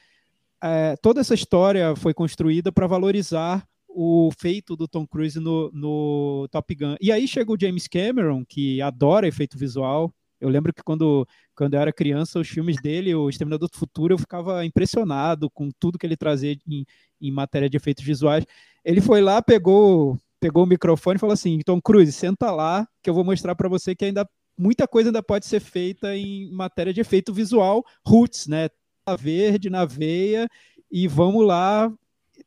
[0.63, 6.49] é, toda essa história foi construída para valorizar o feito do Tom Cruise no, no
[6.51, 6.97] Top Gun.
[7.01, 10.13] E aí chega o James Cameron, que adora efeito visual.
[10.41, 14.15] Eu lembro que quando, quando eu era criança, os filmes dele, o Exterminador do Futuro,
[14.15, 16.85] eu ficava impressionado com tudo que ele trazia em,
[17.21, 18.45] em matéria de efeitos visuais.
[18.85, 23.11] Ele foi lá, pegou, pegou o microfone e falou assim: Tom Cruise, senta lá, que
[23.11, 26.93] eu vou mostrar para você que ainda muita coisa ainda pode ser feita em matéria
[26.93, 28.69] de efeito visual, roots, né?
[29.19, 30.49] Verde na veia
[30.91, 31.93] e vamos lá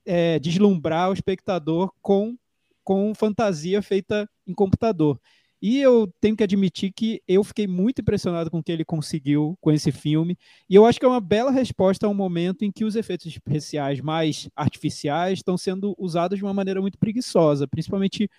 [0.05, 2.37] é, deslumbrar o espectador com,
[2.83, 5.19] com fantasia feita em computador.
[5.61, 9.57] E eu tenho que admitir que eu fiquei muito impressionado com o que ele conseguiu
[9.59, 10.37] com esse filme.
[10.69, 13.25] E eu acho que é uma bela resposta a um momento em que os efeitos
[13.25, 18.29] especiais mais artificiais estão sendo usados de uma maneira muito preguiçosa, principalmente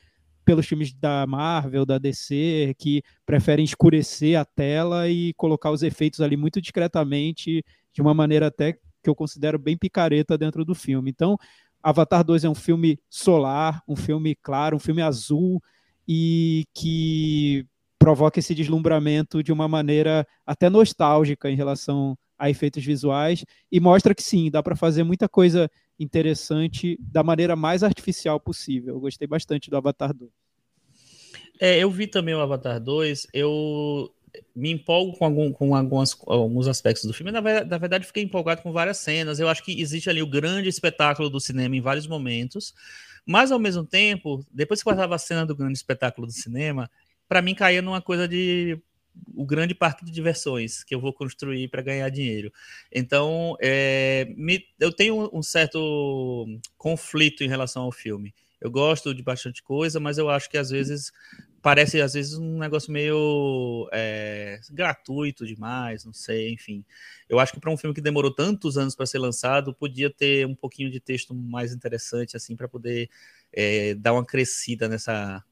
[0.47, 6.20] pelos filmes da Marvel, da DC, que preferem escurecer a tela e colocar os efeitos
[6.20, 11.11] ali muito discretamente, de uma maneira até que eu considero bem picareta dentro do filme.
[11.11, 11.36] Então,
[11.82, 15.61] Avatar 2 é um filme solar, um filme claro, um filme azul
[16.07, 17.66] e que
[17.99, 24.14] provoca esse deslumbramento de uma maneira até nostálgica em relação a efeitos visuais e mostra
[24.14, 25.68] que sim, dá para fazer muita coisa
[25.99, 28.94] interessante da maneira mais artificial possível.
[28.94, 30.30] Eu gostei bastante do Avatar 2.
[31.59, 34.12] É, eu vi também o Avatar 2, eu
[34.55, 37.32] me empolgo com, algum, com algumas, alguns aspectos do filme.
[37.32, 39.38] Na, na verdade, fiquei empolgado com várias cenas.
[39.38, 42.74] Eu acho que existe ali o grande espetáculo do cinema em vários momentos.
[43.24, 46.90] Mas, ao mesmo tempo, depois que passava a cena do grande espetáculo do cinema,
[47.28, 48.78] para mim caía numa coisa de
[49.34, 52.52] o grande parque de diversões que eu vou construir para ganhar dinheiro.
[52.92, 56.46] Então, é, me, eu tenho um certo
[56.76, 58.34] conflito em relação ao filme.
[58.60, 61.12] Eu gosto de bastante coisa, mas eu acho que às vezes
[61.60, 66.84] parece às vezes um negócio meio é, gratuito demais, não sei, enfim.
[67.28, 70.46] Eu acho que para um filme que demorou tantos anos para ser lançado, podia ter
[70.46, 73.10] um pouquinho de texto mais interessante assim para poder
[73.52, 75.44] é, dar uma crescida nessa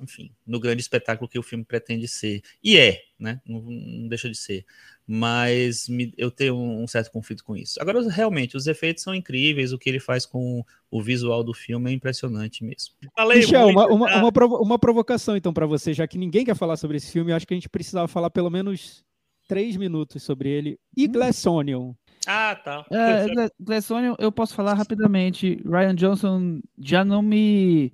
[0.00, 2.42] enfim, no grande espetáculo que o filme pretende ser.
[2.62, 3.40] E é, né?
[3.46, 4.64] Não, não deixa de ser.
[5.06, 7.80] Mas me, eu tenho um, um, certo conflito com isso.
[7.80, 11.90] Agora, realmente, os efeitos são incríveis, o que ele faz com o visual do filme
[11.90, 12.94] é impressionante mesmo.
[13.16, 14.18] Falei Michel, muito, uma, uma, tá?
[14.18, 17.32] uma, provo uma, provocação, então, para você, já que ninguém quer falar sobre esse filme,
[17.32, 19.04] eu acho que a gente precisava falar pelo menos
[19.48, 20.78] três minutos sobre ele.
[20.96, 21.12] E hum.
[21.12, 21.94] Glass Onion?
[22.26, 22.84] Ah, tá.
[22.90, 25.58] É, Glass Onion, eu posso falar rapidamente.
[25.64, 27.92] Ryan Johnson já não me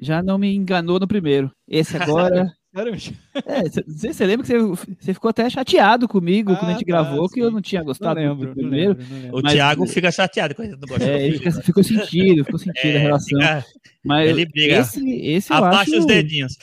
[0.00, 1.50] já não me enganou no primeiro.
[1.68, 2.52] Esse agora.
[2.74, 7.02] é, você lembra que você, você, ficou até chateado comigo ah, quando a gente tá,
[7.02, 7.34] gravou, sim.
[7.34, 8.94] que eu não tinha gostado não lembro, do primeiro.
[8.94, 9.38] Não lembro, não lembro.
[9.38, 11.04] O Thiago fica chateado quando a gente não gosta.
[11.04, 13.38] É, ele fica, ficou sentido, ficou sentido é, a relação.
[13.38, 13.64] Fica,
[14.02, 14.78] mas ele briga.
[14.78, 16.56] Esse, esse Abaixa acho, os dedinhos.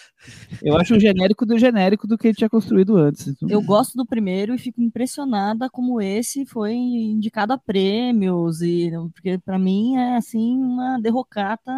[0.63, 3.27] Eu acho o genérico do genérico do que ele tinha construído antes.
[3.27, 3.47] Então...
[3.47, 9.37] Eu gosto do primeiro e fico impressionada como esse foi indicado a prêmios, e porque
[9.37, 11.71] para mim é assim uma derrocata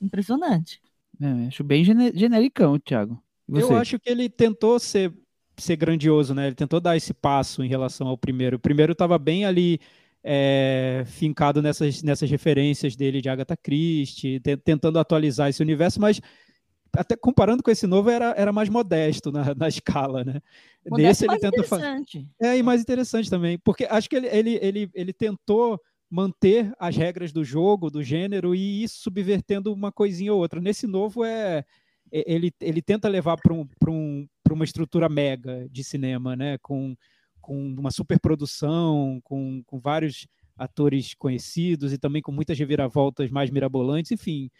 [0.00, 0.80] Impressionante.
[1.20, 3.20] É, acho bem genericão, Thiago.
[3.48, 5.12] Eu acho que ele tentou ser,
[5.56, 6.46] ser grandioso, né?
[6.46, 8.56] Ele tentou dar esse passo em relação ao primeiro.
[8.56, 9.80] O primeiro estava bem ali
[10.22, 16.20] é, fincado nessas, nessas referências dele de Agatha Christie, tentando atualizar esse universo, mas
[16.96, 20.40] até comparando com esse novo, era, era mais modesto na, na escala, né?
[20.88, 22.04] Modesto Nesse ele tenta fazer.
[22.40, 25.80] É, e mais interessante também, porque acho que ele, ele, ele, ele tentou
[26.10, 30.60] manter as regras do jogo, do gênero, e isso subvertendo uma coisinha ou outra.
[30.60, 31.64] Nesse novo, é,
[32.10, 36.58] é ele, ele tenta levar para um, um, uma estrutura mega de cinema, né?
[36.58, 36.96] com,
[37.40, 44.10] com uma superprodução, com, com vários atores conhecidos e também com muitas reviravoltas mais mirabolantes,
[44.10, 44.50] enfim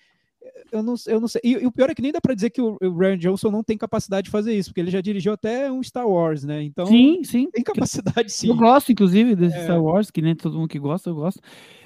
[0.71, 1.41] eu não, eu não sei.
[1.45, 3.51] E, e, o pior é que nem dá para dizer que o, o Ryan Johnson
[3.51, 6.63] não tem capacidade de fazer isso, porque ele já dirigiu até um Star Wars, né?
[6.63, 7.51] Então, sim, sim.
[7.51, 8.49] Tem capacidade sim.
[8.49, 9.65] Eu gosto, inclusive, desse é.
[9.65, 11.41] Star Wars, que nem todo mundo que gosta, eu gosto.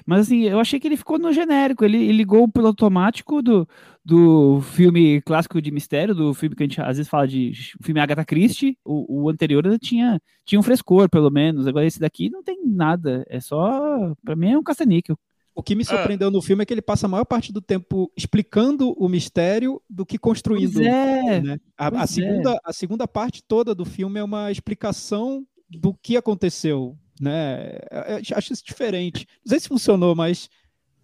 [0.05, 1.85] Mas assim, eu achei que ele ficou no genérico.
[1.85, 3.67] Ele, ele ligou o piloto automático do,
[4.03, 8.01] do filme clássico de mistério, do filme que a gente às vezes fala de filme
[8.01, 8.77] Agatha Christie.
[8.83, 11.67] O, o anterior tinha, tinha um frescor, pelo menos.
[11.67, 13.25] Agora esse daqui não tem nada.
[13.29, 14.13] É só.
[14.23, 15.17] Pra mim é um caça-níquel.
[15.55, 15.85] O que me ah.
[15.85, 19.81] surpreendeu no filme é que ele passa a maior parte do tempo explicando o mistério
[19.89, 20.73] do que construindo.
[20.73, 21.59] Pois é, né?
[21.77, 22.57] a, a, segunda, é.
[22.63, 26.97] a segunda parte toda do filme é uma explicação do que aconteceu.
[27.19, 27.77] Né?
[27.91, 29.27] Eu acho isso diferente.
[29.45, 30.49] Não sei se funcionou, mas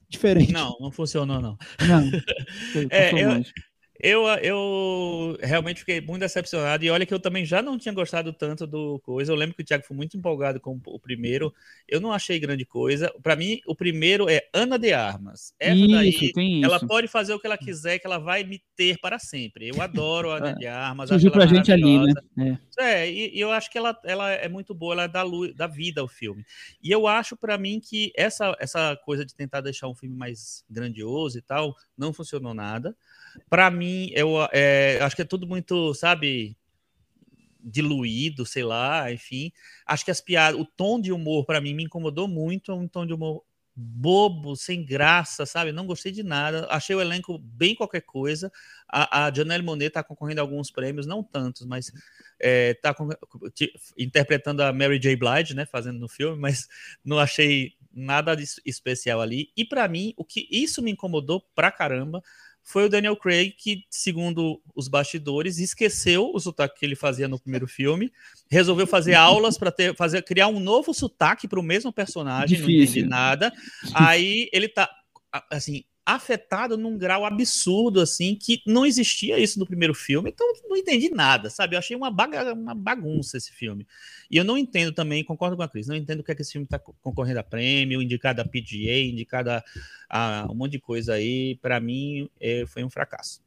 [0.10, 0.52] diferente.
[0.52, 1.58] Não, não funcionou, não.
[1.88, 2.10] Não.
[2.90, 3.44] é, eu,
[4.02, 6.86] eu, eu realmente fiquei muito decepcionado.
[6.86, 9.32] E olha que eu também já não tinha gostado tanto do coisa.
[9.32, 11.54] Eu lembro que o Thiago foi muito empolgado com o primeiro.
[11.86, 13.14] Eu não achei grande coisa.
[13.22, 15.54] Para mim, o primeiro é Ana de Armas.
[15.60, 18.98] Essa isso, daí, ela pode fazer o que ela quiser, que ela vai me ter
[19.00, 19.68] para sempre.
[19.68, 21.10] Eu adoro a Ana de Armas.
[21.10, 22.00] Surgiu pra gente ali,
[22.38, 22.58] né?
[22.80, 25.54] É, é e, e, eu acho que ela, ela é muito boa, ela dá, luz,
[25.54, 26.46] dá vida ao filme.
[26.82, 30.64] E eu acho para mim que essa, essa coisa de tentar deixar um filme mais
[30.70, 32.96] grandioso e tal, não funcionou nada.
[33.50, 36.58] Para mim, eu é, acho que é tudo muito, sabe,
[37.62, 39.52] diluído, sei lá, enfim.
[39.86, 42.88] Acho que as piadas, o tom de humor para mim me incomodou muito, é um
[42.88, 43.44] tom de humor
[43.82, 45.72] bobo, sem graça, sabe?
[45.72, 46.68] Não gostei de nada.
[46.70, 48.52] Achei o elenco bem qualquer coisa.
[48.88, 51.92] A, a Janelle Monet tá concorrendo a alguns prêmios, não tantos, mas
[52.42, 53.08] é, tá com,
[53.98, 55.16] interpretando a Mary J.
[55.16, 55.66] Blige, né?
[55.66, 56.68] Fazendo no filme, mas
[57.06, 58.36] não achei nada
[58.66, 59.50] especial ali.
[59.56, 62.22] E para mim, o que isso me incomodou pra caramba
[62.64, 67.40] foi o Daniel Craig que, segundo os bastidores, esqueceu o sotaque que ele fazia no
[67.40, 68.12] primeiro filme,
[68.50, 72.78] resolveu fazer aulas para fazer criar um novo sotaque para o mesmo personagem, Difícil.
[72.78, 73.54] não entendi nada.
[73.94, 74.90] Aí ele tá
[75.50, 75.84] assim,
[76.16, 81.10] afetado num grau absurdo, assim, que não existia isso no primeiro filme, então não entendi
[81.10, 81.76] nada, sabe?
[81.76, 83.86] Eu achei uma, baga uma bagunça esse filme.
[84.30, 86.42] E eu não entendo também, concordo com a Cris, não entendo o que é que
[86.42, 89.64] esse filme está concorrendo a prêmio, indicado a PGA, indicado a,
[90.10, 91.56] a um monte de coisa aí.
[91.62, 93.42] Para mim, é, foi um fracasso.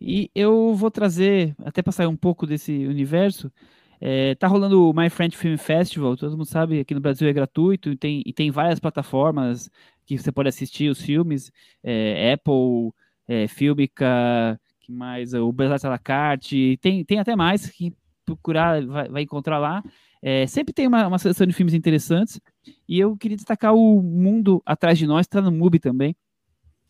[0.00, 3.52] E eu vou trazer, até para sair um pouco desse universo,
[4.00, 7.32] é, tá rolando o My Friend Film Festival, todo mundo sabe, aqui no Brasil é
[7.32, 9.70] gratuito e tem, e tem várias plataformas
[10.06, 11.50] que você pode assistir os filmes,
[11.82, 12.92] é, Apple,
[13.28, 17.94] é, Filmica, que mais, o Belas à la carte, tem, tem até mais que
[18.24, 19.82] procurar, vai, vai encontrar lá.
[20.22, 22.40] É, sempre tem uma, uma, seleção de filmes interessantes,
[22.88, 26.14] e eu queria destacar o Mundo Atrás de Nós, está no MUBI também,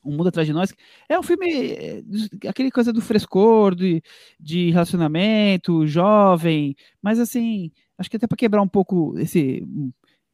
[0.04, 0.74] um Mundo Atrás de Nós.
[1.08, 2.02] É um filme, é,
[2.48, 4.02] aquele coisa do frescor, de,
[4.38, 9.64] de relacionamento, jovem, mas assim, acho que até para quebrar um pouco esse.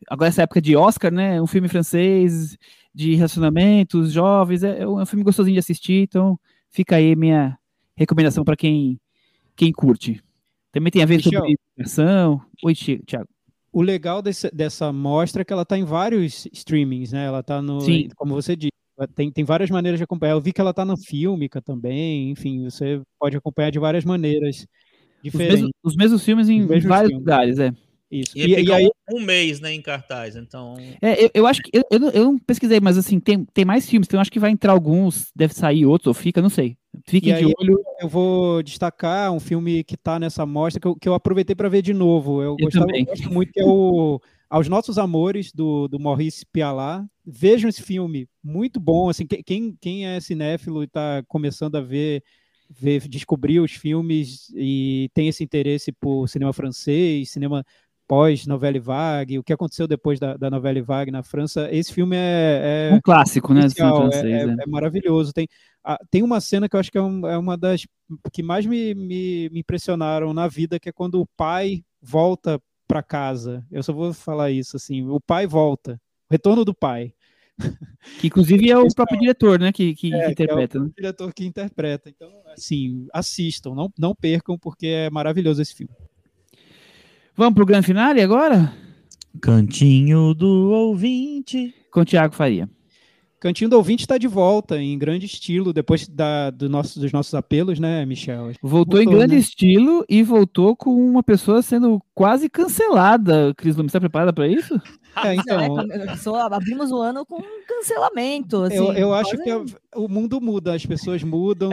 [0.08, 1.40] Agora, essa época de Oscar, né?
[1.40, 2.56] Um filme francês
[2.94, 6.38] de relacionamentos, jovens, é, é um filme gostosinho de assistir, então
[6.70, 7.58] fica aí minha
[7.96, 9.00] recomendação para quem,
[9.54, 10.22] quem curte.
[10.72, 11.42] Também tem a ver Michel,
[11.86, 12.40] sobre.
[12.64, 13.28] Oi, Thiago.
[13.72, 17.26] O legal desse, dessa mostra é que ela está em vários streamings, né?
[17.26, 18.08] Ela está no, Sim.
[18.16, 18.72] como você disse,
[19.14, 20.32] tem, tem várias maneiras de acompanhar.
[20.32, 24.66] Eu vi que ela está na Filmica também, enfim, você pode acompanhar de várias maneiras
[25.22, 25.56] diferentes.
[25.56, 27.12] Os mesmos, os mesmos filmes em vários filmes.
[27.12, 27.72] lugares, é.
[28.10, 28.32] Isso.
[28.36, 30.76] E, e, e aí um mês, né, em cartaz, então.
[31.02, 33.64] É, eu, eu acho que eu, eu, não, eu, não, pesquisei, mas assim tem, tem
[33.64, 36.48] mais filmes, então eu acho que vai entrar alguns, deve sair outros ou fica, não
[36.48, 36.76] sei.
[37.06, 37.78] Fiquem de olho.
[38.00, 41.68] Eu vou destacar um filme que está nessa mostra que eu, que eu aproveitei para
[41.68, 42.42] ver de novo.
[42.42, 47.04] Eu, gostava, eu gosto muito que é o aos Nossos Amores, do, do Maurice Pialat.
[47.24, 49.08] Vejam esse filme, muito bom.
[49.08, 52.22] Assim, quem, quem é cinéfilo e está começando a ver,
[52.70, 57.64] ver, descobrir os filmes e tem esse interesse por cinema francês, cinema
[58.06, 62.90] pós-novela vague, o que aconteceu depois da, da novela vague na França, esse filme é...
[62.90, 63.68] é um clássico, né?
[63.68, 65.32] Francês, é, é, é, maravilhoso.
[65.32, 65.48] Tem,
[65.82, 67.86] a, tem uma cena que eu acho que é, um, é uma das
[68.32, 73.02] que mais me, me, me impressionaram na vida, que é quando o pai volta para
[73.02, 73.64] casa.
[73.70, 76.00] Eu só vou falar isso assim, o pai volta,
[76.30, 77.12] o retorno do pai.
[78.20, 80.72] Que inclusive é o próprio diretor, né, que, que, é, que interpreta.
[80.72, 80.90] Que é o né?
[80.96, 82.10] diretor que interpreta.
[82.10, 85.92] Então, assim, assistam, não, não percam, porque é maravilhoso esse filme.
[87.36, 88.72] Vamos pro grande finale agora?
[89.42, 91.74] Cantinho do ouvinte.
[91.92, 92.66] Com o Thiago Faria.
[93.38, 97.34] Cantinho do Ouvinte está de volta em grande estilo, depois da, do nosso, dos nossos
[97.34, 98.52] apelos, né, Michel?
[98.62, 99.40] Voltou, voltou em grande né?
[99.40, 103.52] estilo e voltou com uma pessoa sendo quase cancelada.
[103.54, 104.80] Cris Lume, está preparada para isso?
[105.24, 105.60] É, então.
[105.60, 108.62] É, abrimos o ano com um cancelamento.
[108.64, 109.64] Assim, eu, eu acho que a,
[109.94, 111.70] o mundo muda, as pessoas mudam,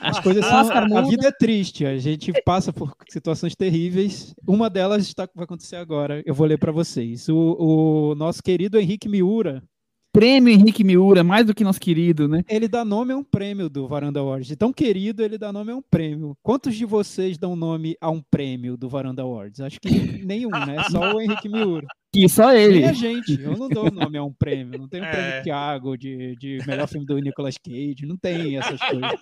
[0.00, 0.70] as coisas são.
[0.70, 4.34] A, a vida é triste, a gente passa por situações terríveis.
[4.46, 6.22] Uma delas está, vai acontecer agora.
[6.24, 7.28] Eu vou ler para vocês.
[7.28, 9.62] O, o nosso querido Henrique Miura
[10.16, 12.42] prêmio Henrique Miura, mais do que nosso querido, né?
[12.48, 14.48] Ele dá nome a um prêmio do Varanda Awards.
[14.48, 16.34] De tão querido, ele dá nome a um prêmio.
[16.42, 19.60] Quantos de vocês dão nome a um prêmio do Varanda Awards?
[19.60, 19.90] Acho que
[20.24, 20.84] nenhum, né?
[20.90, 21.86] Só o Henrique Miura.
[22.14, 22.80] E só ele.
[22.80, 23.38] E a gente.
[23.38, 24.78] Eu não dou nome a um prêmio.
[24.78, 25.10] Não tem um é.
[25.10, 28.06] prêmio Thiago de, de melhor filme do Nicolas Cage.
[28.06, 29.20] Não tem essas coisas.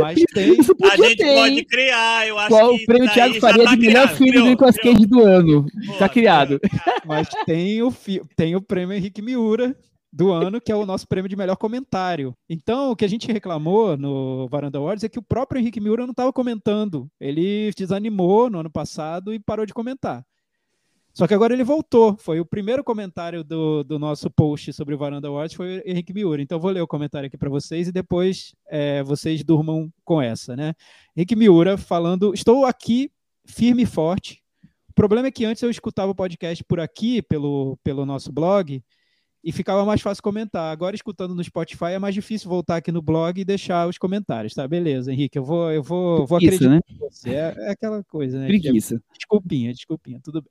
[0.00, 0.52] Mas tem.
[0.90, 2.82] A gente ter, pode criar, eu acho Qual que.
[2.82, 4.94] o prêmio Thiago Faria tá de melhor filme criou, do Nicolas criou.
[4.94, 5.66] Cage do ano.
[5.86, 6.58] Boa, tá criado.
[7.04, 7.92] Mas tem o,
[8.34, 9.76] tem o prêmio Henrique Miura
[10.14, 12.36] do ano, que é o nosso prêmio de melhor comentário.
[12.48, 16.04] Então, o que a gente reclamou no Varanda Awards é que o próprio Henrique Miura
[16.04, 17.10] não estava comentando.
[17.18, 20.24] Ele desanimou no ano passado e parou de comentar.
[21.12, 22.16] Só que agora ele voltou.
[22.16, 26.40] Foi o primeiro comentário do, do nosso post sobre o Varanda Awards, foi Henrique Miura.
[26.40, 30.54] Então, vou ler o comentário aqui para vocês e depois é, vocês durmam com essa,
[30.54, 30.74] né?
[31.16, 33.10] Henrique Miura falando: Estou aqui
[33.44, 34.40] firme e forte.
[34.88, 38.80] O problema é que antes eu escutava o podcast por aqui, pelo, pelo nosso blog,
[39.44, 40.72] e ficava mais fácil comentar.
[40.72, 44.54] Agora, escutando no Spotify, é mais difícil voltar aqui no blog e deixar os comentários,
[44.54, 44.66] tá?
[44.66, 46.80] Beleza, Henrique, eu vou, eu vou, vou acreditar né?
[46.88, 47.28] em você.
[47.28, 48.46] É, é, aquela coisa, né?
[48.46, 48.94] Preguiça.
[48.94, 50.50] É, desculpinha, desculpinha, tudo bem.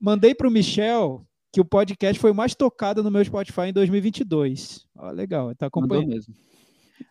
[0.00, 4.84] Mandei para o Michel que o podcast foi mais tocado no meu Spotify em 2022.
[4.96, 6.08] Ó, legal, tá acompanhando.
[6.08, 6.34] mesmo.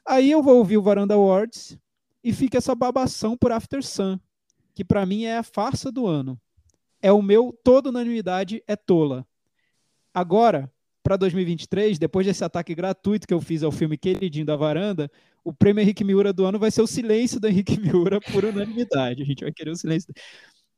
[0.06, 1.80] Aí eu vou ouvir o Varanda Awards
[2.22, 4.20] e fica essa babação por After Sun,
[4.76, 6.38] que para mim é a farsa do ano.
[7.02, 9.26] É o meu toda unanimidade é tola.
[10.14, 10.70] Agora,
[11.08, 15.10] para 2023, depois desse ataque gratuito que eu fiz ao filme Queridinho da Varanda,
[15.42, 19.22] o prêmio Henrique Miura do ano vai ser o silêncio do Henrique Miura por unanimidade.
[19.22, 20.14] A gente vai querer o silêncio.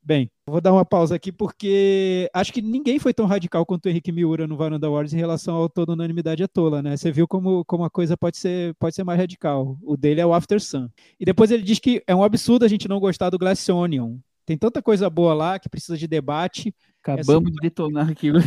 [0.04, 3.90] Bem, vou dar uma pausa aqui porque acho que ninguém foi tão radical quanto o
[3.90, 6.96] Henrique Miura no Varanda Awards em relação ao toda unanimidade é tola, né?
[6.96, 9.80] Você viu como, como a coisa pode ser, pode ser mais radical.
[9.82, 10.90] O dele é o After Sun.
[11.20, 14.20] E depois ele diz que é um absurdo a gente não gostar do Glass Onion.
[14.46, 16.74] Tem tanta coisa boa lá que precisa de debate.
[17.14, 17.56] Acabamos Essa...
[17.56, 18.32] de detonar aqui.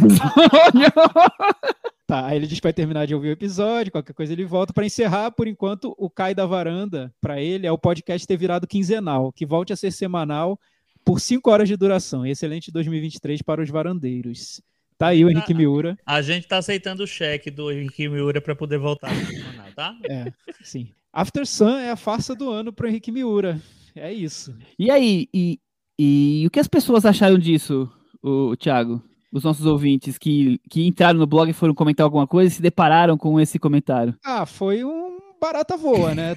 [2.05, 4.71] Tá, aí ele diz que vai terminar de ouvir o episódio, qualquer coisa ele volta.
[4.71, 8.67] Para encerrar, por enquanto, o Cai da Varanda, para ele, é o podcast ter virado
[8.67, 10.61] quinzenal, que volte a ser semanal
[11.07, 12.27] por cinco horas de duração.
[12.27, 14.61] Excelente 2023 para os varandeiros.
[14.99, 15.99] Tá aí o Henrique Miura.
[16.05, 19.97] A gente tá aceitando o cheque do Henrique Miura para poder voltar semanal, tá?
[20.05, 20.31] É,
[20.63, 20.91] sim.
[21.13, 23.59] After Sun é a farsa do ano para Henrique Miura.
[23.95, 24.55] É isso.
[24.79, 25.59] E aí, e,
[25.99, 27.91] e o que as pessoas acharam disso,
[28.23, 29.03] o, Thiago?
[29.33, 32.63] Os nossos ouvintes que, que entraram no blog e foram comentar alguma coisa e se
[32.63, 34.15] depararam com esse comentário?
[34.25, 36.37] Ah, foi um barata voa, né?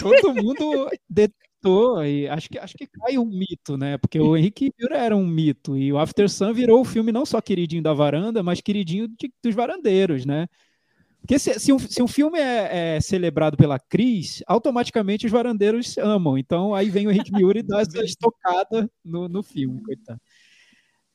[0.00, 3.98] Todo mundo detou e acho que, acho que cai um mito, né?
[3.98, 7.26] Porque o Henrique Miura era um mito e o After Sun virou o filme não
[7.26, 10.46] só queridinho da varanda, mas queridinho de, dos varandeiros, né?
[11.20, 15.98] Porque se, se, um, se um filme é, é, celebrado pela Cris, automaticamente os varandeiros
[15.98, 16.38] amam.
[16.38, 20.20] Então aí vem o Henrique Miura e dá essa estocada no, no filme, coitado.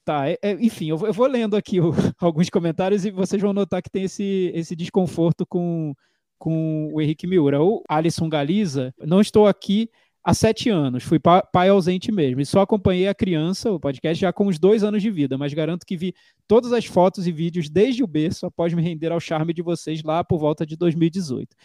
[0.04, 3.54] Tá, é, é, enfim, eu, eu, vou lendo aqui o, alguns comentários e vocês vão
[3.54, 5.94] notar que tem esse, esse desconforto com,
[6.40, 7.62] com o Henrique Miura.
[7.62, 9.90] O Alisson Galiza, não estou aqui
[10.24, 14.32] há sete anos, fui pai ausente mesmo, e só acompanhei a criança, o podcast, já
[14.32, 16.14] com uns dois anos de vida, mas garanto que vi
[16.48, 20.04] todas as fotos e vídeos desde o berço após me render ao charme de vocês
[20.04, 21.56] lá por volta de 2018.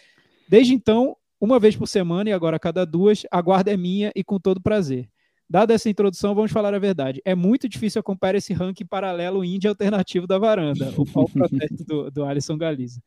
[0.48, 4.24] Desde então, uma vez por semana e agora cada duas, a guarda é minha e
[4.24, 5.08] com todo prazer.
[5.48, 7.22] Dada essa introdução, vamos falar a verdade.
[7.24, 12.10] É muito difícil acompanhar esse ranking paralelo indie alternativo da varanda, o pau protesto do,
[12.10, 13.00] do Alisson Galiza.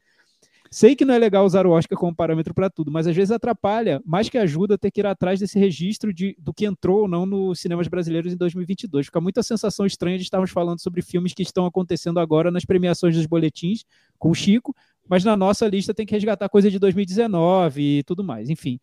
[0.72, 3.32] Sei que não é legal usar o Oscar como parâmetro para tudo, mas às vezes
[3.32, 7.08] atrapalha, mais que ajuda, ter que ir atrás desse registro de, do que entrou ou
[7.08, 9.08] não nos cinemas brasileiros em 2022.
[9.08, 13.16] Fica muita sensação estranha de estarmos falando sobre filmes que estão acontecendo agora nas premiações
[13.16, 13.84] dos boletins
[14.20, 14.76] com o Chico,
[15.08, 18.48] mas na nossa lista tem que resgatar coisa de 2019 e tudo mais.
[18.48, 18.80] Enfim,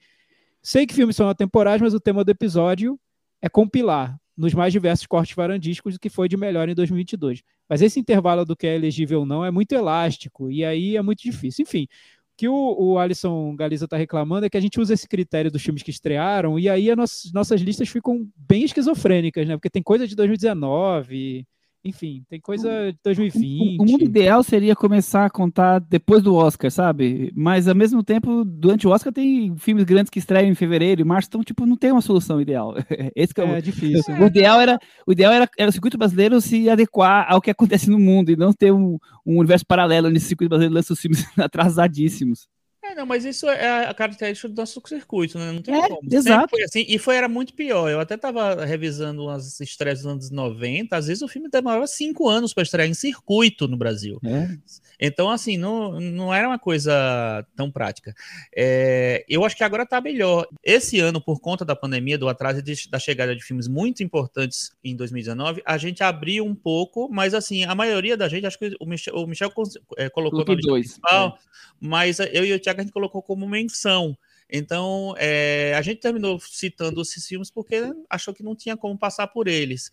[0.60, 2.98] sei que filmes são atemporais, mas o tema do episódio
[3.42, 7.42] é compilar nos mais diversos cortes varandísticos o que foi de melhor em 2022.
[7.68, 11.02] Mas esse intervalo do que é elegível ou não é muito elástico, e aí é
[11.02, 11.62] muito difícil.
[11.62, 15.08] Enfim, o que o, o Alisson Galiza está reclamando é que a gente usa esse
[15.08, 19.56] critério dos filmes que estrearam, e aí as nossas listas ficam bem esquizofrênicas, né?
[19.56, 21.46] Porque tem coisa de 2019
[21.88, 23.78] enfim, tem coisa de 2020.
[23.78, 27.32] O, o, mundo ideal seria começar a contar depois do Oscar, sabe?
[27.36, 31.04] Mas ao mesmo tempo, durante o Oscar tem filmes grandes que estreiam em fevereiro e
[31.04, 32.74] março, então tipo não tem uma solução ideal.
[33.14, 34.16] Esse é, é o, difícil.
[34.20, 37.88] O ideal era o ideal era, era o circuito brasileiro se adequar ao que acontece
[37.88, 41.00] no mundo e não ter um, um universo paralelo onde o circuito brasileiro lança os
[41.00, 42.48] filmes atrasadíssimos.
[42.90, 45.50] É, não, mas isso é a característica do nosso circuito, né?
[45.50, 46.00] Não tem é, como.
[46.10, 46.50] Exato.
[46.50, 47.90] Foi assim, e foi, era muito pior.
[47.90, 50.96] Eu até tava revisando umas estreias dos anos 90.
[50.96, 54.20] Às vezes o filme demorava cinco anos para estrear em circuito no Brasil.
[54.24, 54.56] É.
[55.00, 58.14] Então, assim, não, não era uma coisa tão prática.
[58.54, 60.46] É, eu acho que agora tá melhor.
[60.62, 64.72] Esse ano, por conta da pandemia, do atraso de, da chegada de filmes muito importantes
[64.82, 68.74] em 2019, a gente abriu um pouco, mas assim, a maioria da gente, acho que
[68.80, 69.52] o Michel, o Michel
[69.96, 71.38] é, colocou no dois, principal, é.
[71.80, 74.16] mas eu e o Thiago a gente colocou como menção.
[74.50, 79.26] Então, é, a gente terminou citando esses filmes porque achou que não tinha como passar
[79.26, 79.90] por eles.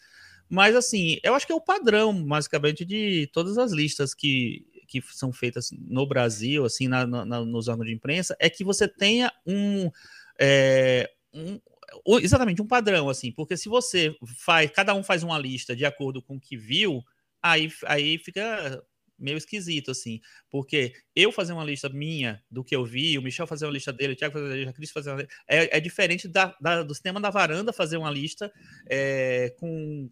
[0.50, 5.02] Mas, assim, eu acho que é o padrão, basicamente, de todas as listas que, que
[5.12, 9.32] são feitas no Brasil, assim, na, na, nos órgãos de imprensa, é que você tenha
[9.46, 9.90] um,
[10.40, 11.60] é, um,
[12.20, 16.22] exatamente um padrão, assim, porque se você faz, cada um faz uma lista de acordo
[16.22, 17.04] com o que viu,
[17.42, 18.84] aí, aí fica
[19.24, 20.20] meio esquisito, assim,
[20.50, 23.94] porque eu fazer uma lista minha do que eu vi, o Michel fazer uma lista
[23.94, 26.56] dele, o Thiago fazer uma lista, a Cris fazer uma lista, é, é diferente da,
[26.60, 28.52] da, do cinema da varanda fazer uma lista
[28.90, 30.10] é, com,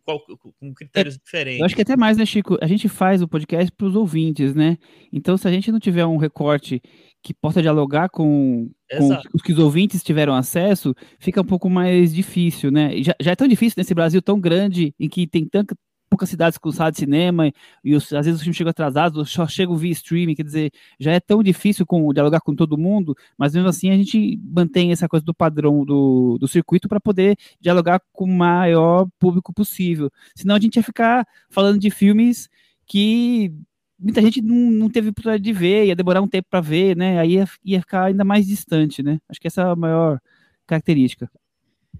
[0.59, 1.59] com critérios é, diferentes.
[1.59, 2.57] Eu acho que até mais, né, Chico?
[2.61, 4.77] A gente faz o podcast para os ouvintes, né?
[5.11, 6.81] Então, se a gente não tiver um recorte
[7.23, 12.13] que possa dialogar com, com os que os ouvintes tiveram acesso, fica um pouco mais
[12.13, 13.01] difícil, né?
[13.03, 15.75] Já, já é tão difícil nesse Brasil tão grande, em que tem tanta,
[16.11, 17.49] poucas cidades com sala de cinema
[17.81, 21.13] e os, às vezes os filmes chegam atrasados, só chegam via streaming, quer dizer, já
[21.13, 25.07] é tão difícil com, dialogar com todo mundo, mas mesmo assim a gente mantém essa
[25.07, 30.11] coisa do padrão do, do circuito para poder dialogar com o maior público possível.
[30.35, 32.49] Senão a gente ia ficar falando de filmes
[32.85, 33.53] que
[33.97, 37.19] muita gente não, não teve oportunidade de ver, ia demorar um tempo para ver, né?
[37.19, 39.19] Aí ia, ia ficar ainda mais distante, né?
[39.29, 40.19] Acho que essa é a maior
[40.67, 41.29] característica.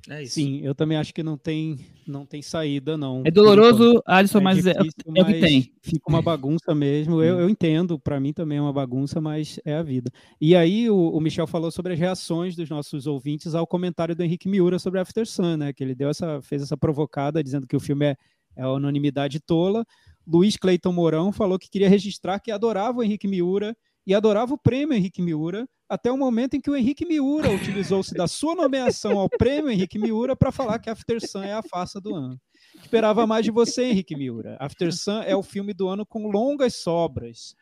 [0.09, 0.35] É isso.
[0.35, 1.77] Sim, eu também acho que não tem,
[2.07, 3.21] não tem saída, não.
[3.23, 4.75] É doloroso, Alisson, é mas, difícil,
[5.15, 5.73] é, é, o que tem.
[5.81, 7.21] Fica uma bagunça mesmo.
[7.21, 10.11] Eu, eu entendo, para mim também é uma bagunça, mas é a vida.
[10.39, 14.23] E aí o, o, Michel falou sobre as reações dos nossos ouvintes ao comentário do
[14.23, 15.73] Henrique Miura sobre After Sun, né?
[15.73, 18.17] Que ele deu essa, fez essa provocada dizendo que o filme é,
[18.55, 19.85] é anonimidade tola.
[20.25, 23.75] Luiz Cleiton Mourão falou que queria registrar que adorava o Henrique Miura
[24.05, 28.13] e adorava o prêmio Henrique Miura, até o momento em que o Henrique Miura utilizou-se
[28.13, 31.99] da sua nomeação ao prêmio Henrique Miura para falar que After Sun é a farsa
[31.99, 32.39] do ano.
[32.81, 34.57] Esperava mais de você, Henrique Miura.
[34.59, 37.55] After Sun é o filme do ano com longas sobras.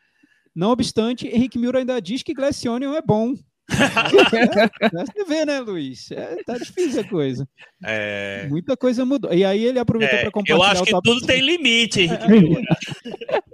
[0.54, 3.34] Não obstante, Henrique Miura ainda diz que Glass Onion é bom.
[3.70, 6.10] é, você vê, né, Luiz?
[6.10, 7.48] É, tá difícil a coisa.
[7.84, 8.46] É...
[8.48, 9.32] Muita coisa mudou.
[9.32, 12.62] E aí ele aproveitou É, para compartilhar eu acho que tudo tem limite, Henrique Miura.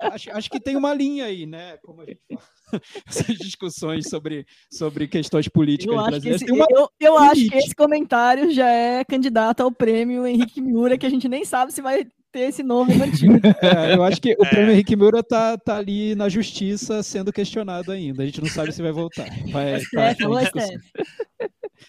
[0.01, 1.77] acho, acho que tem uma linha aí, né?
[1.83, 2.56] Como a gente fala.
[3.07, 6.43] Essas discussões sobre, sobre questões políticas Eu acho, que brasileiras.
[6.43, 10.99] esse, uma- eu, eu acho que esse comentário já é candidato ao prêmio Henrique Miura,
[10.99, 13.35] que a gente nem sabe se vai ter esse nome mantido.
[13.63, 17.93] é, eu acho que o prêmio Henrique Miura tá, tá ali na justiça sendo questionado
[17.93, 18.23] ainda.
[18.23, 19.27] A gente não sabe se vai voltar.
[19.51, 20.69] Vai, tá- STF, tá discussão.
[20.69, 20.91] STF.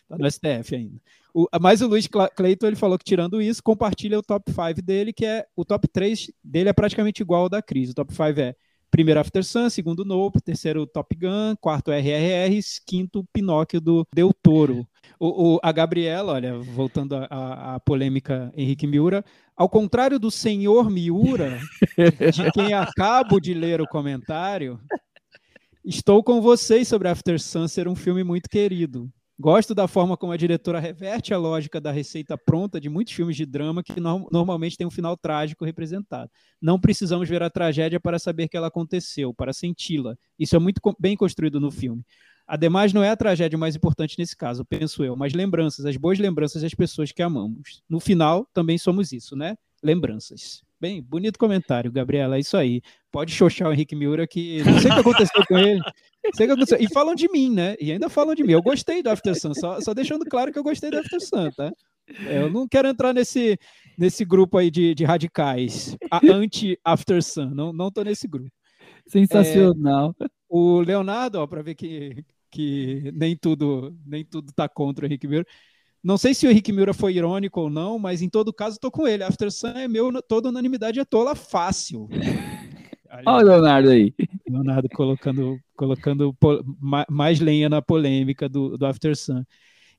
[0.07, 1.01] Tá no STF ainda.
[1.33, 5.11] O- mas o Luiz Cleiton ele falou que, tirando isso, compartilha o top 5 dele,
[5.13, 7.91] que é o top 3 dele é praticamente igual ao da Cris.
[7.91, 8.55] O top 5 é
[8.89, 14.87] primeiro After Sun, segundo Nope, terceiro Top Gun, quarto RRR, quinto Pinóquio do Del Toro.
[15.19, 19.23] O, o- a Gabriela, olha, voltando à- polêmica Henrique Miura,
[19.55, 21.59] ao contrário do senhor Miura,
[22.33, 24.79] de quem acabo de ler o comentário,
[25.83, 29.09] estou com vocês sobre After Sun ser um filme muito querido.
[29.39, 33.35] Gosto da forma como a diretora reverte a lógica da receita pronta de muitos filmes
[33.35, 36.31] de drama que no- normalmente tem um final trágico representado.
[36.59, 40.15] Não precisamos ver a tragédia para saber que ela aconteceu, para senti-la.
[40.39, 42.03] Isso é muito co- bem construído no filme.
[42.47, 46.17] Ademais, não é a tragédia mais importante nesse caso, penso eu, mas lembranças, as boas
[46.17, 47.83] lembranças das pessoas que amamos.
[47.87, 49.55] No final, também somos isso, né?
[49.83, 50.63] Lembranças.
[50.79, 52.81] Bem, bonito comentário, Gabriela, é isso aí.
[53.17, 55.81] Pode xoxar o Henrique Miura que não sei o que aconteceu com ele.
[56.35, 56.77] Sei o que aconteceu.
[56.79, 57.75] E falam de mim, né?
[57.81, 58.51] E ainda falam de mim.
[58.51, 61.49] Eu gostei do After Sun, só, só deixando claro que eu gostei do After Sun,
[61.49, 61.71] tá?
[62.27, 63.57] É, Eu não quero entrar nesse,
[63.97, 67.49] nesse grupo aí de, de radicais, anti-After Sun.
[67.55, 68.51] Não, não tô nesse grupo.
[69.07, 70.15] Sensacional.
[70.47, 75.27] O Leonardo, ó, para ver que, que nem tudo nem tudo tá contra o Henrique
[75.27, 75.47] Miura.
[76.03, 78.91] Não sei se o Henrique Miura foi irônico ou não, mas em todo caso tô
[78.91, 79.23] com ele.
[79.23, 82.07] After Sun é meu, toda unanimidade é tola fácil.
[83.25, 84.13] Olha o Leonardo aí.
[84.47, 86.35] Leonardo colocando, colocando
[87.09, 89.43] mais lenha na polêmica do, do After Sun.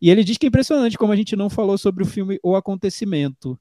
[0.01, 2.55] E ele diz que é impressionante como a gente não falou sobre o filme O
[2.55, 3.59] Acontecimento.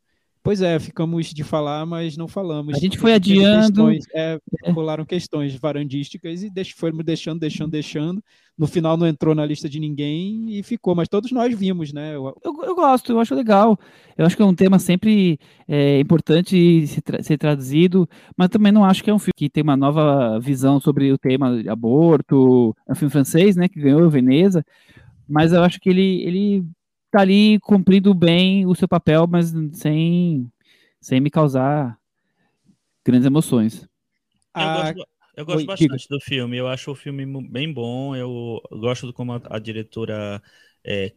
[0.48, 2.74] Pois é, ficamos de falar, mas não falamos.
[2.74, 3.90] A gente foi adiando.
[3.90, 4.40] Questões, é,
[4.72, 8.24] rolaram questões varandísticas e deix, fomos deixando, deixando, deixando.
[8.58, 12.16] No final não entrou na lista de ninguém e ficou, mas todos nós vimos, né?
[12.16, 12.34] Eu,
[12.64, 13.78] eu gosto, eu acho legal.
[14.18, 15.38] Eu acho que é um tema sempre
[15.68, 18.08] é, importante se tra- ser traduzido,
[18.38, 21.18] mas também não acho que é um filme que tem uma nova visão sobre o
[21.18, 22.74] tema de aborto.
[22.88, 24.66] É um filme francês, né, que ganhou Veneza,
[25.28, 26.66] mas eu acho que ele, ele
[27.12, 30.52] tá ali cumprindo bem o seu papel, mas sem,
[31.00, 31.98] sem me causar
[33.06, 33.88] grandes emoções.
[34.56, 35.08] Eu a- gosto,
[35.38, 36.58] eu gosto Oi, bastante do filme.
[36.58, 38.16] Eu acho o filme bem bom.
[38.16, 40.42] Eu gosto de como a, a diretora
[40.84, 41.14] é,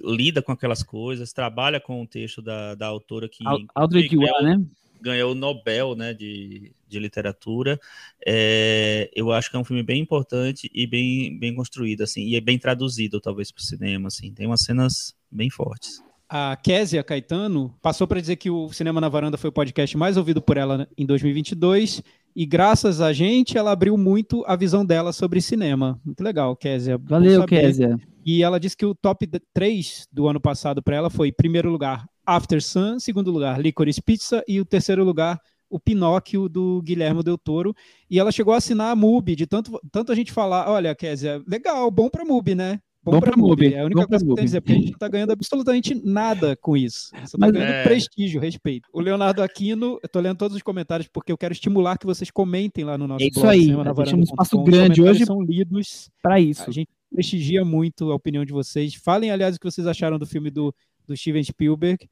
[0.00, 4.08] lida com aquelas coisas, trabalha com o texto da, da autora que Al- Audrey inclusive,
[4.08, 4.66] Diwan, ganhou, né?
[5.00, 7.78] Ganhou o Nobel né, de, de literatura.
[8.26, 12.36] É, eu acho que é um filme bem importante e bem, bem construído, assim, e
[12.36, 14.08] é bem traduzido, talvez, para o cinema.
[14.08, 14.32] Assim.
[14.32, 16.02] Tem umas cenas bem fortes.
[16.28, 20.16] A Késia Caetano passou para dizer que o Cinema na Varanda foi o podcast mais
[20.16, 22.02] ouvido por ela em 2022
[22.34, 26.00] e graças a gente ela abriu muito a visão dela sobre cinema.
[26.04, 26.98] Muito legal, Késia.
[26.98, 27.46] Valeu.
[27.46, 27.96] Kézia.
[28.26, 31.70] E ela disse que o top 3 do ano passado para ela foi, em primeiro
[31.70, 35.38] lugar, After Sun, segundo lugar, Licorice Pizza e o terceiro lugar,
[35.68, 37.74] o Pinóquio do Guilherme Del Toro.
[38.10, 41.42] E ela chegou a assinar a MUBI, de tanto, tanto a gente falar, olha, Kézia,
[41.46, 42.80] legal, bom para MUBI, né?
[43.02, 44.44] Bom pra MUBI, É a única bom pra coisa que eu tenho a MUBI.
[44.44, 47.10] dizer, porque a gente não tá ganhando absolutamente nada com isso.
[47.22, 47.82] Você tá Mas- ganhando É.
[47.82, 48.88] prestígio, respeito.
[48.94, 52.30] O Leonardo Aquino, eu tô lendo todos os comentários porque eu quero estimular que vocês
[52.30, 54.02] comentem lá no nosso É isso blog, aí, cinemanavaranda.com.
[54.04, 55.26] deixamos um espaço grande hoje.
[55.26, 56.64] são lidos Para isso.
[56.66, 58.94] a gente prestigia muito a opinião de vocês.
[58.94, 60.74] Falem, aliás, o que vocês acharam do filme do,
[61.06, 62.08] do Steven Spielberg,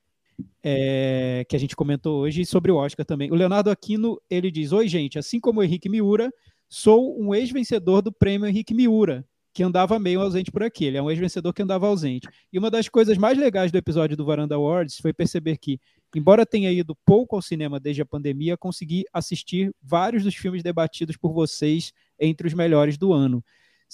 [0.63, 3.31] é, que a gente comentou hoje, e sobre o Oscar também.
[3.31, 6.33] O Leonardo Aquino, ele diz, Oi, gente, assim como o Henrique Miura,
[6.69, 10.87] sou um ex-vencedor do prêmio Henrique Miura, que andava meio ausente por aqui.
[10.87, 12.27] Ele é um ex-vencedor que andava ausente.
[12.53, 15.79] E uma das coisas mais legais do episódio do Varanda Awards foi perceber que,
[16.15, 21.17] embora tenha ido pouco ao cinema desde a pandemia, consegui assistir vários dos filmes debatidos
[21.17, 23.45] por vocês entre os melhores do ano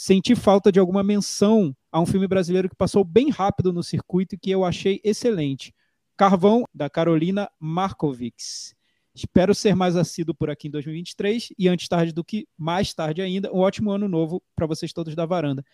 [0.01, 4.37] senti falta de alguma menção a um filme brasileiro que passou bem rápido no circuito
[4.37, 5.75] e que eu achei excelente.
[6.17, 8.77] Carvão, da Carolina Markovics.
[9.13, 13.21] Espero ser mais assíduo por aqui em 2023 e antes tarde do que mais tarde
[13.21, 15.65] ainda, um ótimo ano novo para vocês todos da varanda.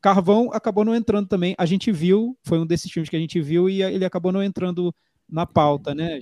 [0.00, 1.56] Carvão acabou não entrando também.
[1.58, 4.44] A gente viu, foi um desses filmes que a gente viu e ele acabou não
[4.44, 4.94] entrando
[5.28, 6.14] na pauta, né?
[6.14, 6.20] A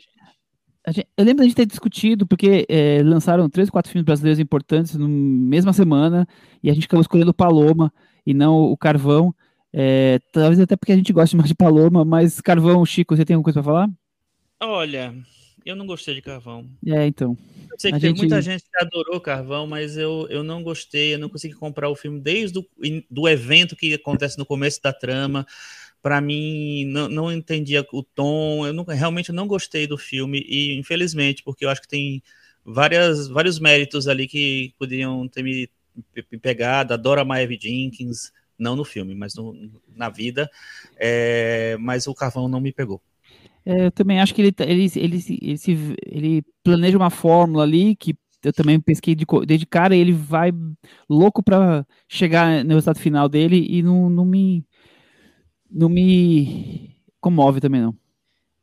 [0.88, 4.96] gente- eu lembro da gente ter discutido, porque eh, lançaram três, quatro filmes brasileiros importantes
[4.96, 6.26] na mesma semana,
[6.62, 7.92] e a gente acabou escolhendo o Paloma
[8.26, 9.34] e não o Carvão.
[9.72, 13.34] Eh, talvez até porque a gente gosta mais de Paloma, mas Carvão, Chico, você tem
[13.34, 13.90] alguma coisa para falar?
[14.62, 15.14] Olha,
[15.64, 16.66] eu não gostei de Carvão.
[16.86, 17.36] É, então.
[17.70, 21.18] Eu Sei que tem muita gente que adorou Carvão, mas eu, eu não gostei, eu
[21.18, 22.66] não consegui comprar o filme desde o
[23.10, 25.46] do evento que acontece no começo da trama.
[26.02, 30.78] Para mim, não, não entendia o tom, eu não, realmente não gostei do filme, e
[30.78, 32.22] infelizmente, porque eu acho que tem
[32.64, 35.68] várias, vários méritos ali que poderiam ter me,
[36.40, 36.94] pegado.
[36.94, 39.54] Adoro a Maeve Jenkins, não no filme, mas no,
[39.94, 40.50] na vida.
[40.98, 43.00] É, mas o Carvão não me pegou.
[43.64, 47.94] É, eu também acho que ele, ele, ele, ele, se, ele planeja uma fórmula ali
[47.94, 49.26] que eu também pesquei de,
[49.68, 50.50] cara, ele vai
[51.08, 54.64] louco para chegar no resultado final dele e não, não me
[55.70, 57.94] não me comove também não.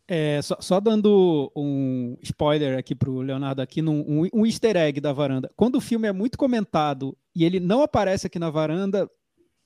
[0.09, 4.77] É, só, só, dando um spoiler aqui para o Leonardo aqui, num, um, um easter
[4.77, 5.51] egg da varanda.
[5.55, 9.09] Quando o filme é muito comentado e ele não aparece aqui na varanda,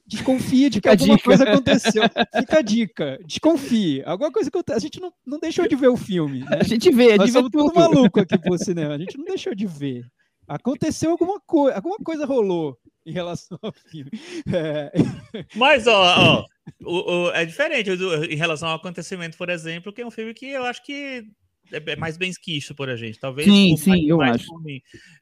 [0.08, 2.04] desconfie de que alguma coisa aconteceu.
[2.36, 3.20] Fica a dica.
[3.24, 4.02] Desconfie.
[4.04, 4.78] Alguma coisa aconteceu.
[4.78, 6.40] A gente não, não deixou de ver o filme.
[6.40, 6.58] Né?
[6.60, 8.96] A gente vê, a gente Nós tudo maluco aqui pro cinema.
[8.96, 10.06] A gente não deixou de ver.
[10.52, 14.12] Aconteceu alguma coisa, alguma coisa rolou em relação ao filme.
[14.54, 14.92] É...
[15.56, 16.46] Mas, ó, ó
[16.84, 20.48] o, o, é diferente em relação ao acontecimento, por exemplo, que é um filme que
[20.48, 21.24] eu acho que
[21.72, 23.18] é, é mais bem quisto por a gente.
[23.18, 24.48] Talvez sim, sim, mais, eu mais acho.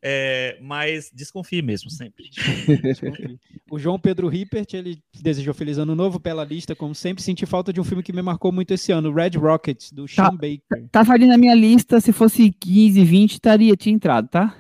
[0.02, 2.26] É, mas desconfie mesmo, sempre.
[3.70, 7.72] o João Pedro Rippert, ele desejou feliz ano novo pela lista, como sempre, senti falta
[7.72, 10.90] de um filme que me marcou muito esse ano, Red Rocket, do Sean tá, Baker.
[10.92, 14.58] Tava ali na minha lista, se fosse 15, 20, estaria, tinha entrado, tá?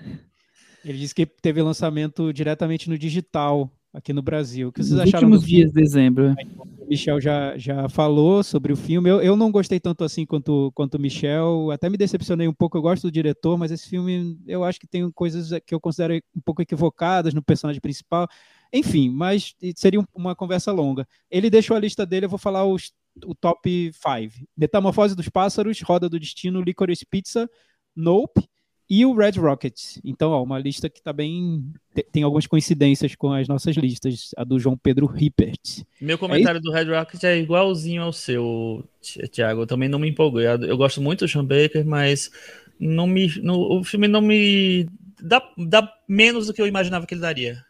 [0.83, 4.69] Ele disse que teve lançamento diretamente no digital aqui no Brasil.
[4.69, 5.27] O que vocês Nos acharam?
[5.27, 6.35] Últimos dias de dezembro.
[6.79, 9.09] O Michel já, já falou sobre o filme.
[9.09, 11.71] Eu, eu não gostei tanto assim quanto, quanto o Michel.
[11.71, 12.77] Até me decepcionei um pouco.
[12.77, 16.15] Eu gosto do diretor, mas esse filme eu acho que tem coisas que eu considero
[16.35, 18.27] um pouco equivocadas no personagem principal.
[18.71, 21.07] Enfim, mas seria uma conversa longa.
[21.29, 22.93] Ele deixou a lista dele, eu vou falar os,
[23.25, 24.45] o top 5.
[24.55, 27.49] Metamorfose dos Pássaros, Roda do Destino, Licorice Pizza,
[27.95, 28.47] Nope,
[28.89, 29.97] e o Red Rocket.
[30.03, 31.63] Então, ó, uma lista que está bem.
[32.11, 35.83] Tem algumas coincidências com as nossas listas, a do João Pedro Rippert.
[36.01, 38.83] Meu comentário é do Red Rocket é igualzinho ao seu,
[39.31, 39.61] Thiago.
[39.61, 40.47] Eu também não me empolguei.
[40.47, 42.31] Eu gosto muito do Sean Baker, mas
[42.79, 44.87] não me, no, o filme não me.
[45.21, 47.63] Dá, dá menos do que eu imaginava que ele daria.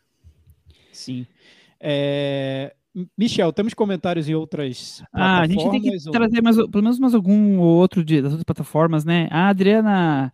[0.94, 1.26] Sim.
[1.82, 2.74] É,
[3.18, 6.12] Michel, temos comentários em outras ah, a gente tem que ou...
[6.12, 9.28] trazer mais, pelo menos mais algum ou outro de, das outras plataformas, né?
[9.32, 10.32] A Adriana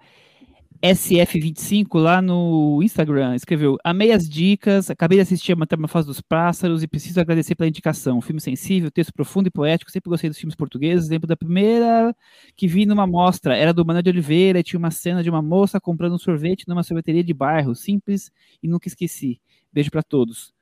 [0.81, 6.83] SF25 lá no Instagram escreveu: Amei as dicas, acabei de assistir a Metamorfose dos Pássaros
[6.83, 8.21] e preciso agradecer pela indicação.
[8.21, 9.91] Filme sensível, texto profundo e poético.
[9.91, 11.05] Sempre gostei dos filmes portugueses.
[11.05, 12.15] Exemplo da primeira
[12.55, 15.41] que vi numa mostra era do Manuel de Oliveira e tinha uma cena de uma
[15.41, 18.31] moça comprando um sorvete numa sorveteria de bairro, simples
[18.61, 19.39] e nunca esqueci.
[19.71, 20.53] Beijo para todos.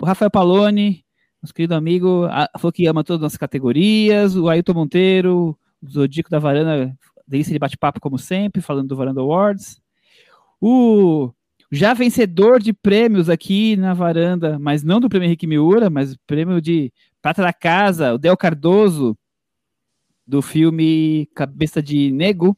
[0.00, 1.04] O Rafael Palone,
[1.42, 2.26] nosso querido amigo,
[2.58, 4.36] falou que ama todas as categorias.
[4.36, 9.20] O Ailton Monteiro, o Zodíaco da Varanda delícia de bate-papo, como sempre, falando do Varanda
[9.20, 9.80] Awards.
[10.60, 11.32] O
[11.70, 16.60] já vencedor de prêmios aqui na varanda, mas não do prêmio Henrique Miura, mas prêmio
[16.60, 19.16] de Prata da Casa, o Del Cardoso,
[20.26, 22.56] do filme Cabeça de Nego.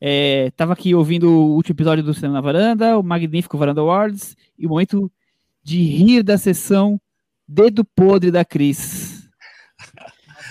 [0.00, 4.36] Estava é, aqui ouvindo o último episódio do Cinema na Varanda, o magnífico Varanda Awards,
[4.58, 5.10] e o momento
[5.62, 7.00] de rir da sessão
[7.46, 9.17] Dedo Podre da Cris.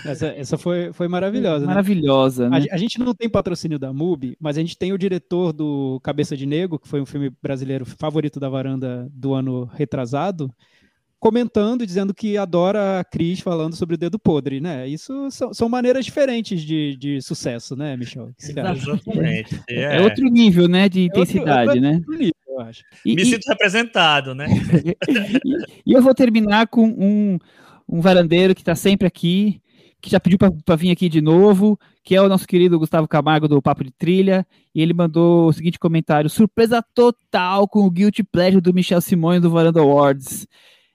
[0.05, 1.61] Essa, essa foi, foi maravilhosa.
[1.61, 1.67] Né?
[1.67, 2.65] Maravilhosa, né?
[2.71, 5.99] A, a, gente não tem patrocínio da MUBI, mas a gente tem o diretor do
[6.03, 10.53] Cabeça de Negro, que foi um filme brasileiro favorito da varanda do ano retrasado,
[11.19, 14.87] comentando, dizendo que adora a Cris falando sobre o dedo podre, né?
[14.87, 18.29] Isso são, são maneiras diferentes de, de sucesso, né, Michel?
[18.39, 19.57] Exatamente.
[19.69, 19.97] É.
[19.97, 20.01] é.
[20.01, 21.93] outro nível, né, de intensidade, é outro, né?
[21.95, 22.83] Outro nível, eu acho.
[23.05, 23.25] E, Me e...
[23.25, 24.47] sinto representado, né?
[25.43, 27.39] e, e eu vou terminar com um,
[27.87, 29.61] um varandeiro que está sempre aqui,
[30.07, 33.45] que já pediu para vir aqui de novo, que é o nosso querido Gustavo Camargo
[33.45, 38.23] do Papo de Trilha, e ele mandou o seguinte comentário: surpresa total com o Guilty
[38.23, 40.47] Pleasure do Michel Simões do Varanda Awards.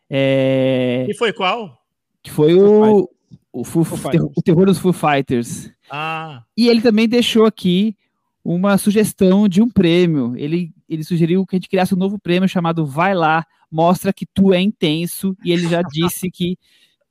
[0.08, 1.06] É...
[1.08, 1.78] E foi qual?
[2.22, 3.06] Que foi o,
[3.52, 3.98] o, Foo, Foo
[4.34, 5.70] o terror dos Foo Fighters.
[5.90, 6.42] Ah.
[6.56, 7.94] E ele também deixou aqui
[8.42, 10.34] uma sugestão de um prêmio.
[10.38, 14.24] Ele, ele sugeriu que a gente criasse um novo prêmio chamado Vai Lá, Mostra que
[14.24, 16.56] Tu é Intenso, e ele já disse que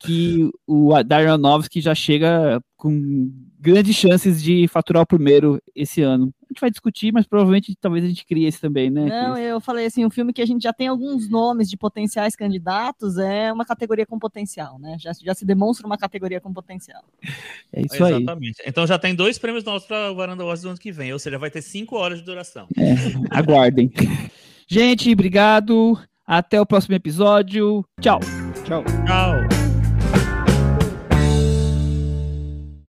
[0.04, 3.30] que o Darren Aronofsky já chega com
[3.62, 6.34] grandes chances de faturar o primeiro esse ano.
[6.42, 9.06] A gente vai discutir, mas provavelmente talvez a gente crie esse também, né?
[9.06, 12.34] Não, eu falei assim, um filme que a gente já tem alguns nomes de potenciais
[12.34, 14.96] candidatos é uma categoria com potencial, né?
[14.98, 17.04] Já, já se demonstra uma categoria com potencial.
[17.72, 18.14] É isso aí.
[18.14, 18.62] Exatamente.
[18.66, 21.18] Então já tem dois prêmios nossos para o Varanda Awards do ano que vem, ou
[21.20, 22.66] seja, vai ter cinco horas de duração.
[22.76, 22.94] É,
[23.30, 23.92] aguardem.
[24.66, 25.96] gente, obrigado.
[26.26, 27.84] Até o próximo episódio.
[28.00, 28.18] Tchau.
[28.64, 28.84] Tchau.
[29.06, 29.61] Tchau.